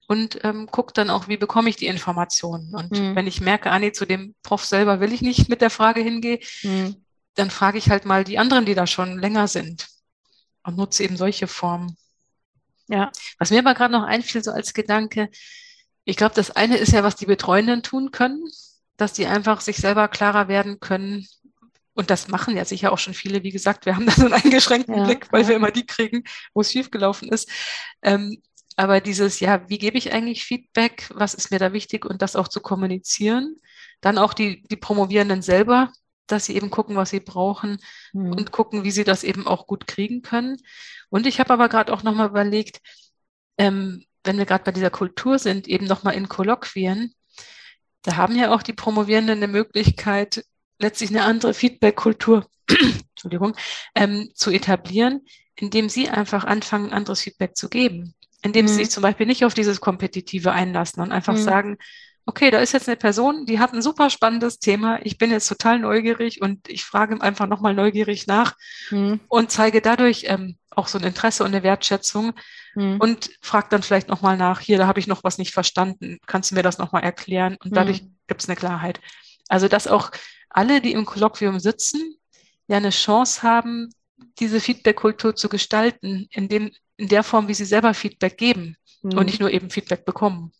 und 0.07 0.43
ähm, 0.43 0.67
gucke 0.71 0.93
dann 0.93 1.09
auch, 1.09 1.27
wie 1.27 1.37
bekomme 1.37 1.69
ich 1.69 1.75
die 1.75 1.87
Informationen. 1.87 2.75
Und 2.75 2.91
mhm. 2.91 3.15
wenn 3.15 3.27
ich 3.27 3.39
merke, 3.39 3.71
ah 3.71 3.79
nee, 3.79 3.91
zu 3.91 4.05
dem 4.05 4.35
Prof 4.41 4.65
selber 4.65 4.99
will 4.99 5.13
ich 5.13 5.21
nicht 5.21 5.47
mit 5.47 5.61
der 5.61 5.69
Frage 5.69 6.01
hingehen, 6.01 6.39
mhm. 6.63 6.95
Dann 7.37 7.51
frage 7.51 7.77
ich 7.77 7.89
halt 7.89 8.05
mal 8.05 8.23
die 8.23 8.39
anderen, 8.39 8.65
die 8.65 8.75
da 8.75 8.87
schon 8.87 9.19
länger 9.19 9.47
sind 9.47 9.87
und 10.63 10.77
nutze 10.77 11.03
eben 11.03 11.17
solche 11.17 11.47
Formen. 11.47 11.97
Ja. 12.87 13.11
Was 13.37 13.51
mir 13.51 13.59
aber 13.59 13.73
gerade 13.73 13.93
noch 13.93 14.03
einfiel, 14.03 14.43
so 14.43 14.51
als 14.51 14.73
Gedanke, 14.73 15.29
ich 16.03 16.15
glaube, 16.15 16.35
das 16.35 16.51
eine 16.51 16.77
ist 16.77 16.93
ja, 16.93 17.03
was 17.03 17.15
die 17.15 17.25
Betreuenden 17.25 17.83
tun 17.83 18.11
können, 18.11 18.43
dass 18.95 19.13
die 19.13 19.27
einfach 19.27 19.61
sich 19.61 19.77
selber 19.77 20.07
klarer 20.07 20.47
werden 20.47 20.79
können. 20.79 21.27
Und 21.93 22.09
das 22.09 22.27
machen 22.27 22.55
ja 22.55 22.63
sicher 22.63 22.93
auch 22.93 22.97
schon 22.97 23.13
viele. 23.13 23.43
Wie 23.43 23.51
gesagt, 23.51 23.85
wir 23.85 23.95
haben 23.95 24.05
da 24.05 24.13
so 24.13 24.23
einen 24.23 24.33
eingeschränkten 24.33 24.95
ja, 24.95 25.03
Blick, 25.03 25.31
weil 25.31 25.41
ja. 25.43 25.49
wir 25.49 25.55
immer 25.57 25.71
die 25.71 25.85
kriegen, 25.85 26.23
wo 26.53 26.61
es 26.61 26.71
schiefgelaufen 26.71 27.29
ist. 27.29 27.49
Ähm, 28.01 28.41
aber 28.77 29.01
dieses, 29.01 29.39
ja, 29.39 29.67
wie 29.69 29.79
gebe 29.79 29.97
ich 29.97 30.13
eigentlich 30.13 30.45
Feedback? 30.45 31.09
Was 31.13 31.33
ist 31.33 31.51
mir 31.51 31.59
da 31.59 31.73
wichtig? 31.73 32.05
Und 32.05 32.21
das 32.21 32.35
auch 32.35 32.47
zu 32.47 32.61
kommunizieren. 32.61 33.57
Dann 33.99 34.17
auch 34.17 34.33
die, 34.33 34.63
die 34.63 34.75
Promovierenden 34.77 35.41
selber, 35.41 35.91
dass 36.27 36.45
sie 36.45 36.55
eben 36.55 36.69
gucken, 36.69 36.95
was 36.95 37.09
sie 37.09 37.19
brauchen 37.19 37.79
mhm. 38.13 38.31
und 38.31 38.51
gucken, 38.51 38.83
wie 38.83 38.91
sie 38.91 39.03
das 39.03 39.23
eben 39.23 39.47
auch 39.47 39.67
gut 39.67 39.87
kriegen 39.87 40.21
können. 40.21 40.57
Und 41.09 41.25
ich 41.25 41.39
habe 41.39 41.53
aber 41.53 41.69
gerade 41.69 41.93
auch 41.93 42.03
nochmal 42.03 42.29
überlegt, 42.29 42.81
ähm, 43.57 44.05
wenn 44.23 44.37
wir 44.37 44.45
gerade 44.45 44.63
bei 44.63 44.71
dieser 44.71 44.89
Kultur 44.89 45.39
sind, 45.39 45.67
eben 45.67 45.85
nochmal 45.85 46.15
in 46.15 46.29
Kolloquien, 46.29 47.13
da 48.03 48.15
haben 48.15 48.35
ja 48.35 48.53
auch 48.53 48.61
die 48.61 48.73
Promovierenden 48.73 49.37
eine 49.37 49.47
Möglichkeit, 49.47 50.45
letztlich 50.79 51.09
eine 51.09 51.23
andere 51.23 51.53
Feedback-Kultur, 51.53 52.45
Entschuldigung, 52.69 53.55
ähm, 53.95 54.29
zu 54.35 54.51
etablieren, 54.51 55.25
indem 55.55 55.89
sie 55.89 56.09
einfach 56.09 56.43
anfangen, 56.43 56.93
anderes 56.93 57.21
Feedback 57.21 57.55
zu 57.55 57.69
geben. 57.69 58.13
Indem 58.43 58.65
mhm. 58.65 58.69
sie 58.69 58.75
sich 58.75 58.91
zum 58.91 59.01
Beispiel 59.01 59.25
nicht 59.25 59.43
auf 59.43 59.53
dieses 59.53 59.81
Kompetitive 59.81 60.51
einlassen 60.51 61.01
und 61.01 61.11
einfach 61.11 61.33
mhm. 61.33 61.41
sagen, 61.41 61.77
okay, 62.27 62.51
da 62.51 62.59
ist 62.59 62.73
jetzt 62.73 62.87
eine 62.87 62.97
Person, 62.97 63.45
die 63.45 63.57
hat 63.57 63.73
ein 63.73 63.81
super 63.81 64.09
spannendes 64.09 64.59
Thema. 64.59 64.99
Ich 65.03 65.17
bin 65.17 65.31
jetzt 65.31 65.47
total 65.47 65.79
neugierig 65.79 66.41
und 66.41 66.67
ich 66.69 66.83
frage 66.83 67.19
einfach 67.21 67.47
nochmal 67.47 67.73
neugierig 67.73 68.27
nach 68.27 68.55
mhm. 68.91 69.21
und 69.29 69.49
zeige 69.49 69.81
dadurch 69.81 70.25
ähm, 70.27 70.57
auch 70.69 70.89
so 70.89 70.97
ein 70.97 71.05
Interesse 71.05 71.43
und 71.43 71.55
eine 71.55 71.63
Wertschätzung 71.63 72.33
mhm. 72.75 72.97
und 72.99 73.31
frage 73.41 73.67
dann 73.69 73.81
vielleicht 73.81 74.09
nochmal 74.09 74.37
nach, 74.37 74.59
hier, 74.59 74.77
da 74.77 74.87
habe 74.87 74.99
ich 74.99 75.07
noch 75.07 75.23
was 75.23 75.37
nicht 75.37 75.53
verstanden, 75.53 76.19
kannst 76.27 76.51
du 76.51 76.55
mir 76.55 76.63
das 76.63 76.77
nochmal 76.77 77.03
erklären? 77.03 77.57
Und 77.63 77.75
dadurch 77.75 78.03
mhm. 78.03 78.15
gibt 78.27 78.43
es 78.43 78.49
eine 78.49 78.57
Klarheit. 78.57 78.99
Also, 79.47 79.69
dass 79.69 79.87
auch 79.87 80.11
alle, 80.49 80.81
die 80.81 80.91
im 80.91 81.05
Kolloquium 81.05 81.59
sitzen, 81.59 82.17
ja 82.67 82.75
eine 82.75 82.89
Chance 82.89 83.41
haben, 83.41 83.89
diese 84.39 84.59
Feedback-Kultur 84.59 85.35
zu 85.35 85.47
gestalten, 85.47 86.27
in, 86.31 86.49
dem, 86.49 86.71
in 86.97 87.07
der 87.07 87.23
Form, 87.23 87.47
wie 87.47 87.53
sie 87.53 87.65
selber 87.65 87.93
Feedback 87.93 88.37
geben 88.37 88.75
und 89.01 89.15
mhm. 89.15 89.23
nicht 89.23 89.39
nur 89.39 89.51
eben 89.51 89.69
Feedback 89.69 90.03
bekommen. 90.03 90.51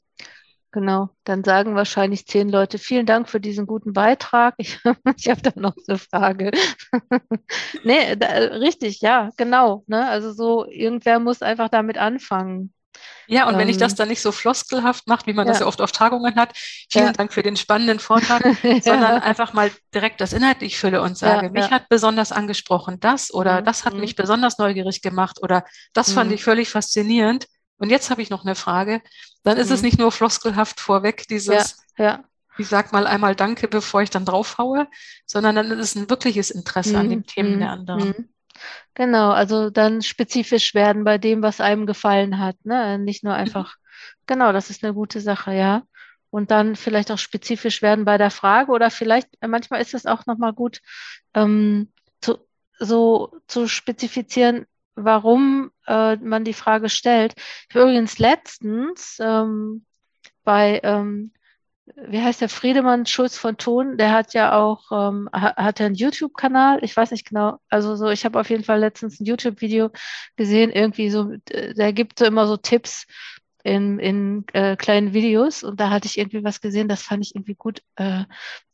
Genau, 0.72 1.10
dann 1.24 1.44
sagen 1.44 1.76
wahrscheinlich 1.76 2.28
zehn 2.28 2.50
Leute, 2.50 2.78
vielen 2.78 3.06
Dank 3.06 3.30
für 3.30 3.40
diesen 3.40 3.66
guten 3.68 3.94
Beitrag. 3.94 4.54
Ich, 4.58 4.80
ich 5.18 5.30
habe 5.30 5.42
da 5.42 5.52
noch 5.56 5.76
eine 5.88 5.98
Frage. 5.98 6.52
nee, 7.84 8.16
da, 8.18 8.28
richtig, 8.28 9.00
ja, 9.02 9.30
genau. 9.38 9.84
Ne? 9.88 10.08
Also 10.08 10.34
so, 10.34 10.66
irgendwer 10.70 11.20
muss 11.20 11.42
einfach 11.42 11.70
damit 11.70 11.98
anfangen. 11.98 12.74
Ja, 13.28 13.48
und 13.48 13.54
ähm, 13.54 13.60
wenn 13.60 13.70
ich 13.70 13.78
das 13.78 13.94
ähm, 13.94 13.98
dann 13.98 14.08
nicht 14.10 14.22
so 14.22 14.32
floskelhaft 14.32 15.08
macht, 15.08 15.28
wie 15.28 15.34
man 15.34 15.46
ja. 15.46 15.54
das 15.54 15.62
ja 15.62 15.68
oft 15.68 15.82
auf 15.82 15.92
Tagungen 15.92 16.36
hat, 16.36 16.52
vielen 16.56 17.08
ja. 17.08 17.12
Dank 17.12 17.34
für 17.34 17.44
den 17.44 17.58
spannenden 17.58 18.00
Vortrag, 18.00 18.42
sondern 18.82 19.22
einfach 19.22 19.54
mal 19.54 19.72
direkt 19.94 20.22
das 20.22 20.34
inhaltlich 20.34 20.78
fülle 20.78 21.02
und 21.02 21.18
sage, 21.18 21.50
mich 21.50 21.70
hat 21.72 21.90
besonders 21.90 22.32
angesprochen 22.32 23.00
das 23.00 23.34
oder 23.34 23.62
mhm. 23.62 23.66
das 23.66 23.86
hat 23.86 23.94
mhm. 23.94 24.02
mich 24.02 24.16
besonders 24.16 24.58
neugierig 24.58 25.02
gemacht 25.02 25.40
oder 25.42 25.66
das 25.94 26.12
fand 26.12 26.30
mhm. 26.30 26.36
ich 26.36 26.44
völlig 26.44 26.70
faszinierend. 26.70 27.48
Und 27.78 27.90
jetzt 27.90 28.10
habe 28.10 28.22
ich 28.22 28.30
noch 28.30 28.44
eine 28.44 28.56
Frage. 28.56 29.02
Dann 29.44 29.58
ist 29.58 29.70
mhm. 29.70 29.76
es 29.76 29.82
nicht 29.82 30.00
nur 30.00 30.12
floskelhaft 30.12 30.80
vorweg, 30.80 31.28
dieses, 31.28 31.78
ja, 31.98 32.04
ja. 32.04 32.24
ich 32.58 32.68
sag 32.68 32.92
mal 32.92 33.08
einmal 33.08 33.36
Danke, 33.36 33.68
bevor 33.68 34.02
ich 34.02 34.10
dann 34.10 34.26
draufhaue, 34.26 34.88
sondern 35.26 35.56
dann 35.56 35.72
ist 35.72 35.80
es 35.80 35.96
ein 35.96 36.10
wirkliches 36.10 36.50
Interesse 36.50 36.92
mhm. 36.92 37.00
an 37.00 37.10
den 37.10 37.24
Themen 37.26 37.56
mhm. 37.56 37.60
der 37.60 37.70
anderen. 37.72 38.08
Mhm. 38.10 38.30
Genau, 38.96 39.30
also 39.32 39.70
dann 39.70 40.02
spezifisch 40.02 40.74
werden 40.74 41.04
bei 41.04 41.20
dem, 41.20 41.44
was 41.44 41.62
einem 41.62 41.86
gefallen 41.86 42.40
hat. 42.40 42.56
Ne? 42.64 42.98
Nicht 42.98 43.24
nur 43.24 43.34
mhm. 43.34 43.42
einfach, 43.42 43.76
genau, 44.26 44.52
das 44.52 44.70
ist 44.70 44.84
eine 44.84 44.94
gute 44.94 45.22
Sache, 45.22 45.54
ja. 45.54 45.84
Und 46.30 46.52
dann 46.52 46.76
vielleicht 46.76 47.12
auch 47.12 47.18
spezifisch 47.18 47.82
werden 47.82 48.06
bei 48.06 48.18
der 48.18 48.32
Frage 48.32 48.72
oder 48.72 48.90
vielleicht, 48.92 49.30
manchmal 49.46 49.82
ist 49.82 49.94
es 49.94 50.06
auch 50.06 50.26
nochmal 50.26 50.54
gut, 50.54 50.82
ähm, 51.34 51.92
zu, 52.22 52.38
so 52.80 53.40
zu 53.48 53.68
spezifizieren, 53.68 54.66
warum 54.98 55.72
äh, 55.88 56.18
man 56.18 56.44
die 56.44 56.54
Frage 56.54 56.90
stellt. 56.90 57.36
Übrigens 57.74 58.20
letztens 58.20 59.18
ähm, 59.22 59.86
bei, 60.44 60.82
ähm, 60.84 61.32
wie 61.86 62.22
heißt 62.22 62.42
der, 62.42 62.50
Friedemann 62.50 63.06
Schulz 63.06 63.38
von 63.38 63.58
Thun, 63.58 63.98
der 63.98 64.12
hat 64.12 64.34
ja 64.34 64.58
auch, 64.58 64.92
ähm, 64.92 65.30
hat 65.32 65.80
er 65.80 65.86
einen 65.86 65.96
YouTube-Kanal, 65.96 66.84
ich 66.84 66.96
weiß 66.98 67.12
nicht 67.12 67.28
genau, 67.28 67.60
also 67.70 67.96
so, 67.96 68.10
ich 68.10 68.26
habe 68.26 68.40
auf 68.40 68.50
jeden 68.50 68.64
Fall 68.64 68.80
letztens 68.80 69.20
ein 69.20 69.26
YouTube-Video 69.26 69.92
gesehen, 70.36 70.72
irgendwie 70.72 71.10
so, 71.10 71.32
der 71.50 71.94
gibt 71.94 72.20
so 72.20 72.26
immer 72.26 72.48
so 72.48 72.58
Tipps, 72.58 73.06
in, 73.68 74.00
in 74.00 74.46
äh, 74.54 74.78
kleinen 74.78 75.14
Videos 75.14 75.64
und 75.64 75.80
da 75.80 75.90
hatte 75.90 76.08
ich 76.08 76.18
irgendwie 76.18 76.44
was 76.44 76.62
gesehen, 76.62 76.88
das 76.88 77.04
fand 77.04 77.26
ich 77.26 77.36
irgendwie 77.36 77.56
gut. 77.56 77.82
Äh, 77.96 78.24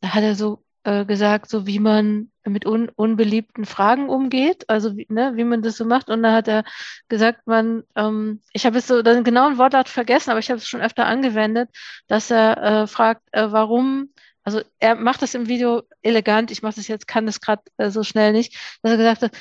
da 0.02 0.10
hat 0.14 0.24
er 0.24 0.36
so 0.36 0.64
äh, 0.84 1.06
gesagt, 1.06 1.50
so 1.50 1.66
wie 1.68 1.80
man 1.80 2.32
mit 2.46 2.66
un 2.66 2.90
unbeliebten 2.90 3.66
Fragen 3.66 4.10
umgeht, 4.10 4.70
also 4.70 4.98
wie, 4.98 5.08
ne, 5.10 5.34
wie 5.36 5.44
man 5.44 5.62
das 5.62 5.78
so 5.78 5.86
macht. 5.86 6.10
Und 6.10 6.24
da 6.24 6.34
hat 6.34 6.48
er 6.48 6.64
gesagt, 7.08 7.48
man, 7.48 7.84
ähm, 7.96 8.42
ich 8.52 8.66
habe 8.66 8.78
jetzt 8.78 8.88
so 8.88 9.02
den 9.02 9.24
genauen 9.24 9.58
Wortlaut 9.58 9.90
vergessen, 9.90 10.32
aber 10.32 10.40
ich 10.40 10.50
habe 10.50 10.58
es 10.58 10.68
schon 10.68 10.82
öfter 10.82 11.06
angewendet, 11.06 11.70
dass 12.08 12.32
er 12.32 12.58
äh, 12.84 12.88
fragt, 12.88 13.22
äh, 13.32 13.52
warum, 13.52 14.10
also 14.44 14.62
er 14.80 14.96
macht 14.96 15.22
das 15.22 15.36
im 15.36 15.48
Video 15.48 15.84
elegant, 16.02 16.52
ich 16.52 16.62
mache 16.62 16.76
das 16.76 16.88
jetzt, 16.88 17.08
kann 17.08 17.26
das 17.26 17.40
gerade 17.40 17.64
äh, 17.78 17.90
so 17.90 18.04
schnell 18.04 18.34
nicht, 18.34 18.56
dass 18.82 18.92
er 18.92 18.98
gesagt 18.98 19.22
hat, 19.22 19.32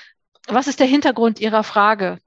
was 0.48 0.68
ist 0.68 0.80
der 0.80 0.86
Hintergrund 0.86 1.40
Ihrer 1.40 1.64
Frage? 1.64 2.18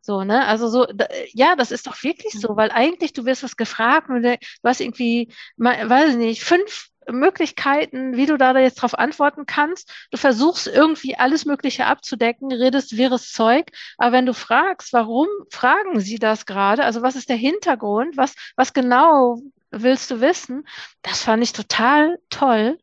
So, 0.00 0.24
ne? 0.24 0.46
Also 0.46 0.68
so, 0.68 0.86
da, 0.86 1.06
ja, 1.34 1.54
das 1.56 1.70
ist 1.70 1.86
doch 1.86 2.02
wirklich 2.02 2.32
so, 2.32 2.56
weil 2.56 2.70
eigentlich 2.70 3.12
du 3.12 3.26
wirst 3.26 3.42
was 3.42 3.56
gefragt 3.56 4.08
und 4.08 4.22
du 4.22 4.38
hast 4.64 4.80
irgendwie, 4.80 5.32
weiß 5.56 6.12
ich 6.12 6.16
nicht, 6.16 6.44
fünf 6.44 6.88
Möglichkeiten, 7.10 8.16
wie 8.16 8.26
du 8.26 8.36
da 8.36 8.56
jetzt 8.58 8.76
drauf 8.76 8.98
antworten 8.98 9.46
kannst. 9.46 9.92
Du 10.10 10.18
versuchst 10.18 10.66
irgendwie 10.66 11.16
alles 11.16 11.44
Mögliche 11.44 11.86
abzudecken, 11.86 12.52
redest 12.52 12.96
wirres 12.96 13.32
Zeug. 13.32 13.70
Aber 13.96 14.12
wenn 14.12 14.26
du 14.26 14.34
fragst, 14.34 14.92
warum 14.92 15.26
fragen 15.50 16.00
sie 16.00 16.18
das 16.18 16.46
gerade? 16.46 16.84
Also 16.84 17.02
was 17.02 17.16
ist 17.16 17.28
der 17.28 17.36
Hintergrund? 17.36 18.16
Was, 18.16 18.34
was 18.56 18.72
genau 18.72 19.40
willst 19.70 20.10
du 20.10 20.20
wissen? 20.20 20.66
Das 21.02 21.22
fand 21.22 21.42
ich 21.42 21.52
total 21.52 22.18
toll. 22.30 22.78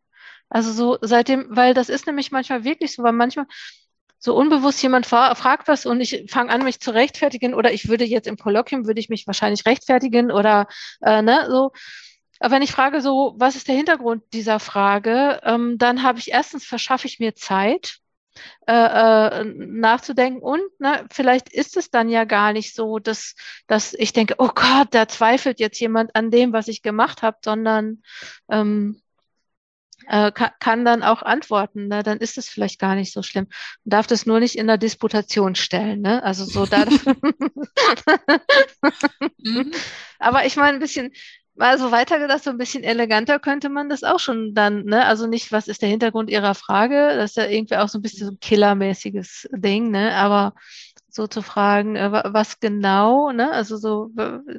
Also 0.49 0.71
so 0.71 0.97
seitdem, 1.01 1.47
weil 1.49 1.73
das 1.73 1.89
ist 1.89 2.07
nämlich 2.07 2.32
manchmal 2.32 2.63
wirklich 2.63 2.93
so, 2.93 3.03
weil 3.03 3.13
manchmal 3.13 3.47
so 4.19 4.36
unbewusst 4.36 4.82
jemand 4.82 5.05
fragt 5.05 5.67
was 5.67 5.86
und 5.86 6.01
ich 6.01 6.26
fange 6.30 6.51
an, 6.51 6.63
mich 6.63 6.80
zu 6.80 6.91
rechtfertigen 6.91 7.53
oder 7.53 7.71
ich 7.73 7.89
würde 7.89 8.05
jetzt 8.05 8.28
im 8.28 8.38
Kolloquium, 8.38 8.88
würde 8.88 8.99
ich 8.99 9.09
mich 9.09 9.28
wahrscheinlich 9.28 9.65
rechtfertigen 9.65 10.32
oder 10.32 10.67
äh, 11.01 11.21
ne, 11.21 11.45
so. 11.49 11.71
Wenn 12.52 12.62
ich 12.62 12.72
frage 12.72 13.02
so, 13.02 13.34
was 13.38 13.56
ist 13.56 13.68
der 13.68 13.76
Hintergrund 13.76 14.24
dieser 14.34 14.60
Frage, 14.60 15.39
ähm, 15.43 15.78
dann 15.78 16.04
habe 16.04 16.20
ich 16.20 16.32
erstens 16.32 16.66
verschaffe 16.66 17.08
ich 17.08 17.20
mir 17.20 17.36
Zeit, 17.36 18.00
äh, 18.68 18.74
äh, 18.74 19.43
nachzudenken 19.46 20.41
und 20.41 20.62
ne, 20.80 21.06
vielleicht 21.10 21.54
ist 21.54 21.78
es 21.78 21.89
dann 21.89 22.10
ja 22.10 22.26
gar 22.26 22.52
nicht 22.52 22.76
so, 22.76 23.00
dass, 23.00 23.36
dass 23.68 23.93
ich 23.93 24.12
denke, 24.12 24.36
oh 24.39 24.50
Gott, 24.54 24.89
da 24.91 25.08
zweifelt 25.08 25.60
jetzt 25.60 25.80
jemand 25.80 26.16
an 26.16 26.32
dem, 26.32 26.52
was 26.52 26.68
ich 26.68 26.82
gemacht 26.82 27.22
habe, 27.22 27.38
sondern 27.43 28.02
ähm, 28.50 29.02
äh, 30.08 30.32
kann, 30.32 30.52
kann, 30.60 30.86
dann 30.86 31.04
auch 31.04 31.22
antworten, 31.22 31.88
ne? 31.88 32.04
dann 32.04 32.20
ist 32.20 32.38
es 32.38 32.50
vielleicht 32.50 32.80
gar 32.80 32.96
nicht 32.96 33.14
so 33.14 33.24
schlimm. 33.24 33.48
Man 33.86 33.91
darf 33.91 34.08
das 34.08 34.26
nur 34.26 34.39
nicht 34.39 34.58
in 34.58 34.68
der 34.68 34.78
Disputation 34.78 35.56
stellen, 35.56 36.02
ne? 36.02 36.22
Also 36.24 36.46
so 36.46 36.66
da. 36.66 36.86
mhm. 39.38 39.72
Aber 40.20 40.46
ich 40.46 40.56
meine, 40.58 40.78
ein 40.78 40.80
bisschen, 40.80 41.12
mal 41.56 41.78
so 41.78 41.91
weitergedacht, 41.91 42.43
so 42.43 42.49
ein 42.49 42.58
bisschen 42.58 42.84
eleganter 42.84 43.39
könnte 43.39 43.70
man 43.70 43.89
das 43.89 44.03
auch 44.03 44.20
schon 44.20 44.53
dann, 44.53 44.84
ne? 44.86 45.06
Also 45.06 45.28
nicht, 45.28 45.51
was 45.51 45.68
ist 45.68 45.82
der 45.82 45.89
Hintergrund 45.89 46.30
Ihrer 46.30 46.56
Frage? 46.56 47.16
Das 47.16 47.32
ist 47.32 47.38
ja 47.38 47.45
irgendwie 47.45 47.78
auch 47.78 47.89
so 47.89 47.97
ein 47.97 48.01
bisschen 48.01 48.28
so 48.28 48.34
ein 48.34 48.39
killermäßiges 48.39 49.49
Ding, 49.51 49.91
ne? 49.91 50.14
Aber 50.16 50.53
so 51.10 51.28
zu 51.28 51.41
fragen, 51.41 51.95
äh, 51.95 52.12
was 52.12 52.60
genau, 52.60 53.32
ne? 53.32 53.51
Also 53.51 53.78
so, 53.78 54.12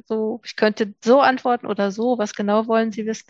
so, 0.07 0.41
ich 0.43 0.55
könnte 0.55 0.93
so 1.03 1.21
antworten 1.21 1.67
oder 1.67 1.91
so, 1.91 2.17
was 2.17 2.33
genau 2.33 2.67
wollen 2.67 2.91
Sie 2.91 3.05
wissen? 3.05 3.25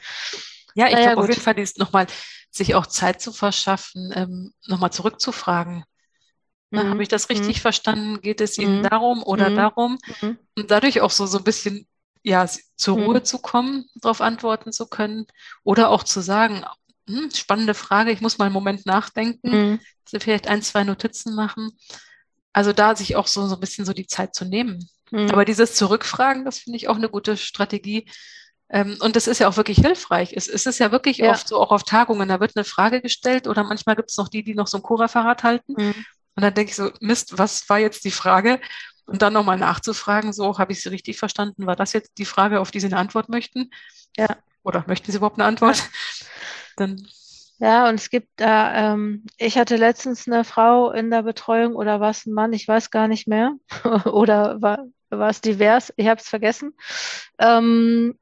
Ja, 0.76 0.88
ich 0.88 0.94
naja, 0.94 1.14
glaube 1.14 1.24
auf 1.24 1.30
jeden 1.30 1.42
Fall 1.42 1.60
ist 1.60 1.78
nochmal, 1.78 2.08
sich 2.50 2.76
auch 2.76 2.88
Zeit 2.88 3.22
zu 3.22 3.34
verschaffen, 3.34 4.14
ähm, 4.16 4.54
nochmal 4.66 4.92
zurückzufragen. 4.92 5.84
Mhm. 6.72 6.90
Habe 6.90 7.04
ich 7.04 7.10
das 7.10 7.30
richtig 7.30 7.58
mhm. 7.58 7.62
verstanden? 7.62 8.22
Geht 8.22 8.42
es 8.42 8.58
Ihnen 8.58 8.80
mhm. 8.80 8.84
darum 8.84 9.24
oder 9.24 9.50
mhm. 9.50 9.56
darum? 9.56 9.98
Mhm. 10.22 10.38
Und 10.56 10.72
dadurch 10.72 11.02
auch 11.02 11.12
so, 11.12 11.26
so 11.26 11.40
ein 11.40 11.44
bisschen 11.44 11.88
ja, 12.24 12.48
zur 12.76 12.98
Ruhe 12.98 13.24
zu 13.24 13.40
kommen, 13.40 13.86
darauf 13.96 14.22
antworten 14.22 14.72
zu 14.72 14.88
können 14.88 15.26
oder 15.64 15.90
auch 15.90 16.04
zu 16.04 16.22
sagen, 16.22 16.64
hm, 17.08 17.32
spannende 17.32 17.74
Frage, 17.74 18.12
ich 18.12 18.22
muss 18.22 18.38
mal 18.38 18.46
einen 18.46 18.54
Moment 18.54 18.86
nachdenken, 18.86 19.80
vielleicht 20.06 20.48
ein, 20.48 20.62
zwei 20.62 20.84
Notizen 20.84 21.36
machen. 21.36 21.72
Also 22.54 22.74
da 22.74 22.96
sich 22.96 23.16
auch 23.16 23.28
so, 23.28 23.48
so 23.48 23.56
ein 23.56 23.60
bisschen 23.60 23.86
so 23.86 23.94
die 23.94 24.08
Zeit 24.08 24.36
zu 24.36 24.46
nehmen. 24.46 24.90
Aber 25.32 25.46
dieses 25.46 25.76
Zurückfragen, 25.76 26.44
das 26.44 26.60
finde 26.60 26.78
ich 26.78 26.90
auch 26.90 26.98
eine 26.98 27.10
gute 27.10 27.38
Strategie, 27.38 28.10
ähm, 28.70 28.98
und 29.00 29.16
das 29.16 29.28
ist 29.28 29.40
ja 29.40 29.48
auch 29.48 29.58
wirklich 29.58 29.78
hilfreich. 29.78 30.34
Es, 30.36 30.48
es 30.48 30.66
ist 30.66 30.80
ja 30.80 30.92
wirklich 30.92 31.20
ja. 31.20 31.32
oft 31.32 31.48
so 31.48 31.60
auch 31.60 31.72
auf 31.72 31.84
Tagungen, 31.84 32.28
da 32.28 32.40
wird 32.40 32.56
eine 32.56 32.66
Frage 32.66 33.02
gestellt 33.02 33.48
oder 33.48 33.64
manchmal 33.64 33.96
gibt 33.96 34.12
es 34.12 34.18
noch 34.18 34.28
die, 34.28 34.44
die 34.44 34.56
noch 34.56 34.68
so 34.68 34.78
ein 34.78 34.84
Co-Referat 34.84 35.44
halten. 35.44 35.74
Mhm. 35.78 36.06
Und 36.36 36.44
dann 36.44 36.54
denke 36.54 36.72
ich 36.72 36.76
so, 36.76 36.92
Mist, 37.00 37.38
was 37.38 37.68
war 37.70 37.80
jetzt 37.80 38.04
die 38.04 38.12
Frage? 38.12 38.60
Und 39.08 39.22
dann 39.22 39.34
nochmal 39.34 39.58
nachzufragen, 39.58 40.34
so 40.34 40.60
habe 40.60 40.74
ich 40.74 40.82
Sie 40.82 40.90
richtig 40.90 41.18
verstanden? 41.18 41.66
War 41.66 41.76
das 41.76 41.94
jetzt 41.94 42.18
die 42.18 42.26
Frage, 42.26 42.60
auf 42.60 42.72
die 42.72 42.80
Sie 42.80 42.88
eine 42.88 42.98
Antwort 42.98 43.30
möchten? 43.30 43.72
Ja. 44.18 44.28
Oder 44.64 44.84
möchten 44.88 45.12
Sie 45.12 45.18
überhaupt 45.18 45.40
eine 45.40 45.48
Antwort? 45.48 45.78
Ja. 45.78 45.86
Dann 46.76 47.08
ja, 47.60 47.90
und 47.90 47.96
es 47.96 48.12
gibt 48.12 48.30
da, 48.36 48.94
ähm, 48.94 49.26
ich 49.38 49.58
hatte 49.58 49.78
letztens 49.78 50.28
eine 50.28 50.44
Frau 50.44 50.92
in 50.92 51.10
der 51.10 51.24
Betreuung 51.24 51.76
oder 51.76 52.00
war 52.00 52.12
es 52.12 52.26
ein 52.28 52.34
Mann, 52.34 52.54
ich 52.54 52.68
weiß 52.68 52.92
gar 52.92 53.08
nicht 53.08 53.28
mehr. 53.28 53.56
oder 54.06 54.62
war, 54.62 54.86
war 55.10 55.30
es 55.30 55.42
divers, 55.42 55.92
ich 55.98 56.08
habe 56.08 56.22
es 56.22 56.28
vergessen. 56.28 56.76
Ähm, 57.40 58.20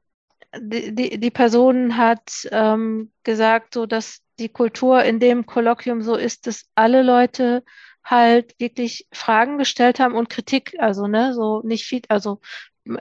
die, 0.58 0.94
die, 0.94 1.20
die 1.20 1.30
Person 1.30 1.98
hat 1.98 2.48
ähm, 2.50 3.12
gesagt, 3.24 3.74
so 3.74 3.84
dass 3.84 4.22
die 4.38 4.48
Kultur 4.48 5.02
in 5.02 5.20
dem 5.20 5.44
Kolloquium 5.44 6.00
so 6.02 6.14
ist, 6.16 6.46
dass 6.46 6.64
alle 6.74 7.02
Leute 7.02 7.62
halt 8.06 8.58
wirklich 8.60 9.06
Fragen 9.12 9.58
gestellt 9.58 10.00
haben 10.00 10.14
und 10.14 10.30
Kritik, 10.30 10.76
also 10.78 11.06
ne, 11.08 11.34
so 11.34 11.60
nicht 11.64 11.84
viel, 11.84 12.02
also 12.08 12.40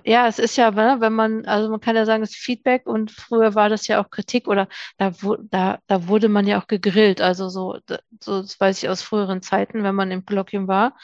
ja, 0.03 0.28
es 0.28 0.39
ist 0.39 0.56
ja, 0.58 0.72
ne, 0.72 0.97
wenn 0.99 1.14
man, 1.14 1.45
also 1.45 1.70
man 1.70 1.80
kann 1.80 1.95
ja 1.95 2.06
sagen, 2.06 2.24
es 2.24 2.32
ist 2.32 2.38
Feedback 2.38 2.88
und 2.88 3.12
früher 3.12 3.53
war 3.56 3.70
das 3.70 3.88
ja 3.88 4.03
auch 4.03 4.10
Kritik 4.10 4.47
oder 4.47 4.68
da, 4.97 5.12
da, 5.51 5.80
da 5.88 6.08
wurde 6.08 6.28
man 6.28 6.47
ja 6.47 6.60
auch 6.62 6.68
gegrillt, 6.68 7.22
also 7.22 7.49
so, 7.49 7.78
so 8.20 8.41
das 8.41 8.60
weiß 8.60 8.82
ich 8.82 8.89
aus 8.89 9.03
früheren 9.03 9.41
Zeiten, 9.43 9.84
wenn 9.84 9.95
man 9.95 10.12
im 10.12 10.26
Kolloquium 10.26 10.68
war. 10.68 10.97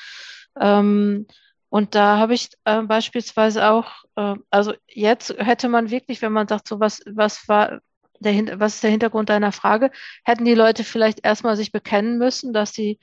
Ähm, 0.59 1.27
und 1.69 1.95
da 1.95 2.17
habe 2.17 2.33
ich 2.33 2.49
äh, 2.65 2.81
beispielsweise 2.81 3.69
auch, 3.69 4.03
äh, 4.15 4.35
also 4.49 4.73
jetzt 4.87 5.35
hätte 5.37 5.69
man 5.69 5.91
wirklich, 5.91 6.21
wenn 6.21 6.33
man 6.33 6.47
sagt, 6.47 6.67
so 6.67 6.79
was, 6.79 7.01
was 7.05 7.47
war 7.47 7.81
der, 8.19 8.59
was 8.59 8.75
ist 8.75 8.83
der 8.83 8.91
Hintergrund 8.91 9.29
deiner 9.29 9.51
Frage, 9.51 9.91
hätten 10.23 10.45
die 10.45 10.55
Leute 10.55 10.83
vielleicht 10.83 11.23
erstmal 11.23 11.55
sich 11.55 11.71
bekennen 11.71 12.17
müssen, 12.17 12.53
dass 12.53 12.73
sie 12.73 12.99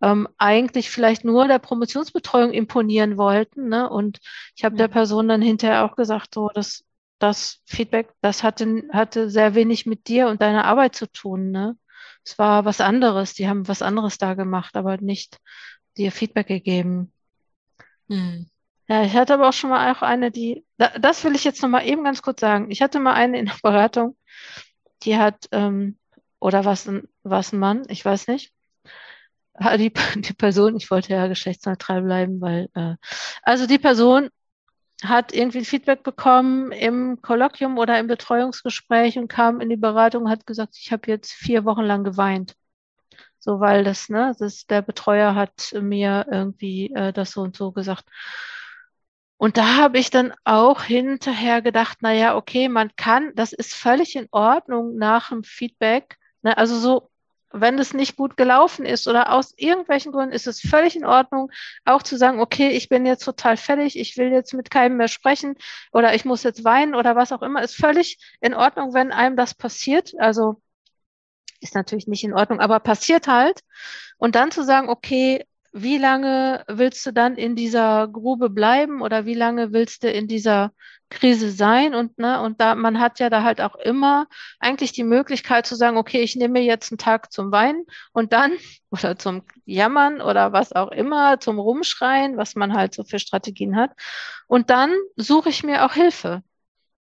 ähm, 0.00 0.28
eigentlich 0.38 0.90
vielleicht 0.90 1.24
nur 1.24 1.48
der 1.48 1.58
Promotionsbetreuung 1.58 2.52
imponieren 2.52 3.16
wollten. 3.16 3.68
Ne? 3.68 3.88
Und 3.88 4.18
ich 4.56 4.64
habe 4.64 4.76
der 4.76 4.88
Person 4.88 5.28
dann 5.28 5.42
hinterher 5.42 5.84
auch 5.84 5.96
gesagt, 5.96 6.34
so, 6.34 6.48
dass 6.54 6.84
das 7.18 7.60
Feedback, 7.66 8.12
das 8.20 8.42
hatte, 8.42 8.84
hatte 8.92 9.28
sehr 9.30 9.54
wenig 9.54 9.86
mit 9.86 10.08
dir 10.08 10.28
und 10.28 10.40
deiner 10.40 10.64
Arbeit 10.64 10.94
zu 10.94 11.10
tun. 11.10 11.50
Ne? 11.50 11.76
Es 12.24 12.38
war 12.38 12.64
was 12.64 12.80
anderes, 12.80 13.34
die 13.34 13.48
haben 13.48 13.66
was 13.68 13.82
anderes 13.82 14.18
da 14.18 14.34
gemacht, 14.34 14.76
aber 14.76 14.98
nicht 14.98 15.38
dir 15.96 16.12
Feedback 16.12 16.46
gegeben. 16.46 17.12
Hm. 18.08 18.48
Ja, 18.86 19.02
ich 19.02 19.14
hatte 19.14 19.34
aber 19.34 19.48
auch 19.48 19.52
schon 19.52 19.70
mal 19.70 19.92
auch 19.92 20.02
eine, 20.02 20.30
die, 20.30 20.64
das 20.78 21.22
will 21.24 21.34
ich 21.34 21.44
jetzt 21.44 21.60
noch 21.62 21.68
mal 21.68 21.86
eben 21.86 22.04
ganz 22.04 22.22
kurz 22.22 22.40
sagen. 22.40 22.70
Ich 22.70 22.80
hatte 22.80 23.00
mal 23.00 23.12
eine 23.12 23.38
in 23.38 23.46
der 23.46 23.58
Beratung, 23.62 24.16
die 25.02 25.18
hat, 25.18 25.48
ähm, 25.52 25.98
oder 26.40 26.64
was 26.64 26.88
ein, 26.88 27.06
was 27.22 27.52
ein 27.52 27.58
Mann, 27.58 27.84
ich 27.88 28.04
weiß 28.04 28.28
nicht. 28.28 28.52
Die, 29.78 29.92
die 30.16 30.34
Person, 30.34 30.76
ich 30.76 30.90
wollte 30.90 31.12
ja 31.12 31.26
geschlechtsneutral 31.26 32.02
bleiben, 32.02 32.40
weil, 32.40 32.68
äh, 32.74 32.94
also 33.42 33.66
die 33.66 33.78
Person 33.78 34.30
hat 35.04 35.32
irgendwie 35.32 35.64
Feedback 35.64 36.02
bekommen 36.02 36.72
im 36.72 37.20
Kolloquium 37.22 37.78
oder 37.78 37.98
im 37.98 38.08
Betreuungsgespräch 38.08 39.18
und 39.18 39.28
kam 39.28 39.60
in 39.60 39.68
die 39.68 39.76
Beratung 39.76 40.24
und 40.24 40.30
hat 40.30 40.46
gesagt, 40.46 40.76
ich 40.76 40.92
habe 40.92 41.10
jetzt 41.10 41.32
vier 41.32 41.64
Wochen 41.64 41.82
lang 41.82 42.04
geweint. 42.04 42.54
So, 43.38 43.60
weil 43.60 43.84
das, 43.84 44.08
ne, 44.08 44.34
das, 44.38 44.66
der 44.66 44.82
Betreuer 44.82 45.34
hat 45.34 45.72
mir 45.80 46.26
irgendwie 46.30 46.92
äh, 46.94 47.12
das 47.12 47.32
so 47.32 47.42
und 47.42 47.56
so 47.56 47.72
gesagt. 47.72 48.04
Und 49.36 49.56
da 49.56 49.76
habe 49.76 49.98
ich 49.98 50.10
dann 50.10 50.34
auch 50.44 50.82
hinterher 50.82 51.62
gedacht, 51.62 51.98
na 52.00 52.12
ja, 52.12 52.36
okay, 52.36 52.68
man 52.68 52.90
kann, 52.96 53.32
das 53.36 53.52
ist 53.52 53.74
völlig 53.74 54.16
in 54.16 54.26
Ordnung 54.32 54.96
nach 54.96 55.28
dem 55.28 55.44
Feedback. 55.44 56.18
Ne? 56.42 56.56
Also 56.58 56.76
so, 56.78 57.10
wenn 57.52 57.78
es 57.78 57.94
nicht 57.94 58.16
gut 58.16 58.36
gelaufen 58.36 58.84
ist 58.84 59.08
oder 59.08 59.32
aus 59.32 59.54
irgendwelchen 59.56 60.12
Gründen 60.12 60.32
ist 60.32 60.46
es 60.46 60.60
völlig 60.60 60.96
in 60.96 61.06
Ordnung, 61.06 61.50
auch 61.84 62.02
zu 62.02 62.16
sagen, 62.16 62.40
okay, 62.40 62.70
ich 62.70 62.88
bin 62.88 63.06
jetzt 63.06 63.24
total 63.24 63.56
fertig, 63.56 63.98
ich 63.98 64.16
will 64.16 64.30
jetzt 64.30 64.54
mit 64.54 64.70
keinem 64.70 64.96
mehr 64.96 65.08
sprechen 65.08 65.56
oder 65.92 66.14
ich 66.14 66.24
muss 66.24 66.42
jetzt 66.42 66.64
weinen 66.64 66.94
oder 66.94 67.16
was 67.16 67.32
auch 67.32 67.42
immer, 67.42 67.62
ist 67.62 67.76
völlig 67.76 68.18
in 68.40 68.54
Ordnung, 68.54 68.94
wenn 68.94 69.12
einem 69.12 69.36
das 69.36 69.54
passiert. 69.54 70.12
Also 70.18 70.60
ist 71.60 71.74
natürlich 71.74 72.06
nicht 72.06 72.24
in 72.24 72.34
Ordnung, 72.34 72.60
aber 72.60 72.80
passiert 72.80 73.26
halt. 73.28 73.60
Und 74.16 74.34
dann 74.34 74.50
zu 74.50 74.62
sagen, 74.64 74.88
okay, 74.88 75.44
wie 75.72 75.98
lange 75.98 76.64
willst 76.68 77.04
du 77.06 77.12
dann 77.12 77.36
in 77.36 77.56
dieser 77.56 78.08
Grube 78.08 78.50
bleiben 78.50 79.02
oder 79.02 79.26
wie 79.26 79.34
lange 79.34 79.72
willst 79.72 80.02
du 80.02 80.10
in 80.10 80.26
dieser 80.28 80.72
Krise 81.10 81.50
sein? 81.50 81.94
Und, 81.94 82.18
ne, 82.18 82.40
und 82.40 82.60
da, 82.60 82.74
man 82.74 83.00
hat 83.00 83.18
ja 83.20 83.30
da 83.30 83.42
halt 83.42 83.60
auch 83.60 83.74
immer 83.76 84.26
eigentlich 84.60 84.92
die 84.92 85.04
Möglichkeit 85.04 85.66
zu 85.66 85.74
sagen, 85.74 85.96
okay, 85.96 86.20
ich 86.20 86.36
nehme 86.36 86.60
jetzt 86.60 86.92
einen 86.92 86.98
Tag 86.98 87.32
zum 87.32 87.52
Weinen 87.52 87.84
und 88.12 88.32
dann 88.32 88.52
oder 88.90 89.18
zum 89.18 89.42
Jammern 89.64 90.20
oder 90.20 90.52
was 90.52 90.72
auch 90.72 90.90
immer, 90.90 91.40
zum 91.40 91.58
Rumschreien, 91.58 92.36
was 92.36 92.54
man 92.54 92.74
halt 92.74 92.94
so 92.94 93.04
für 93.04 93.18
Strategien 93.18 93.76
hat. 93.76 93.92
Und 94.46 94.70
dann 94.70 94.94
suche 95.16 95.50
ich 95.50 95.62
mir 95.62 95.84
auch 95.84 95.92
Hilfe 95.92 96.42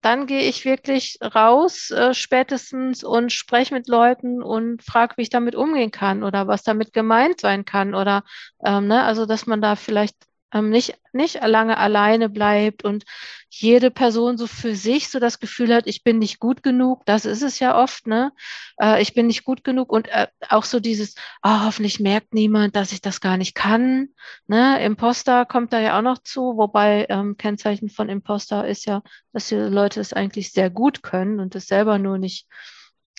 dann 0.00 0.26
gehe 0.26 0.42
ich 0.42 0.64
wirklich 0.64 1.18
raus 1.22 1.90
äh, 1.90 2.14
spätestens 2.14 3.02
und 3.04 3.32
spreche 3.32 3.74
mit 3.74 3.88
Leuten 3.88 4.42
und 4.42 4.82
frage, 4.82 5.16
wie 5.16 5.22
ich 5.22 5.30
damit 5.30 5.54
umgehen 5.54 5.90
kann 5.90 6.22
oder 6.22 6.46
was 6.46 6.62
damit 6.62 6.92
gemeint 6.92 7.40
sein 7.40 7.64
kann 7.64 7.94
oder 7.94 8.22
ähm, 8.64 8.86
ne, 8.86 9.02
also 9.02 9.26
dass 9.26 9.46
man 9.46 9.60
da 9.60 9.76
vielleicht 9.76 10.16
ähm, 10.52 10.70
nicht, 10.70 10.98
nicht 11.12 11.40
lange 11.44 11.76
alleine 11.76 12.28
bleibt 12.28 12.84
und 12.84 13.04
jede 13.50 13.90
Person 13.90 14.36
so 14.36 14.46
für 14.46 14.74
sich 14.74 15.08
so 15.08 15.18
das 15.18 15.40
Gefühl 15.40 15.74
hat, 15.74 15.86
ich 15.86 16.04
bin 16.04 16.18
nicht 16.18 16.38
gut 16.38 16.62
genug. 16.62 17.04
Das 17.06 17.24
ist 17.24 17.42
es 17.42 17.58
ja 17.58 17.76
oft, 17.80 18.06
ne? 18.06 18.32
Äh, 18.80 19.00
ich 19.02 19.14
bin 19.14 19.26
nicht 19.26 19.44
gut 19.44 19.64
genug 19.64 19.90
und 19.90 20.08
äh, 20.08 20.28
auch 20.48 20.64
so 20.64 20.80
dieses, 20.80 21.14
oh, 21.42 21.64
hoffentlich 21.64 21.98
merkt 22.00 22.34
niemand, 22.34 22.76
dass 22.76 22.92
ich 22.92 23.00
das 23.00 23.20
gar 23.20 23.36
nicht 23.36 23.54
kann. 23.54 24.08
Ne? 24.46 24.82
Imposter 24.84 25.46
kommt 25.46 25.72
da 25.72 25.80
ja 25.80 25.98
auch 25.98 26.02
noch 26.02 26.18
zu, 26.18 26.56
wobei 26.56 27.06
ähm, 27.08 27.36
Kennzeichen 27.36 27.88
von 27.88 28.08
Imposter 28.08 28.66
ist 28.66 28.86
ja, 28.86 29.02
dass 29.32 29.48
die 29.48 29.56
Leute 29.56 30.00
es 30.00 30.12
eigentlich 30.12 30.52
sehr 30.52 30.70
gut 30.70 31.02
können 31.02 31.40
und 31.40 31.54
es 31.54 31.66
selber 31.66 31.98
nur 31.98 32.18
nicht 32.18 32.46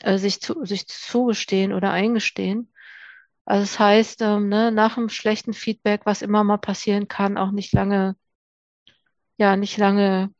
äh, 0.03 0.17
sich, 0.17 0.41
zu, 0.41 0.65
sich 0.65 0.87
zugestehen 0.87 1.73
oder 1.73 1.91
eingestehen. 1.91 2.71
Also 3.49 3.63
das 3.63 3.79
heißt, 3.79 4.21
ähm, 4.21 4.47
ne, 4.47 4.71
nach 4.71 4.95
einem 4.95 5.09
schlechten 5.09 5.53
Feedback, 5.53 6.01
was 6.03 6.21
immer 6.21 6.43
mal 6.43 6.59
passieren 6.59 7.07
kann, 7.07 7.35
auch 7.35 7.49
nicht 7.49 7.73
lange, 7.73 8.15
ja, 9.37 9.55
nicht 9.55 9.75
lange 9.77 10.31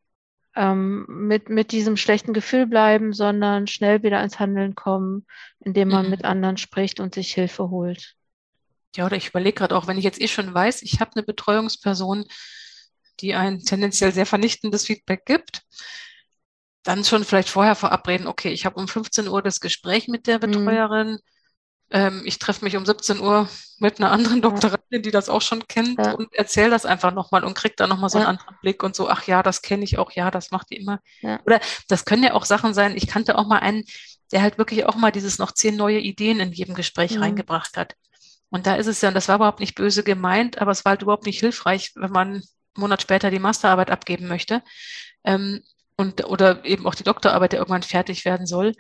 ähm, 0.56 1.08
mit, 1.08 1.50
mit 1.50 1.72
diesem 1.72 1.98
schlechten 1.98 2.34
Gefühl 2.34 2.68
bleiben, 2.68 3.12
sondern 3.12 3.66
schnell 3.66 4.04
wieder 4.04 4.22
ins 4.22 4.40
Handeln 4.40 4.76
kommen, 4.76 5.26
indem 5.60 5.88
man 5.88 6.06
mhm. 6.06 6.12
mit 6.12 6.24
anderen 6.24 6.58
spricht 6.58 7.00
und 7.00 7.16
sich 7.16 7.34
Hilfe 7.34 7.72
holt. 7.72 8.14
Ja, 8.96 9.08
oder 9.08 9.18
ich 9.18 9.30
überlege 9.30 9.56
gerade 9.56 9.76
auch, 9.76 9.88
wenn 9.88 9.98
ich 9.98 10.04
jetzt 10.04 10.22
eh 10.22 10.28
schon 10.28 10.54
weiß, 10.54 10.84
ich 10.84 11.00
habe 11.00 11.14
eine 11.16 11.24
Betreuungsperson, 11.24 12.26
die 13.22 13.34
ein 13.34 13.62
tendenziell 13.62 14.12
sehr 14.12 14.28
vernichtendes 14.28 14.86
Feedback 14.86 15.26
gibt, 15.26 15.64
dann 16.84 17.04
schon 17.04 17.24
vielleicht 17.24 17.50
vorher 17.50 17.74
verabreden, 17.74 18.28
okay, 18.28 18.52
ich 18.52 18.68
habe 18.68 18.80
um 18.80 18.88
15 18.88 19.28
Uhr 19.28 19.42
das 19.42 19.62
Gespräch 19.62 20.08
mit 20.08 20.28
der 20.28 20.36
mhm. 20.36 20.42
Betreuerin. 20.42 21.08
Mhm. 21.14 21.39
Ähm, 21.92 22.22
ich 22.26 22.40
treffe 22.40 22.64
mich 22.64 22.78
um 22.78 22.86
17 22.86 23.20
Uhr 23.20 23.50
mit 23.80 24.00
einer 24.00 24.12
anderen 24.12 24.42
Doktorandin, 24.42 25.02
die 25.02 25.12
das 25.12 25.30
auch 25.30 25.42
schon 25.42 25.68
kennt 25.68 25.98
ja. 25.98 26.12
und 26.14 26.34
erzähle 26.34 26.70
das 26.70 26.86
einfach 26.86 27.14
nochmal 27.14 27.44
und 27.44 27.56
kriege 27.56 27.76
da 27.78 27.88
nochmal 27.88 28.10
so 28.10 28.18
einen 28.18 28.28
anderen 28.28 28.56
Blick 28.62 28.84
und 28.84 28.96
so, 28.96 29.10
ach 29.10 29.24
ja, 29.24 29.42
das 29.42 29.62
kenne 29.62 29.84
ich 29.84 29.98
auch, 29.98 30.12
ja, 30.12 30.30
das 30.32 30.52
macht 30.52 30.70
die 30.70 30.78
immer. 30.78 31.00
Ja. 31.22 31.40
Oder 31.46 31.60
das 31.88 32.06
können 32.06 32.24
ja 32.24 32.34
auch 32.34 32.46
Sachen 32.46 32.74
sein, 32.74 32.96
ich 32.96 33.08
kannte 33.08 33.38
auch 33.38 33.48
mal 33.48 33.60
einen, 33.60 33.86
der 34.32 34.42
halt 34.42 34.58
wirklich 34.58 34.86
auch 34.86 34.96
mal 34.96 35.12
dieses 35.12 35.40
noch 35.40 35.52
zehn 35.52 35.76
neue 35.76 36.00
Ideen 36.00 36.40
in 36.40 36.52
jedem 36.52 36.76
Gespräch 36.76 37.16
mhm. 37.16 37.24
reingebracht 37.24 37.78
hat. 37.78 37.96
Und 38.50 38.68
da 38.68 38.76
ist 38.76 38.88
es 38.88 39.02
ja, 39.02 39.10
und 39.10 39.16
das 39.16 39.28
war 39.28 39.36
überhaupt 39.36 39.60
nicht 39.60 39.76
böse 39.76 40.04
gemeint, 40.04 40.60
aber 40.60 40.72
es 40.72 40.86
war 40.86 40.92
halt 40.92 41.02
überhaupt 41.02 41.26
nicht 41.26 41.40
hilfreich, 41.40 41.92
wenn 41.96 42.12
man 42.12 42.28
einen 42.28 42.44
Monat 42.76 43.02
später 43.02 43.32
die 43.32 43.40
Masterarbeit 43.40 43.92
abgeben 43.92 44.28
möchte. 44.28 44.64
Ähm, 45.24 45.62
und, 45.98 46.26
oder 46.26 46.64
eben 46.66 46.88
auch 46.88 46.96
die 46.96 47.04
Doktorarbeit, 47.04 47.52
der 47.52 47.60
irgendwann 47.60 47.84
fertig 47.84 48.26
werden 48.26 48.48
soll. 48.48 48.74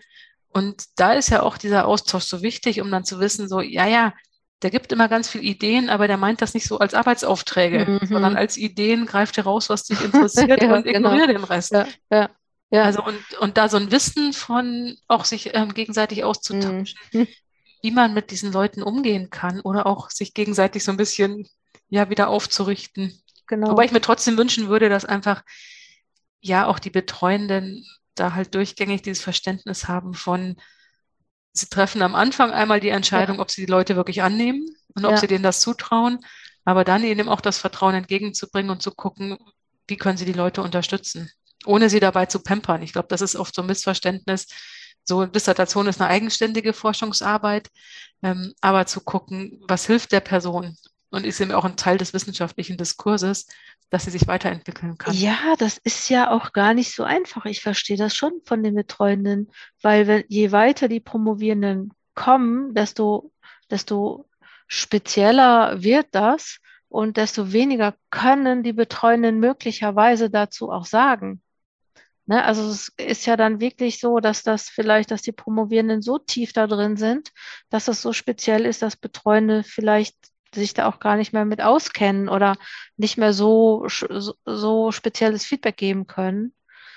Und 0.52 0.84
da 0.96 1.14
ist 1.14 1.30
ja 1.30 1.44
auch 1.44 1.58
dieser 1.58 1.88
Austausch 1.88 2.24
so 2.24 2.42
wichtig, 2.42 2.82
um 2.82 2.90
dann 2.90 3.06
zu 3.06 3.20
wissen, 3.20 3.48
so, 3.48 3.62
ja, 3.62 3.88
ja, 3.88 4.14
der 4.62 4.72
gibt 4.72 4.92
immer 4.92 5.08
ganz 5.08 5.30
viele 5.30 5.44
Ideen, 5.44 5.90
aber 5.90 6.08
der 6.08 6.18
meint 6.18 6.42
das 6.42 6.54
nicht 6.54 6.68
so 6.68 6.80
als 6.80 6.94
Arbeitsaufträge, 6.94 7.86
mhm. 7.86 8.08
sondern 8.08 8.36
als 8.36 8.58
Ideen 8.58 9.06
greift 9.06 9.38
er 9.38 9.46
raus, 9.46 9.70
was 9.70 9.86
dich 9.86 10.02
interessiert 10.04 10.62
ja, 10.62 10.76
und 10.76 10.84
genau. 10.84 11.12
ignoriert 11.12 11.30
den 11.30 11.44
Rest. 11.44 11.72
Ja, 11.72 11.88
ja, 12.12 12.30
ja. 12.70 12.84
Also 12.84 13.04
und, 13.04 13.20
und 13.40 13.58
da 13.58 13.70
so 13.70 13.78
ein 13.78 13.92
Wissen 13.92 14.34
von 14.34 14.98
auch 15.08 15.26
sich 15.26 15.56
ähm, 15.56 15.74
gegenseitig 15.74 16.24
auszutauschen, 16.24 17.00
mhm. 17.14 17.28
wie 17.82 17.92
man 17.92 18.14
mit 18.14 18.32
diesen 18.32 18.52
Leuten 18.52 18.84
umgehen 18.84 19.30
kann 19.30 19.62
oder 19.62 19.86
auch 19.86 20.10
sich 20.10 20.34
gegenseitig 20.34 20.84
so 20.84 20.92
ein 20.92 20.98
bisschen 20.98 21.48
ja 21.88 22.10
wieder 22.10 22.28
aufzurichten. 22.28 23.22
Genau. 23.48 23.72
Wobei 23.72 23.86
ich 23.86 23.92
mir 23.92 24.02
trotzdem 24.02 24.38
wünschen 24.38 24.68
würde, 24.68 24.90
dass 24.90 25.06
einfach 25.06 25.44
ja 26.42 26.68
auch 26.68 26.80
die 26.80 26.92
Betreuenden 26.92 27.86
da 28.20 28.34
halt 28.34 28.56
durchgängig 28.56 29.02
dieses 29.02 29.24
Verständnis 29.24 29.88
haben 29.88 30.14
von, 30.14 30.58
sie 31.54 31.68
treffen 31.68 32.02
am 32.02 32.16
Anfang 32.16 32.52
einmal 32.52 32.80
die 32.80 32.90
Entscheidung, 32.90 33.38
ja. 33.38 33.42
ob 33.42 33.52
sie 33.52 33.66
die 33.66 33.72
Leute 33.72 33.96
wirklich 33.96 34.22
annehmen 34.22 34.66
und 34.96 35.06
ob 35.06 35.12
ja. 35.12 35.18
sie 35.18 35.28
denen 35.28 35.44
das 35.44 35.62
zutrauen, 35.62 36.20
aber 36.66 36.84
dann 36.84 37.04
ihnen 37.04 37.30
auch 37.30 37.42
das 37.42 37.58
Vertrauen 37.58 37.96
entgegenzubringen 37.96 38.72
und 38.72 38.82
zu 38.82 38.92
gucken, 38.92 39.38
wie 39.88 39.98
können 39.98 40.18
sie 40.18 40.26
die 40.26 40.34
Leute 40.34 40.62
unterstützen, 40.62 41.32
ohne 41.66 41.90
sie 41.90 42.00
dabei 42.00 42.26
zu 42.28 42.40
pampern. 42.40 42.82
Ich 42.84 42.94
glaube, 42.94 43.08
das 43.08 43.22
ist 43.22 43.36
oft 43.36 43.56
so 43.56 43.62
ein 43.62 43.68
Missverständnis. 43.68 44.48
So, 45.04 45.26
Dissertation 45.26 45.88
ist 45.88 46.00
eine 46.00 46.10
eigenständige 46.10 46.74
Forschungsarbeit, 46.74 47.70
ähm, 48.22 48.54
aber 48.62 48.86
zu 48.86 49.02
gucken, 49.02 49.60
was 49.68 49.88
hilft 49.88 50.12
der 50.12 50.20
Person 50.20 50.78
und 51.12 51.26
ist 51.26 51.40
eben 51.40 51.52
auch 51.52 51.66
ein 51.66 51.78
Teil 51.78 51.98
des 51.98 52.14
wissenschaftlichen 52.14 52.78
Diskurses, 52.78 53.48
dass 53.90 54.06
sie 54.06 54.12
sich 54.12 54.28
weiterentwickeln 54.28 54.98
kann. 54.98 55.14
Ja, 55.16 55.56
das 55.58 55.78
ist 55.78 56.10
ja 56.10 56.32
auch 56.32 56.54
gar 56.54 56.74
nicht 56.74 56.94
so 56.94 57.04
einfach. 57.04 57.46
Ich 57.46 57.62
verstehe 57.62 57.98
das 57.98 58.16
schon 58.16 58.34
von 58.46 58.64
den 58.64 58.76
Betreuenden, 58.76 59.52
weil 59.82 60.08
wenn, 60.08 60.24
je 60.28 60.52
weiter 60.52 60.88
die 60.88 61.00
Promovierenden 61.00 61.92
kommen, 62.14 62.74
desto, 62.76 63.32
desto 63.72 64.30
spezieller 64.68 65.82
wird 65.82 66.08
das 66.12 66.60
und 66.88 67.18
desto 67.18 67.52
weniger 67.52 67.96
können 68.12 68.62
die 68.62 68.74
Betreuenden 68.74 69.40
möglicherweise 69.40 70.30
dazu 70.30 70.72
auch 70.72 70.86
sagen. 70.86 71.42
Ne, 72.30 72.44
also 72.44 72.70
es 72.70 72.92
ist 72.98 73.26
ja 73.26 73.36
dann 73.38 73.60
wirklich 73.60 74.00
so, 74.00 74.20
dass 74.20 74.44
das 74.44 74.70
vielleicht, 74.70 75.10
dass 75.10 75.24
die 75.24 75.32
Promovierenden 75.32 76.04
so 76.04 76.20
tief 76.20 76.54
da 76.54 76.68
drin 76.68 76.96
sind, 76.96 77.32
dass 77.72 77.88
es 77.88 78.04
so 78.04 78.14
speziell 78.14 78.68
ist, 78.68 78.84
dass 78.84 78.96
Betreuende 78.96 79.64
vielleicht 79.64 80.16
sich 80.54 80.74
da 80.74 80.88
auch 80.88 81.00
gar 81.00 81.16
nicht 81.16 81.34
mehr 81.34 81.46
mit 81.46 81.62
auskennen 81.62 82.30
oder 82.30 82.56
nicht 82.98 83.18
mehr 83.18 83.34
so, 83.34 83.88
so, 84.46 84.92
spezielles 84.92 85.46
Feedback 85.46 85.78
geben 85.78 86.08
können. 86.08 86.54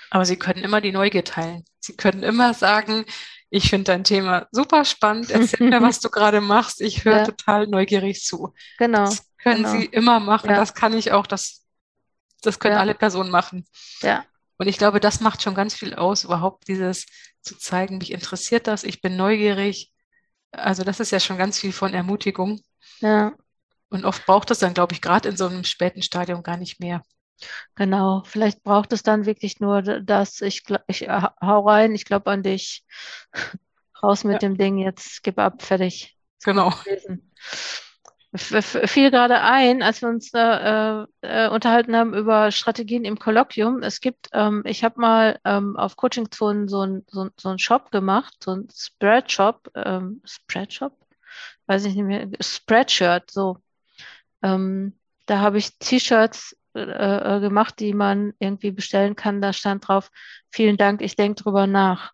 Aber 0.09 0.25
Sie 0.25 0.37
können 0.37 0.63
immer 0.63 0.81
die 0.81 0.91
Neugier 0.91 1.23
teilen. 1.23 1.63
Sie 1.79 1.95
können 1.95 2.23
immer 2.23 2.53
sagen, 2.53 3.05
ich 3.49 3.69
finde 3.69 3.85
dein 3.85 4.03
Thema 4.03 4.47
super 4.51 4.85
spannend, 4.85 5.29
erzähl 5.29 5.69
mir, 5.69 5.81
was 5.81 5.99
du 5.99 6.09
gerade 6.09 6.41
machst, 6.41 6.81
ich 6.81 7.05
höre 7.05 7.17
ja. 7.17 7.25
total 7.25 7.67
neugierig 7.67 8.23
zu. 8.23 8.53
Genau. 8.77 9.05
Das 9.05 9.27
können 9.37 9.63
genau. 9.63 9.69
Sie 9.69 9.85
immer 9.85 10.19
machen, 10.19 10.49
ja. 10.49 10.55
das 10.55 10.73
kann 10.73 10.97
ich 10.97 11.11
auch, 11.11 11.27
das, 11.27 11.63
das 12.41 12.59
können 12.59 12.75
ja. 12.75 12.79
alle 12.79 12.95
Personen 12.95 13.29
machen. 13.29 13.65
Ja. 14.01 14.25
Und 14.57 14.67
ich 14.67 14.77
glaube, 14.77 14.99
das 14.99 15.19
macht 15.19 15.41
schon 15.43 15.55
ganz 15.55 15.73
viel 15.73 15.93
aus, 15.93 16.23
überhaupt 16.23 16.67
dieses 16.67 17.05
zu 17.41 17.57
zeigen, 17.57 17.97
mich 17.97 18.11
interessiert 18.11 18.67
das, 18.67 18.83
ich 18.83 19.01
bin 19.01 19.17
neugierig. 19.17 19.91
Also 20.51 20.83
das 20.83 20.99
ist 20.99 21.11
ja 21.11 21.19
schon 21.19 21.37
ganz 21.37 21.59
viel 21.59 21.73
von 21.73 21.93
Ermutigung. 21.93 22.61
Ja. 23.01 23.33
Und 23.93 24.05
oft 24.05 24.25
braucht 24.25 24.49
es 24.49 24.57
dann, 24.57 24.73
glaube 24.73 24.93
ich, 24.93 25.01
gerade 25.01 25.29
in 25.29 25.37
so 25.37 25.45
einem 25.45 25.63
späten 25.63 26.01
Stadium 26.01 26.41
gar 26.41 26.57
nicht 26.57 26.79
mehr. 26.79 27.03
Genau, 27.75 28.23
vielleicht 28.25 28.63
braucht 28.63 28.91
es 28.91 29.03
dann 29.03 29.27
wirklich 29.27 29.59
nur 29.59 29.83
das, 29.83 30.41
ich, 30.41 30.63
ich 30.87 31.07
äh, 31.07 31.21
hau 31.39 31.67
rein, 31.67 31.93
ich 31.93 32.03
glaube 32.03 32.31
an 32.31 32.41
dich, 32.41 32.83
raus 34.01 34.23
mit 34.23 34.33
ja. 34.33 34.39
dem 34.39 34.57
Ding, 34.57 34.79
jetzt 34.79 35.21
gib 35.21 35.37
ab, 35.37 35.61
fertig. 35.61 36.17
Genau. 36.43 36.73
Fiel 38.35 39.11
gerade 39.11 39.41
ein, 39.41 39.83
als 39.83 40.01
wir 40.01 40.09
uns 40.09 40.33
äh, 40.33 41.05
äh, 41.21 41.49
unterhalten 41.49 41.95
haben 41.95 42.15
über 42.15 42.51
Strategien 42.51 43.05
im 43.05 43.19
Kolloquium. 43.19 43.83
Es 43.83 44.01
gibt, 44.01 44.29
ähm, 44.33 44.63
ich 44.65 44.83
habe 44.83 44.99
mal 44.99 45.39
ähm, 45.45 45.77
auf 45.77 45.97
Coaching-Zonen 45.97 46.67
so 46.67 46.79
einen 46.79 47.05
so, 47.11 47.29
so 47.39 47.49
ein 47.49 47.59
Shop 47.59 47.91
gemacht, 47.91 48.33
so 48.43 48.55
ein 48.55 48.67
Spread-Shop, 48.73 49.69
ähm, 49.75 50.23
Spread-Shop? 50.25 50.97
Weiß 51.67 51.85
ich 51.85 51.93
nicht 51.93 52.05
mehr, 52.05 52.27
Spreadshirt, 52.41 53.29
so 53.29 53.62
ähm, 54.43 54.99
da 55.25 55.39
habe 55.39 55.57
ich 55.57 55.77
T-Shirts 55.79 56.55
äh, 56.75 57.37
äh, 57.37 57.39
gemacht, 57.39 57.79
die 57.79 57.93
man 57.93 58.33
irgendwie 58.39 58.71
bestellen 58.71 59.15
kann. 59.15 59.41
Da 59.41 59.53
stand 59.53 59.87
drauf, 59.87 60.09
vielen 60.49 60.77
Dank, 60.77 61.01
ich 61.01 61.15
denke 61.15 61.41
drüber 61.43 61.67
nach. 61.67 62.13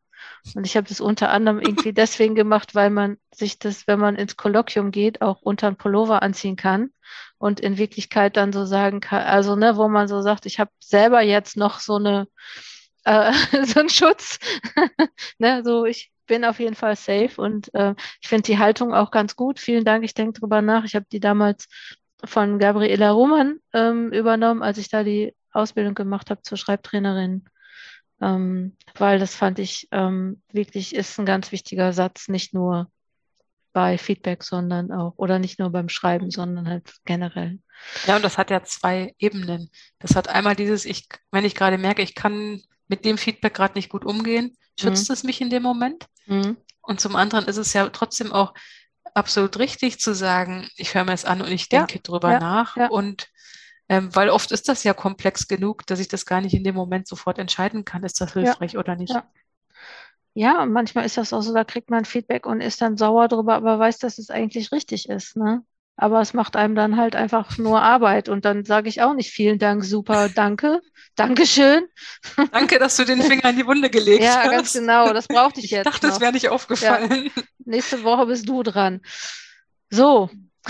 Und 0.55 0.65
ich 0.65 0.75
habe 0.77 0.87
das 0.87 1.01
unter 1.01 1.29
anderem 1.29 1.59
irgendwie 1.59 1.93
deswegen 1.93 2.35
gemacht, 2.35 2.75
weil 2.75 2.89
man 2.89 3.17
sich 3.33 3.59
das, 3.59 3.87
wenn 3.87 3.99
man 3.99 4.15
ins 4.15 4.37
Kolloquium 4.37 4.91
geht, 4.91 5.21
auch 5.21 5.41
unter 5.41 5.67
ein 5.67 5.77
Pullover 5.77 6.21
anziehen 6.21 6.55
kann 6.55 6.91
und 7.37 7.59
in 7.59 7.77
Wirklichkeit 7.77 8.37
dann 8.37 8.53
so 8.53 8.65
sagen 8.65 8.99
kann, 8.99 9.23
also 9.23 9.55
ne, 9.55 9.77
wo 9.77 9.87
man 9.87 10.07
so 10.07 10.21
sagt, 10.21 10.45
ich 10.45 10.59
habe 10.59 10.71
selber 10.79 11.21
jetzt 11.21 11.57
noch 11.57 11.79
so 11.79 11.95
eine 11.95 12.27
äh, 13.05 13.31
so 13.65 13.79
einen 13.79 13.89
Schutz, 13.89 14.39
ne, 15.39 15.63
so 15.63 15.85
ich 15.85 16.11
bin 16.27 16.45
auf 16.45 16.59
jeden 16.59 16.75
Fall 16.75 16.95
safe 16.95 17.41
und 17.41 17.73
äh, 17.73 17.95
ich 18.21 18.29
finde 18.29 18.43
die 18.43 18.59
Haltung 18.59 18.93
auch 18.93 19.09
ganz 19.09 19.35
gut. 19.35 19.59
Vielen 19.59 19.83
Dank, 19.83 20.03
ich 20.03 20.13
denke 20.13 20.39
drüber 20.39 20.61
nach. 20.61 20.83
Ich 20.85 20.95
habe 20.95 21.07
die 21.11 21.19
damals 21.19 21.67
von 22.25 22.59
Gabriela 22.59 23.11
Roman 23.11 23.59
ähm, 23.73 24.11
übernommen, 24.11 24.61
als 24.61 24.77
ich 24.77 24.89
da 24.89 25.03
die 25.03 25.33
Ausbildung 25.51 25.95
gemacht 25.95 26.29
habe 26.29 26.41
zur 26.41 26.57
Schreibtrainerin. 26.57 27.45
Ähm, 28.21 28.75
weil 28.95 29.19
das 29.19 29.35
fand 29.35 29.59
ich 29.59 29.87
ähm, 29.91 30.41
wirklich 30.51 30.93
ist 30.93 31.17
ein 31.19 31.25
ganz 31.25 31.51
wichtiger 31.51 31.93
Satz, 31.93 32.27
nicht 32.27 32.53
nur 32.53 32.91
bei 33.71 33.97
Feedback, 33.97 34.43
sondern 34.43 34.91
auch, 34.91 35.13
oder 35.17 35.39
nicht 35.39 35.59
nur 35.59 35.69
beim 35.69 35.89
Schreiben, 35.89 36.31
sondern 36.31 36.67
halt 36.67 36.91
generell. 37.05 37.59
Ja, 38.07 38.15
und 38.17 38.25
das 38.25 38.37
hat 38.37 38.49
ja 38.49 38.63
zwei 38.63 39.13
Ebenen. 39.19 39.69
Das 39.99 40.15
hat 40.15 40.27
einmal 40.27 40.55
dieses, 40.55 40.85
ich, 40.85 41.07
wenn 41.31 41.45
ich 41.45 41.55
gerade 41.55 41.77
merke, 41.77 42.01
ich 42.01 42.15
kann 42.15 42.61
mit 42.87 43.05
dem 43.05 43.17
Feedback 43.17 43.53
gerade 43.53 43.75
nicht 43.75 43.89
gut 43.89 44.03
umgehen, 44.03 44.57
schützt 44.79 45.09
mhm. 45.09 45.13
es 45.13 45.23
mich 45.23 45.39
in 45.39 45.49
dem 45.49 45.63
Moment. 45.63 46.07
Mhm. 46.25 46.57
Und 46.81 46.99
zum 46.99 47.15
anderen 47.15 47.45
ist 47.45 47.57
es 47.57 47.73
ja 47.73 47.87
trotzdem 47.89 48.33
auch, 48.33 48.53
absolut 49.13 49.59
richtig 49.59 49.99
zu 49.99 50.13
sagen, 50.13 50.67
ich 50.75 50.95
höre 50.95 51.03
mir 51.03 51.13
es 51.13 51.25
an 51.25 51.41
und 51.41 51.51
ich 51.51 51.69
denke 51.69 51.95
ja, 51.95 52.01
drüber 52.03 52.33
ja, 52.33 52.39
nach. 52.39 52.77
Ja. 52.77 52.89
Und 52.89 53.29
ähm, 53.89 54.15
weil 54.15 54.29
oft 54.29 54.51
ist 54.51 54.69
das 54.69 54.83
ja 54.83 54.93
komplex 54.93 55.47
genug, 55.47 55.85
dass 55.87 55.99
ich 55.99 56.07
das 56.07 56.25
gar 56.25 56.41
nicht 56.41 56.53
in 56.53 56.63
dem 56.63 56.75
Moment 56.75 57.07
sofort 57.07 57.39
entscheiden 57.39 57.85
kann, 57.85 58.03
ist 58.03 58.21
das 58.21 58.33
hilfreich 58.33 58.77
oder 58.77 58.95
nicht. 58.95 59.15
Ja. 60.35 60.61
und 60.61 60.71
manchmal 60.71 61.05
ist 61.05 61.17
das 61.17 61.33
auch 61.33 61.41
so, 61.41 61.53
da 61.53 61.63
kriegt 61.63 61.89
man 61.89 62.05
Feedback 62.05 62.45
und 62.45 62.61
ist 62.61 62.81
dann 62.81 62.97
sauer 62.97 63.27
drüber, 63.27 63.55
aber 63.55 63.79
weiß, 63.79 63.97
dass 63.97 64.19
es 64.19 64.29
eigentlich 64.29 64.71
richtig 64.71 65.09
ist. 65.09 65.35
Ne? 65.35 65.63
Aber 66.01 66.21
es 66.21 66.33
macht 66.33 66.55
einem 66.55 66.75
dann 66.75 66.95
halt 66.95 67.17
einfach 67.17 67.57
nur 67.57 67.81
Arbeit. 67.81 68.29
Und 68.29 68.45
dann 68.45 68.63
sage 68.63 68.87
ich 68.87 69.01
auch 69.01 69.13
nicht 69.13 69.31
vielen 69.31 69.59
Dank, 69.59 69.83
super, 69.83 70.29
danke, 70.29 70.81
Dankeschön. 71.15 71.85
Danke, 72.53 72.79
dass 72.79 72.95
du 72.95 73.03
den 73.03 73.21
Finger 73.21 73.49
in 73.49 73.57
die 73.57 73.67
Wunde 73.67 73.89
gelegt 73.89 74.23
ja, 74.23 74.37
hast. 74.37 74.45
Ja, 74.45 74.51
ganz 74.51 74.73
genau, 74.73 75.11
das 75.11 75.27
brauchte 75.27 75.59
ich, 75.59 75.65
ich 75.65 75.71
jetzt. 75.71 75.85
Ich 75.85 75.91
dachte, 75.91 76.07
noch. 76.07 76.13
das 76.13 76.21
wäre 76.21 76.31
nicht 76.31 76.47
aufgefallen. 76.47 77.29
Ja. 77.35 77.43
Nächste 77.65 78.03
Woche 78.05 78.27
bist 78.27 78.47
du 78.47 78.63
dran. 78.63 79.01
So, 79.89 80.29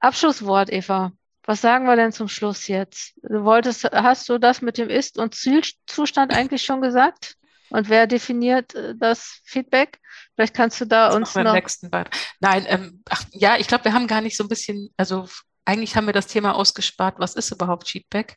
Abschlusswort, 0.00 0.72
Eva. 0.72 1.12
Was 1.44 1.60
sagen 1.60 1.86
wir 1.86 1.94
denn 1.94 2.10
zum 2.10 2.26
Schluss 2.26 2.66
jetzt? 2.66 3.14
Du 3.22 3.44
wolltest, 3.44 3.84
hast 3.84 4.28
du 4.28 4.38
das 4.38 4.62
mit 4.62 4.78
dem 4.78 4.90
Ist- 4.90 5.18
und 5.18 5.36
Zielzustand 5.36 6.32
eigentlich 6.32 6.64
schon 6.64 6.80
gesagt? 6.80 7.36
Und 7.74 7.88
wer 7.88 8.06
definiert 8.06 8.72
äh, 8.76 8.94
das 8.96 9.40
Feedback? 9.42 9.98
Vielleicht 10.36 10.54
kannst 10.54 10.80
du 10.80 10.84
da 10.84 11.08
das 11.08 11.16
uns 11.16 11.34
noch. 11.34 11.54
Nächsten 11.54 11.90
Nein, 12.38 12.66
ähm, 12.68 13.02
ach, 13.10 13.24
ja, 13.32 13.56
ich 13.58 13.66
glaube, 13.66 13.84
wir 13.84 13.92
haben 13.92 14.06
gar 14.06 14.20
nicht 14.20 14.36
so 14.36 14.44
ein 14.44 14.48
bisschen, 14.48 14.90
also 14.96 15.28
eigentlich 15.64 15.96
haben 15.96 16.06
wir 16.06 16.12
das 16.12 16.28
Thema 16.28 16.54
ausgespart, 16.54 17.16
was 17.18 17.34
ist 17.34 17.50
überhaupt 17.50 17.88
Feedback? 17.88 18.36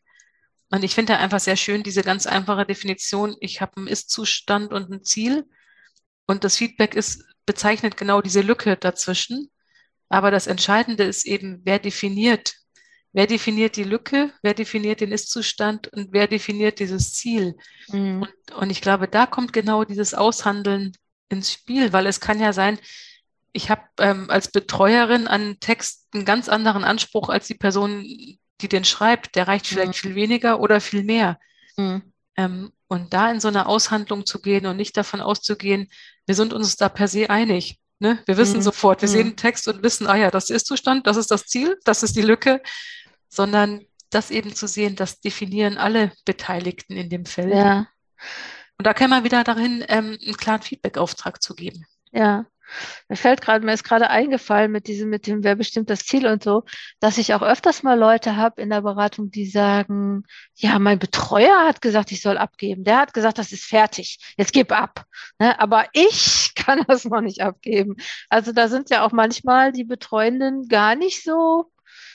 Und 0.71 0.83
ich 0.83 0.95
finde 0.95 1.17
einfach 1.17 1.39
sehr 1.39 1.55
schön 1.55 1.83
diese 1.83 2.01
ganz 2.01 2.25
einfache 2.25 2.65
Definition, 2.65 3.35
ich 3.39 3.61
habe 3.61 3.77
einen 3.77 3.87
Ist-Zustand 3.87 4.73
und 4.73 4.89
ein 4.89 5.03
Ziel. 5.03 5.45
Und 6.25 6.43
das 6.43 6.57
Feedback 6.57 6.95
ist, 6.95 7.23
bezeichnet 7.45 7.95
genau 7.95 8.21
diese 8.21 8.41
Lücke 8.41 8.75
dazwischen. 8.75 9.51
Aber 10.09 10.31
das 10.31 10.47
Entscheidende 10.47 11.03
ist 11.03 11.27
eben, 11.27 11.61
wer 11.63 11.77
definiert, 11.77 12.55
wer 13.17 13.25
definiert 13.25 13.77
die 13.77 13.83
Lücke, 13.83 14.31
wer 14.43 14.53
definiert 14.53 15.01
den 15.01 15.11
Ist-Zustand 15.11 15.87
und 15.87 16.09
wer 16.11 16.27
definiert 16.27 16.77
dieses 16.77 17.15
Ziel. 17.15 17.55
Mhm. 17.87 18.21
Und, 18.21 18.55
und 18.55 18.69
ich 18.69 18.79
glaube, 18.79 19.07
da 19.07 19.25
kommt 19.25 19.53
genau 19.53 19.83
dieses 19.83 20.13
Aushandeln 20.13 20.95
ins 21.27 21.51
Spiel, 21.51 21.93
weil 21.93 22.05
es 22.05 22.19
kann 22.19 22.39
ja 22.39 22.53
sein, 22.53 22.77
ich 23.53 23.71
habe 23.71 23.81
ähm, 23.99 24.29
als 24.29 24.51
Betreuerin 24.51 25.25
an 25.25 25.57
Text 25.59 26.05
einen 26.13 26.25
ganz 26.25 26.47
anderen 26.47 26.83
Anspruch 26.83 27.29
als 27.29 27.47
die 27.47 27.55
Person, 27.55 28.03
die 28.03 28.67
den 28.69 28.85
schreibt. 28.85 29.35
Der 29.35 29.47
reicht 29.47 29.65
vielleicht 29.65 29.87
mhm. 29.87 30.09
viel 30.09 30.13
weniger 30.13 30.59
oder 30.59 30.79
viel 30.79 31.03
mehr. 31.03 31.39
Mhm. 31.75 32.03
Ähm, 32.35 32.71
und 32.87 33.15
da 33.15 33.31
in 33.31 33.39
so 33.39 33.47
eine 33.47 33.65
Aushandlung 33.65 34.27
zu 34.27 34.39
gehen 34.43 34.67
und 34.67 34.77
nicht 34.77 34.95
davon 34.95 35.21
auszugehen, 35.21 35.89
wir 36.27 36.35
sind 36.35 36.53
uns 36.53 36.75
da 36.75 36.87
per 36.87 37.07
se 37.07 37.31
einig. 37.31 37.79
Ne? 37.97 38.19
Wir 38.27 38.37
wissen 38.37 38.57
mhm. 38.57 38.61
sofort, 38.61 39.01
wir 39.01 39.09
mhm. 39.09 39.13
sehen 39.13 39.35
Text 39.37 39.67
und 39.67 39.81
wissen, 39.81 40.05
ah 40.05 40.15
ja, 40.15 40.29
das 40.29 40.51
ist 40.51 40.67
Zustand, 40.67 41.07
das 41.07 41.17
ist 41.17 41.31
das 41.31 41.47
Ziel, 41.47 41.79
das 41.83 42.03
ist 42.03 42.15
die 42.15 42.21
Lücke, 42.21 42.61
sondern 43.29 43.85
das 44.09 44.31
eben 44.31 44.55
zu 44.55 44.67
sehen, 44.67 44.95
das 44.95 45.19
definieren 45.19 45.77
alle 45.77 46.11
Beteiligten 46.25 46.93
in 46.93 47.09
dem 47.09 47.25
Feld. 47.25 47.53
Ja. 47.53 47.87
Und 48.77 48.85
da 48.85 48.93
kann 48.93 49.09
man 49.09 49.23
wieder 49.23 49.43
darin, 49.43 49.83
ähm, 49.87 50.17
einen 50.23 50.37
klaren 50.37 50.61
Feedback-Auftrag 50.61 51.41
zu 51.41 51.55
geben. 51.55 51.85
Ja. 52.11 52.45
Mir 53.07 53.15
fällt 53.15 53.41
gerade, 53.41 53.65
mir 53.65 53.73
ist 53.73 53.83
gerade 53.83 54.09
eingefallen 54.09 54.71
mit 54.71 54.87
diesem, 54.87 55.09
mit 55.09 55.25
dem, 55.25 55.43
wer 55.43 55.55
bestimmt 55.55 55.89
das 55.89 55.99
Ziel 55.99 56.27
und 56.27 56.43
so, 56.43 56.63
dass 56.99 57.17
ich 57.17 57.33
auch 57.33 57.41
öfters 57.41 57.81
mal 57.83 57.97
Leute 57.97 58.35
habe 58.35 58.61
in 58.61 58.69
der 58.69 58.81
Beratung, 58.81 59.31
die 59.31 59.45
sagen, 59.45 60.23
ja, 60.55 60.77
mein 60.77 60.99
Betreuer 60.99 61.65
hat 61.65 61.81
gesagt, 61.81 62.11
ich 62.11 62.21
soll 62.21 62.37
abgeben. 62.37 62.83
Der 62.83 62.99
hat 62.99 63.13
gesagt, 63.13 63.37
das 63.37 63.51
ist 63.51 63.63
fertig. 63.63 64.19
Jetzt 64.37 64.53
gib 64.53 64.71
ab. 64.71 65.05
Ne? 65.39 65.57
Aber 65.59 65.85
ich 65.93 66.51
kann 66.55 66.83
das 66.87 67.05
noch 67.05 67.21
nicht 67.21 67.41
abgeben. 67.41 67.95
Also 68.29 68.51
da 68.51 68.67
sind 68.67 68.89
ja 68.89 69.05
auch 69.05 69.11
manchmal 69.11 69.71
die 69.71 69.85
Betreuenden 69.85 70.67
gar 70.67 70.95
nicht 70.95 71.23
so 71.23 71.71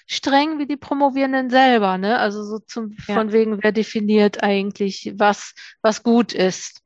streng 0.06 0.58
wie 0.58 0.66
die 0.66 0.76
Promovierenden 0.76 1.50
selber, 1.50 1.98
ne? 1.98 2.18
Also 2.18 2.44
so 2.44 2.58
zum, 2.58 2.96
ja. 3.06 3.14
von 3.14 3.32
wegen, 3.32 3.62
wer 3.62 3.72
definiert 3.72 4.42
eigentlich, 4.42 5.12
was, 5.16 5.54
was 5.82 6.02
gut 6.02 6.32
ist. 6.32 6.82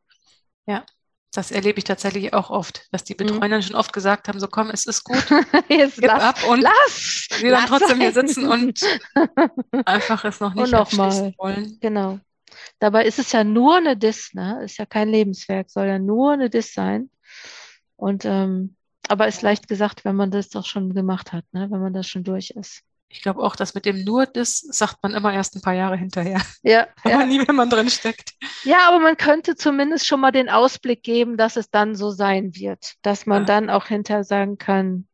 Ja. 0.66 0.84
Das 1.32 1.50
erlebe 1.50 1.78
ich 1.78 1.84
tatsächlich 1.84 2.32
auch 2.32 2.48
oft, 2.48 2.86
dass 2.92 3.04
die 3.04 3.12
mhm. 3.12 3.18
Betreuer 3.18 3.58
mhm. 3.58 3.62
schon 3.62 3.76
oft 3.76 3.92
gesagt 3.92 4.28
haben, 4.28 4.40
so 4.40 4.48
komm, 4.48 4.70
es 4.70 4.86
ist 4.86 5.04
gut, 5.04 5.24
Jetzt 5.68 5.96
gib 5.96 6.06
lass, 6.06 6.22
ab 6.22 6.48
und 6.48 6.62
lass, 6.62 7.28
wir 7.40 7.50
dann 7.50 7.66
trotzdem 7.66 8.00
hier 8.00 8.12
sitzen 8.12 8.48
und 8.48 8.80
einfach 9.84 10.24
es 10.24 10.40
noch 10.40 10.54
nicht 10.54 10.72
abschließen 10.72 11.34
wollen. 11.36 11.78
Genau. 11.80 12.20
Dabei 12.78 13.04
ist 13.04 13.18
es 13.18 13.32
ja 13.32 13.44
nur 13.44 13.76
eine 13.76 13.96
Dis, 13.96 14.32
ne? 14.32 14.62
Ist 14.64 14.78
ja 14.78 14.86
kein 14.86 15.08
Lebenswerk, 15.08 15.70
soll 15.70 15.86
ja 15.86 15.98
nur 15.98 16.32
eine 16.32 16.48
Dis 16.48 16.72
sein. 16.72 17.10
Und 17.96 18.24
ähm, 18.24 18.76
aber 19.08 19.28
ist 19.28 19.42
leicht 19.42 19.68
gesagt, 19.68 20.04
wenn 20.04 20.16
man 20.16 20.30
das 20.30 20.48
doch 20.48 20.66
schon 20.66 20.94
gemacht 20.94 21.32
hat, 21.32 21.44
ne? 21.52 21.68
Wenn 21.70 21.80
man 21.80 21.92
das 21.92 22.08
schon 22.08 22.24
durch 22.24 22.50
ist. 22.50 22.82
Ich 23.08 23.22
glaube 23.22 23.40
auch, 23.40 23.56
dass 23.56 23.74
mit 23.74 23.86
dem 23.86 24.04
nur 24.04 24.26
das 24.26 24.58
sagt 24.58 25.02
man 25.02 25.14
immer 25.14 25.32
erst 25.32 25.54
ein 25.54 25.62
paar 25.62 25.74
Jahre 25.74 25.96
hinterher. 25.96 26.40
Ja. 26.62 26.88
aber 27.02 27.10
ja. 27.10 27.26
nie, 27.26 27.46
wenn 27.46 27.54
man 27.54 27.70
drin 27.70 27.88
steckt. 27.88 28.32
Ja, 28.64 28.88
aber 28.88 28.98
man 28.98 29.16
könnte 29.16 29.56
zumindest 29.56 30.06
schon 30.06 30.20
mal 30.20 30.32
den 30.32 30.48
Ausblick 30.48 31.02
geben, 31.02 31.36
dass 31.36 31.56
es 31.56 31.70
dann 31.70 31.94
so 31.94 32.10
sein 32.10 32.54
wird, 32.54 32.94
dass 33.02 33.26
man 33.26 33.42
ja. 33.42 33.46
dann 33.46 33.70
auch 33.70 33.86
hinterher 33.86 34.24
sagen 34.24 34.58
kann, 34.58 35.06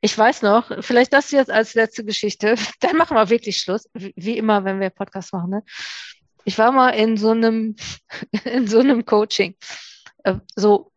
ich 0.00 0.16
weiß 0.16 0.42
noch, 0.42 0.82
vielleicht 0.82 1.12
das 1.12 1.30
jetzt 1.30 1.50
als 1.50 1.74
letzte 1.74 2.04
Geschichte, 2.04 2.56
dann 2.80 2.96
machen 2.96 3.16
wir 3.16 3.30
wirklich 3.30 3.58
Schluss, 3.58 3.88
wie 3.94 4.36
immer, 4.36 4.64
wenn 4.64 4.80
wir 4.80 4.90
Podcast 4.90 5.32
machen. 5.32 5.50
Ne? 5.50 5.62
Ich 6.44 6.58
war 6.58 6.72
mal 6.72 6.90
in 6.90 7.16
so 7.16 7.30
einem, 7.30 7.76
in 8.44 8.66
so 8.66 8.80
einem 8.80 9.06
Coaching. 9.06 9.56
Äh, 10.24 10.34
so, 10.56 10.90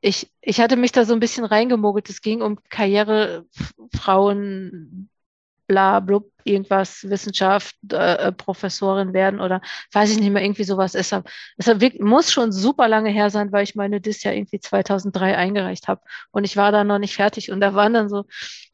ich, 0.00 0.30
ich 0.40 0.60
hatte 0.60 0.76
mich 0.76 0.92
da 0.92 1.04
so 1.04 1.14
ein 1.14 1.20
bisschen 1.20 1.44
reingemogelt. 1.44 2.08
Es 2.10 2.22
ging 2.22 2.42
um 2.42 2.58
Karrierefrauen, 2.68 5.10
bla, 5.66 6.00
blub, 6.00 6.30
irgendwas, 6.44 7.08
Wissenschaft, 7.08 7.76
äh, 7.92 8.28
äh, 8.28 8.32
Professorin 8.32 9.12
werden 9.12 9.40
oder 9.40 9.60
weiß 9.92 10.10
ich 10.10 10.18
nicht 10.20 10.30
mehr, 10.30 10.42
irgendwie 10.42 10.64
sowas. 10.64 10.94
Es, 10.94 11.12
es 11.56 12.00
muss 12.00 12.32
schon 12.32 12.52
super 12.52 12.88
lange 12.88 13.10
her 13.10 13.30
sein, 13.30 13.52
weil 13.52 13.64
ich 13.64 13.74
meine 13.74 14.00
DIS 14.00 14.22
ja 14.24 14.32
irgendwie 14.32 14.60
2003 14.60 15.36
eingereicht 15.36 15.88
habe 15.88 16.02
und 16.30 16.44
ich 16.44 16.56
war 16.56 16.72
da 16.72 16.84
noch 16.84 16.98
nicht 16.98 17.14
fertig 17.14 17.50
und 17.50 17.60
da 17.60 17.74
waren 17.74 17.94
dann 17.94 18.08
so, 18.08 18.24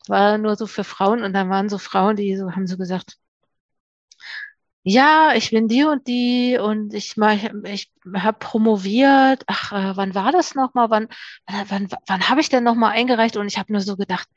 war 0.08 0.38
nur 0.38 0.56
so 0.56 0.66
für 0.66 0.84
Frauen 0.84 1.22
und 1.22 1.32
da 1.34 1.48
waren 1.48 1.68
so 1.68 1.78
Frauen, 1.78 2.16
die 2.16 2.36
so 2.36 2.52
haben 2.52 2.66
so 2.66 2.76
gesagt, 2.78 3.16
ja, 4.84 5.32
ich 5.34 5.50
bin 5.50 5.68
die 5.68 5.84
und 5.84 6.06
die 6.06 6.56
und 6.58 6.94
ich 6.94 7.16
ich 7.64 7.92
habe 8.14 8.38
promoviert. 8.38 9.44
Ach, 9.46 9.72
äh, 9.72 9.96
wann 9.96 10.14
war 10.14 10.32
das 10.32 10.54
nochmal? 10.54 10.88
Wann, 10.90 11.08
wann, 11.46 11.66
wann, 11.70 11.88
wann 12.06 12.28
habe 12.30 12.40
ich 12.40 12.48
denn 12.48 12.64
nochmal 12.64 12.92
eingereicht? 12.92 13.36
Und 13.36 13.46
ich 13.48 13.58
habe 13.58 13.72
nur 13.72 13.82
so 13.82 13.96
gedacht, 13.96 14.28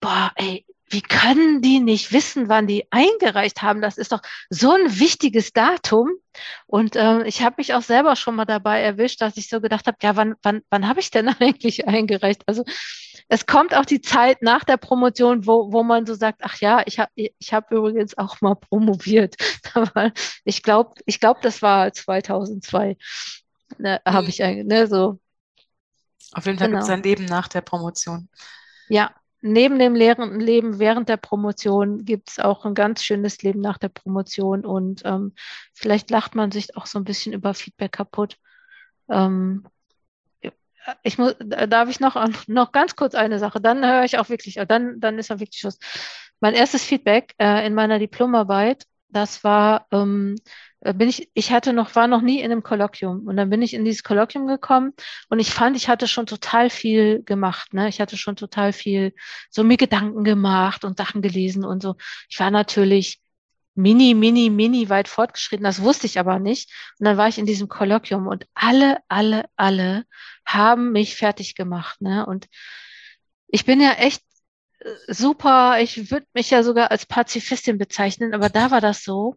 boah, 0.00 0.32
ey, 0.36 0.64
wie 0.90 1.02
können 1.02 1.62
die 1.62 1.78
nicht 1.78 2.12
wissen, 2.12 2.48
wann 2.48 2.66
die 2.66 2.86
eingereicht 2.90 3.62
haben? 3.62 3.80
Das 3.80 3.96
ist 3.96 4.10
doch 4.10 4.20
so 4.50 4.72
ein 4.72 4.98
wichtiges 4.98 5.52
Datum. 5.52 6.10
Und 6.66 6.96
äh, 6.96 7.24
ich 7.24 7.42
habe 7.42 7.56
mich 7.58 7.74
auch 7.74 7.82
selber 7.82 8.16
schon 8.16 8.34
mal 8.34 8.44
dabei 8.44 8.82
erwischt, 8.82 9.20
dass 9.20 9.36
ich 9.36 9.48
so 9.48 9.60
gedacht 9.60 9.86
habe, 9.86 9.96
ja, 10.02 10.16
wann, 10.16 10.34
wann, 10.42 10.62
wann 10.68 10.88
habe 10.88 10.98
ich 10.98 11.10
denn 11.12 11.28
eigentlich 11.40 11.86
eingereicht? 11.86 12.42
Also 12.46 12.64
es 13.28 13.46
kommt 13.46 13.74
auch 13.74 13.84
die 13.84 14.00
Zeit 14.00 14.42
nach 14.42 14.64
der 14.64 14.76
Promotion, 14.76 15.46
wo, 15.46 15.72
wo 15.72 15.84
man 15.84 16.04
so 16.06 16.14
sagt, 16.14 16.40
ach 16.42 16.60
ja, 16.60 16.82
ich 16.84 16.98
habe 16.98 17.10
ich 17.14 17.52
hab 17.52 17.70
übrigens 17.70 18.18
auch 18.18 18.40
mal 18.40 18.56
promoviert. 18.56 19.36
Ich 20.44 20.64
glaube, 20.64 20.94
ich 21.06 21.20
glaub, 21.20 21.40
das 21.42 21.62
war 21.62 21.92
2002. 21.92 22.96
Ne, 23.78 24.00
habe 24.04 24.28
ich 24.28 24.42
eigentlich, 24.42 24.66
ne, 24.66 24.88
so. 24.88 25.20
Auf 26.32 26.46
jeden 26.46 26.58
Fall 26.58 26.66
genau. 26.66 26.80
gibt 26.80 26.88
es 26.88 26.90
ein 26.90 27.04
Leben 27.04 27.24
nach 27.26 27.46
der 27.46 27.60
Promotion. 27.60 28.28
Ja, 28.88 29.14
neben 29.40 29.78
dem 29.78 29.94
leeren 29.94 30.40
Leben 30.40 30.78
während 30.78 31.08
der 31.08 31.16
Promotion 31.16 32.04
gibt 32.04 32.30
es 32.30 32.38
auch 32.38 32.64
ein 32.64 32.74
ganz 32.74 33.02
schönes 33.02 33.42
Leben 33.42 33.60
nach 33.60 33.78
der 33.78 33.88
Promotion 33.88 34.64
und 34.64 35.02
ähm, 35.04 35.34
vielleicht 35.72 36.10
lacht 36.10 36.34
man 36.34 36.50
sich 36.50 36.76
auch 36.76 36.86
so 36.86 36.98
ein 36.98 37.04
bisschen 37.04 37.32
über 37.32 37.54
Feedback 37.54 37.92
kaputt. 37.92 38.36
Ähm, 39.08 39.64
ich 41.02 41.18
muss, 41.18 41.34
darf 41.38 41.88
ich 41.88 42.00
noch, 42.00 42.16
noch 42.46 42.72
ganz 42.72 42.96
kurz 42.96 43.14
eine 43.14 43.38
Sache, 43.38 43.60
dann 43.60 43.84
höre 43.84 44.04
ich 44.04 44.18
auch 44.18 44.28
wirklich, 44.28 44.58
dann, 44.68 45.00
dann 45.00 45.18
ist 45.18 45.30
auch 45.30 45.40
wirklich 45.40 45.60
Schluss. 45.60 45.78
Mein 46.40 46.54
erstes 46.54 46.84
Feedback 46.84 47.34
äh, 47.38 47.66
in 47.66 47.74
meiner 47.74 47.98
Diplomarbeit, 47.98 48.84
das 49.08 49.44
war, 49.44 49.86
ähm, 49.92 50.36
äh, 50.36 50.42
bin 50.80 51.08
ich, 51.08 51.30
ich 51.34 51.52
hatte 51.52 51.72
noch, 51.72 51.94
war 51.94 52.06
noch 52.06 52.22
nie 52.22 52.40
in 52.40 52.50
einem 52.50 52.62
Kolloquium. 52.62 53.26
Und 53.26 53.36
dann 53.36 53.50
bin 53.50 53.62
ich 53.62 53.74
in 53.74 53.84
dieses 53.84 54.02
Kolloquium 54.02 54.46
gekommen 54.46 54.92
und 55.28 55.38
ich 55.38 55.50
fand, 55.50 55.76
ich 55.76 55.88
hatte 55.88 56.08
schon 56.08 56.26
total 56.26 56.70
viel 56.70 57.22
gemacht. 57.22 57.74
Ne? 57.74 57.88
Ich 57.88 58.00
hatte 58.00 58.16
schon 58.16 58.36
total 58.36 58.72
viel, 58.72 59.14
so 59.50 59.62
mir 59.62 59.76
Gedanken 59.76 60.24
gemacht 60.24 60.84
und 60.84 60.96
Sachen 60.96 61.20
gelesen 61.22 61.64
und 61.64 61.82
so. 61.82 61.96
Ich 62.28 62.40
war 62.40 62.50
natürlich 62.50 63.20
mini, 63.74 64.14
mini, 64.14 64.50
mini 64.50 64.88
weit 64.88 65.08
fortgeschritten. 65.08 65.64
Das 65.64 65.82
wusste 65.82 66.06
ich 66.06 66.18
aber 66.18 66.38
nicht. 66.38 66.70
Und 66.98 67.06
dann 67.06 67.16
war 67.16 67.28
ich 67.28 67.38
in 67.38 67.46
diesem 67.46 67.68
Kolloquium 67.68 68.26
und 68.26 68.46
alle, 68.54 68.98
alle, 69.08 69.44
alle 69.56 70.04
haben 70.46 70.92
mich 70.92 71.16
fertig 71.16 71.54
gemacht. 71.54 72.00
Ne? 72.00 72.24
Und 72.26 72.48
ich 73.48 73.64
bin 73.66 73.80
ja 73.80 73.92
echt 73.92 74.22
äh, 74.80 74.88
super, 75.12 75.80
ich 75.80 76.10
würde 76.10 76.26
mich 76.34 76.50
ja 76.50 76.62
sogar 76.62 76.90
als 76.90 77.06
Pazifistin 77.06 77.78
bezeichnen, 77.78 78.34
aber 78.34 78.48
da 78.48 78.70
war 78.70 78.80
das 78.80 79.04
so 79.04 79.36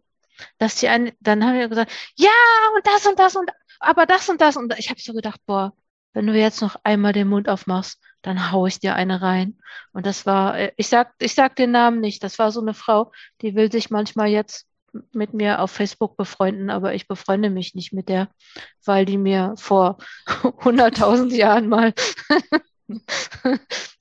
dass 0.58 0.76
die 0.76 0.88
einen, 0.88 1.12
dann 1.20 1.44
haben 1.44 1.58
wir 1.58 1.68
gesagt, 1.68 1.92
ja, 2.16 2.30
und 2.74 2.86
das 2.86 3.06
und 3.06 3.18
das 3.18 3.36
und 3.36 3.50
aber 3.80 4.06
das 4.06 4.28
und 4.28 4.40
das. 4.40 4.56
Und 4.56 4.76
ich 4.78 4.90
habe 4.90 5.00
so 5.00 5.12
gedacht, 5.12 5.40
boah, 5.46 5.72
wenn 6.12 6.26
du 6.26 6.34
jetzt 6.34 6.62
noch 6.62 6.76
einmal 6.84 7.12
den 7.12 7.28
Mund 7.28 7.48
aufmachst, 7.48 8.00
dann 8.22 8.50
hau 8.50 8.66
ich 8.66 8.80
dir 8.80 8.94
eine 8.94 9.20
rein. 9.20 9.58
Und 9.92 10.06
das 10.06 10.26
war, 10.26 10.58
äh, 10.58 10.72
ich 10.76 10.88
sag, 10.88 11.12
ich 11.18 11.34
sag 11.34 11.56
den 11.56 11.72
Namen 11.72 12.00
nicht. 12.00 12.22
Das 12.22 12.38
war 12.38 12.52
so 12.52 12.60
eine 12.60 12.74
Frau, 12.74 13.12
die 13.42 13.54
will 13.54 13.70
sich 13.70 13.90
manchmal 13.90 14.28
jetzt 14.28 14.66
mit 15.12 15.34
mir 15.34 15.60
auf 15.60 15.72
Facebook 15.72 16.16
befreunden, 16.16 16.70
aber 16.70 16.94
ich 16.94 17.08
befreunde 17.08 17.50
mich 17.50 17.74
nicht 17.74 17.92
mit 17.92 18.08
der, 18.08 18.28
weil 18.84 19.04
die 19.04 19.18
mir 19.18 19.54
vor 19.56 19.98
100.000 20.26 21.34
Jahren 21.34 21.68
mal, 21.68 21.92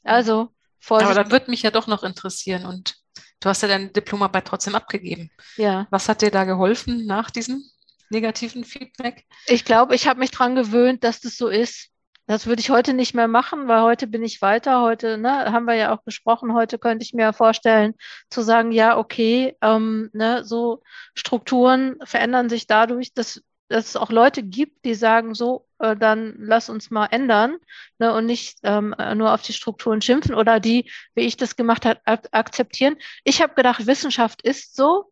also, 0.03 0.49
Vorsicht. 0.79 1.09
Aber 1.09 1.23
da 1.23 1.31
würde 1.31 1.49
mich 1.49 1.63
ja 1.63 1.71
doch 1.71 1.88
noch 1.88 2.03
interessieren 2.03 2.65
und 2.65 2.95
Du 3.43 3.49
hast 3.49 3.61
ja 3.61 3.67
deine 3.67 3.89
Diplomarbeit 3.89 4.45
trotzdem 4.45 4.73
abgegeben. 4.73 5.29
Ja. 5.57 5.85
Was 5.89 6.07
hat 6.07 6.21
dir 6.21 6.31
da 6.31 6.45
geholfen 6.45 7.05
nach 7.05 7.29
diesem 7.29 7.61
negativen 8.09 8.63
Feedback? 8.63 9.25
Ich 9.47 9.65
glaube, 9.65 9.95
ich 9.95 10.07
habe 10.07 10.19
mich 10.19 10.31
daran 10.31 10.55
gewöhnt, 10.55 11.03
dass 11.03 11.19
das 11.19 11.35
so 11.35 11.49
ist. 11.49 11.89
Das 12.25 12.45
würde 12.45 12.61
ich 12.61 12.69
heute 12.69 12.93
nicht 12.93 13.13
mehr 13.13 13.27
machen, 13.27 13.67
weil 13.67 13.81
heute 13.81 14.07
bin 14.07 14.23
ich 14.23 14.41
weiter. 14.41 14.81
Heute 14.81 15.17
ne, 15.17 15.51
haben 15.51 15.65
wir 15.65 15.73
ja 15.73 15.93
auch 15.93 16.05
gesprochen. 16.05 16.53
Heute 16.53 16.79
könnte 16.79 17.03
ich 17.03 17.13
mir 17.13 17.33
vorstellen, 17.33 17.95
zu 18.29 18.43
sagen, 18.43 18.71
ja, 18.71 18.97
okay, 18.97 19.57
ähm, 19.61 20.09
ne, 20.13 20.45
so 20.45 20.81
Strukturen 21.13 21.97
verändern 22.05 22.47
sich 22.47 22.65
dadurch, 22.65 23.13
dass 23.13 23.41
dass 23.70 23.88
es 23.88 23.95
auch 23.95 24.11
Leute 24.11 24.43
gibt, 24.43 24.86
die 24.86 24.93
sagen, 24.95 25.34
so, 25.34 25.68
äh, 25.80 25.95
dann 25.95 26.36
lass 26.38 26.70
uns 26.70 26.91
mal 26.91 27.07
ändern 27.07 27.57
ne, 27.99 28.14
und 28.14 28.26
nicht 28.26 28.59
ähm, 28.64 28.95
nur 29.16 29.34
auf 29.34 29.41
die 29.41 29.53
Strukturen 29.53 30.01
schimpfen 30.01 30.36
oder 30.36 30.59
die, 30.59 30.91
wie 31.16 31.22
ich 31.22 31.38
das 31.38 31.55
gemacht 31.55 31.86
habe, 31.86 31.99
ak 32.05 32.28
akzeptieren. 32.32 32.95
Ich 33.24 33.41
habe 33.41 33.55
gedacht, 33.55 33.88
Wissenschaft 33.88 34.41
ist 34.41 34.76
so. 34.76 35.11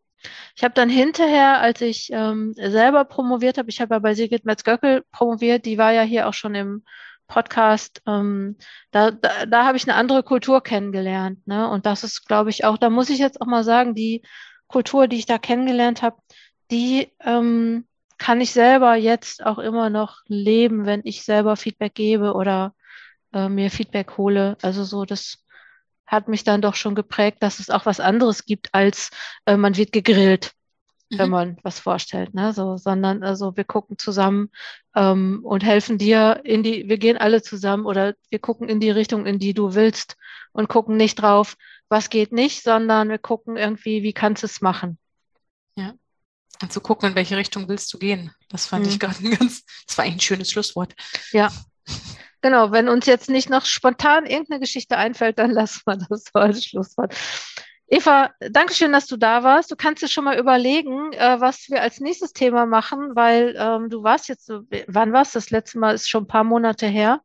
Ich 0.54 0.62
habe 0.62 0.74
dann 0.74 0.88
hinterher, 0.88 1.60
als 1.60 1.80
ich 1.80 2.10
ähm, 2.12 2.54
selber 2.54 3.04
promoviert 3.04 3.58
habe, 3.58 3.70
ich 3.70 3.80
habe 3.80 3.94
ja 3.94 3.98
bei 3.98 4.14
Sigrid 4.14 4.44
Metz-Göckel 4.44 5.02
promoviert, 5.10 5.66
die 5.66 5.78
war 5.78 5.92
ja 5.92 6.02
hier 6.02 6.28
auch 6.28 6.34
schon 6.34 6.54
im 6.54 6.84
Podcast, 7.26 8.02
ähm, 8.06 8.56
da, 8.90 9.10
da, 9.10 9.46
da 9.46 9.64
habe 9.64 9.76
ich 9.76 9.84
eine 9.84 9.94
andere 9.94 10.22
Kultur 10.22 10.62
kennengelernt. 10.62 11.46
Ne? 11.46 11.68
Und 11.68 11.86
das 11.86 12.04
ist, 12.04 12.26
glaube 12.26 12.50
ich, 12.50 12.64
auch, 12.64 12.76
da 12.76 12.90
muss 12.90 13.10
ich 13.10 13.18
jetzt 13.18 13.40
auch 13.40 13.46
mal 13.46 13.64
sagen, 13.64 13.94
die 13.94 14.22
Kultur, 14.68 15.08
die 15.08 15.16
ich 15.16 15.26
da 15.26 15.38
kennengelernt 15.38 16.02
habe, 16.02 16.16
die 16.70 17.10
ähm, 17.20 17.86
kann 18.22 18.40
ich 18.40 18.52
selber 18.52 18.94
jetzt 18.94 19.44
auch 19.44 19.58
immer 19.58 19.90
noch 19.90 20.20
leben, 20.28 20.86
wenn 20.86 21.00
ich 21.02 21.24
selber 21.24 21.56
Feedback 21.56 21.94
gebe 21.94 22.34
oder 22.34 22.72
äh, 23.32 23.48
mir 23.48 23.68
Feedback 23.68 24.16
hole. 24.16 24.56
Also 24.62 24.84
so, 24.84 25.04
das 25.04 25.44
hat 26.06 26.28
mich 26.28 26.44
dann 26.44 26.62
doch 26.62 26.76
schon 26.76 26.94
geprägt, 26.94 27.38
dass 27.40 27.58
es 27.58 27.68
auch 27.68 27.84
was 27.84 27.98
anderes 27.98 28.44
gibt 28.44 28.72
als 28.72 29.10
äh, 29.46 29.56
man 29.56 29.76
wird 29.76 29.90
gegrillt 29.90 30.52
wenn 31.18 31.26
mhm. 31.26 31.30
man 31.30 31.56
was 31.62 31.78
vorstellt, 31.78 32.32
ne? 32.32 32.52
So, 32.52 32.76
sondern 32.76 33.22
also 33.22 33.56
wir 33.56 33.64
gucken 33.64 33.98
zusammen 33.98 34.50
ähm, 34.94 35.40
und 35.44 35.62
helfen 35.62 35.98
dir 35.98 36.40
in 36.44 36.62
die, 36.62 36.88
wir 36.88 36.96
gehen 36.96 37.18
alle 37.18 37.42
zusammen 37.42 37.84
oder 37.84 38.14
wir 38.30 38.38
gucken 38.38 38.68
in 38.68 38.80
die 38.80 38.90
Richtung, 38.90 39.26
in 39.26 39.38
die 39.38 39.52
du 39.52 39.74
willst 39.74 40.16
und 40.52 40.68
gucken 40.68 40.96
nicht 40.96 41.16
drauf, 41.16 41.56
was 41.88 42.08
geht 42.08 42.32
nicht, 42.32 42.62
sondern 42.62 43.10
wir 43.10 43.18
gucken 43.18 43.58
irgendwie, 43.58 44.02
wie 44.02 44.14
kannst 44.14 44.42
du 44.42 44.46
es 44.46 44.62
machen. 44.62 44.98
Ja. 45.76 45.92
Und 46.60 46.72
zu 46.72 46.80
gucken, 46.80 47.10
in 47.10 47.14
welche 47.14 47.36
Richtung 47.36 47.68
willst 47.68 47.92
du 47.92 47.98
gehen. 47.98 48.32
Das 48.48 48.66
fand 48.66 48.84
mhm. 48.84 48.92
ich 48.92 49.00
gerade 49.00 49.18
ein 49.24 49.30
ganz, 49.30 49.64
das 49.86 49.98
war 49.98 50.04
eigentlich 50.04 50.16
ein 50.16 50.20
schönes 50.20 50.50
Schlusswort. 50.50 50.94
Ja. 51.32 51.50
Genau, 52.40 52.72
wenn 52.72 52.88
uns 52.88 53.06
jetzt 53.06 53.30
nicht 53.30 53.50
noch 53.50 53.64
spontan 53.64 54.26
irgendeine 54.26 54.60
Geschichte 54.60 54.96
einfällt, 54.96 55.38
dann 55.38 55.50
lassen 55.52 55.82
wir 55.86 55.96
das 55.96 56.24
so 56.32 56.38
als 56.38 56.64
Schlusswort. 56.64 57.14
Eva, 57.86 58.30
danke 58.40 58.72
schön, 58.72 58.92
dass 58.92 59.06
du 59.06 59.18
da 59.18 59.42
warst. 59.42 59.70
Du 59.70 59.76
kannst 59.76 60.02
dir 60.02 60.08
schon 60.08 60.24
mal 60.24 60.38
überlegen, 60.38 61.12
äh, 61.12 61.40
was 61.40 61.68
wir 61.68 61.82
als 61.82 62.00
nächstes 62.00 62.32
Thema 62.32 62.64
machen, 62.64 63.14
weil 63.14 63.54
ähm, 63.58 63.90
du 63.90 64.02
warst 64.02 64.28
jetzt, 64.28 64.46
so, 64.46 64.62
wann 64.86 65.12
warst 65.12 65.34
das 65.34 65.50
letzte 65.50 65.78
Mal? 65.78 65.94
Ist 65.94 66.08
schon 66.08 66.24
ein 66.24 66.28
paar 66.28 66.44
Monate 66.44 66.86
her. 66.86 67.20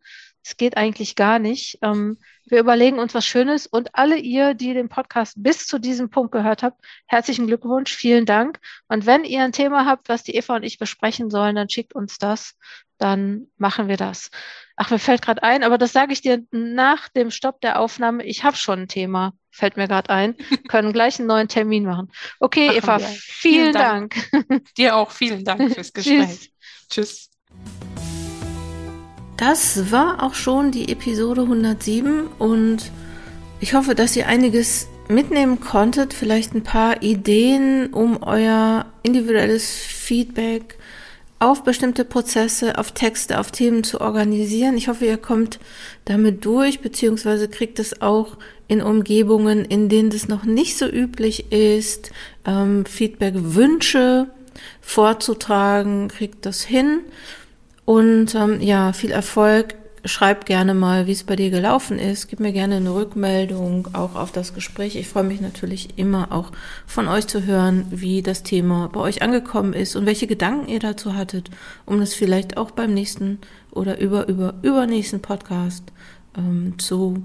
Es 0.47 0.55
geht 0.55 0.77
eigentlich 0.77 1.15
gar 1.15 1.39
nicht. 1.39 1.77
Ähm, 1.81 2.17
wir 2.45 2.61
überlegen 2.61 2.99
uns 2.99 3.13
was 3.13 3.25
Schönes 3.25 3.67
und 3.67 3.95
alle 3.95 4.17
ihr, 4.17 4.53
die 4.53 4.73
den 4.73 4.87
Podcast 4.87 5.33
bis 5.35 5.67
zu 5.67 5.77
diesem 5.77 6.09
Punkt 6.09 6.31
gehört 6.31 6.63
habt, 6.63 6.81
herzlichen 7.05 7.47
Glückwunsch, 7.47 7.93
vielen 7.93 8.25
Dank. 8.25 8.61
Und 8.87 9.05
wenn 9.05 9.25
ihr 9.25 9.43
ein 9.43 9.51
Thema 9.51 9.85
habt, 9.85 10.07
was 10.07 10.23
die 10.23 10.35
Eva 10.35 10.55
und 10.55 10.63
ich 10.63 10.79
besprechen 10.79 11.29
sollen, 11.29 11.57
dann 11.57 11.69
schickt 11.69 11.93
uns 11.93 12.17
das, 12.17 12.55
dann 12.97 13.47
machen 13.57 13.89
wir 13.89 13.97
das. 13.97 14.31
Ach, 14.77 14.89
mir 14.89 14.99
fällt 14.99 15.21
gerade 15.21 15.43
ein, 15.43 15.63
aber 15.63 15.77
das 15.77 15.91
sage 15.91 16.13
ich 16.13 16.21
dir 16.21 16.41
nach 16.51 17.09
dem 17.09 17.29
Stopp 17.29 17.59
der 17.59 17.81
Aufnahme. 17.81 18.23
Ich 18.23 18.45
habe 18.45 18.55
schon 18.55 18.83
ein 18.83 18.87
Thema 18.87 19.33
fällt 19.57 19.75
mir 19.75 19.87
gerade 19.87 20.09
ein, 20.11 20.35
können 20.69 20.93
gleich 20.93 21.19
einen 21.19 21.27
neuen 21.27 21.47
Termin 21.47 21.83
machen. 21.83 22.11
Okay, 22.39 22.67
machen 22.67 22.77
Eva, 22.77 22.99
vielen, 22.99 23.15
vielen 23.17 23.73
Dank. 23.73 24.15
Dank. 24.31 24.75
Dir 24.77 24.95
auch 24.95 25.11
vielen 25.11 25.43
Dank 25.43 25.73
fürs 25.73 25.91
Gespräch. 25.93 26.53
Tschüss. 26.89 27.29
Das 29.37 29.91
war 29.91 30.23
auch 30.23 30.33
schon 30.33 30.71
die 30.71 30.91
Episode 30.91 31.41
107 31.43 32.25
und 32.39 32.91
ich 33.59 33.75
hoffe, 33.75 33.93
dass 33.93 34.15
ihr 34.15 34.27
einiges 34.27 34.87
mitnehmen 35.09 35.59
konntet, 35.59 36.15
vielleicht 36.15 36.55
ein 36.55 36.63
paar 36.63 37.03
Ideen, 37.03 37.93
um 37.93 38.23
euer 38.23 38.87
individuelles 39.03 39.69
Feedback 39.69 40.79
auf 41.37 41.63
bestimmte 41.63 42.03
Prozesse, 42.03 42.79
auf 42.79 42.93
Texte, 42.93 43.39
auf 43.39 43.51
Themen 43.51 43.83
zu 43.83 44.01
organisieren. 44.01 44.75
Ich 44.75 44.87
hoffe, 44.87 45.05
ihr 45.05 45.17
kommt 45.17 45.59
damit 46.05 46.43
durch, 46.43 46.79
beziehungsweise 46.79 47.47
kriegt 47.47 47.77
es 47.77 48.01
auch 48.01 48.37
in 48.67 48.81
Umgebungen, 48.81 49.65
in 49.65 49.87
denen 49.87 50.09
das 50.09 50.27
noch 50.27 50.45
nicht 50.45 50.79
so 50.79 50.87
üblich 50.87 51.51
ist, 51.51 52.11
ähm, 52.43 52.85
Feedback-Wünsche 52.87 54.29
vorzutragen, 54.81 56.07
kriegt 56.07 56.47
das 56.47 56.63
hin. 56.63 57.01
Und 57.87 58.35
ähm, 58.35 58.59
ja, 58.59 58.91
viel 58.91 59.11
Erfolg. 59.11 59.75
Schreib 60.03 60.45
gerne 60.45 60.73
mal, 60.73 61.07
wie 61.07 61.13
es 61.13 61.23
bei 61.23 61.37
dir 61.37 61.49
gelaufen 61.49 61.99
ist. 61.99 62.27
Gib 62.27 62.41
mir 62.41 62.51
gerne 62.51 62.75
eine 62.75 62.93
Rückmeldung 62.93 63.87
auch 63.93 64.15
auf 64.15 64.33
das 64.33 64.53
Gespräch. 64.53 64.97
Ich 64.97 65.07
freue 65.07 65.23
mich 65.23 65.39
natürlich 65.39 65.97
immer 65.97 66.33
auch 66.33 66.51
von 66.85 67.07
euch 67.07 67.27
zu 67.27 67.45
hören, 67.45 67.85
wie 67.89 68.21
das 68.21 68.43
Thema 68.43 68.89
bei 68.91 68.99
euch 68.99 69.21
angekommen 69.21 69.71
ist 69.71 69.95
und 69.95 70.05
welche 70.05 70.27
Gedanken 70.27 70.67
ihr 70.67 70.81
dazu 70.81 71.15
hattet, 71.15 71.49
um 71.85 72.01
das 72.01 72.13
vielleicht 72.13 72.57
auch 72.57 72.71
beim 72.71 72.93
nächsten 72.93 73.39
oder 73.71 73.99
über, 74.01 74.27
über, 74.27 74.55
übernächsten 74.63 75.21
Podcast 75.21 75.83
ähm, 76.37 76.77
zu 76.79 77.23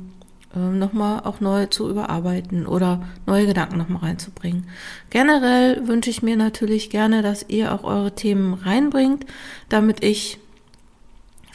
ähm, 0.55 0.79
nochmal 0.79 1.23
auch 1.25 1.41
neu 1.41 1.67
zu 1.67 1.91
überarbeiten 1.91 2.67
oder 2.67 3.03
neue 3.27 3.47
Gedanken 3.47 3.79
nochmal 3.79 4.03
reinzubringen. 4.03 4.69
Generell 5.11 5.89
wünsche 5.89 6.11
ich 6.11 6.23
mir 6.23 6.37
natürlich 6.37 6.89
gerne, 6.89 7.23
dass 7.23 7.47
ihr 7.49 7.73
auch 7.73 7.83
eure 7.83 8.15
Themen 8.15 8.55
reinbringt, 8.55 9.27
damit 9.69 10.05
ich 10.05 10.39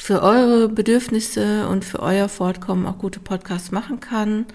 für 0.08 0.24
eure 0.24 0.70
Bedürfnisse 0.70 1.68
und 1.68 1.84
für 1.84 2.00
euer 2.00 2.30
Fortkommen 2.30 2.86
auch 2.86 2.98
gute 2.98 3.20
Podcasts 3.20 3.72
machen 3.72 4.00
kann. 4.00 4.46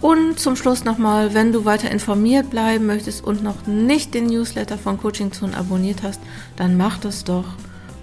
Und 0.00 0.40
zum 0.40 0.56
Schluss 0.56 0.82
nochmal, 0.82 1.34
wenn 1.34 1.52
du 1.52 1.66
weiter 1.66 1.90
informiert 1.90 2.48
bleiben 2.48 2.86
möchtest 2.86 3.22
und 3.22 3.42
noch 3.42 3.66
nicht 3.66 4.14
den 4.14 4.28
Newsletter 4.28 4.78
von 4.78 4.98
Coaching 4.98 5.30
Zone 5.30 5.54
abonniert 5.54 6.02
hast, 6.02 6.22
dann 6.56 6.78
mach 6.78 6.96
das 6.96 7.22
doch. 7.24 7.44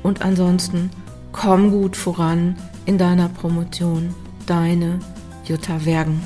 Und 0.04 0.22
ansonsten 0.22 0.92
komm 1.32 1.72
gut 1.72 1.98
voran 1.98 2.56
in 2.86 3.00
deiner 3.00 3.30
Promotion. 3.30 4.14
Deine 4.46 5.00
Jutta 5.46 5.84
Wergen. 5.86 6.22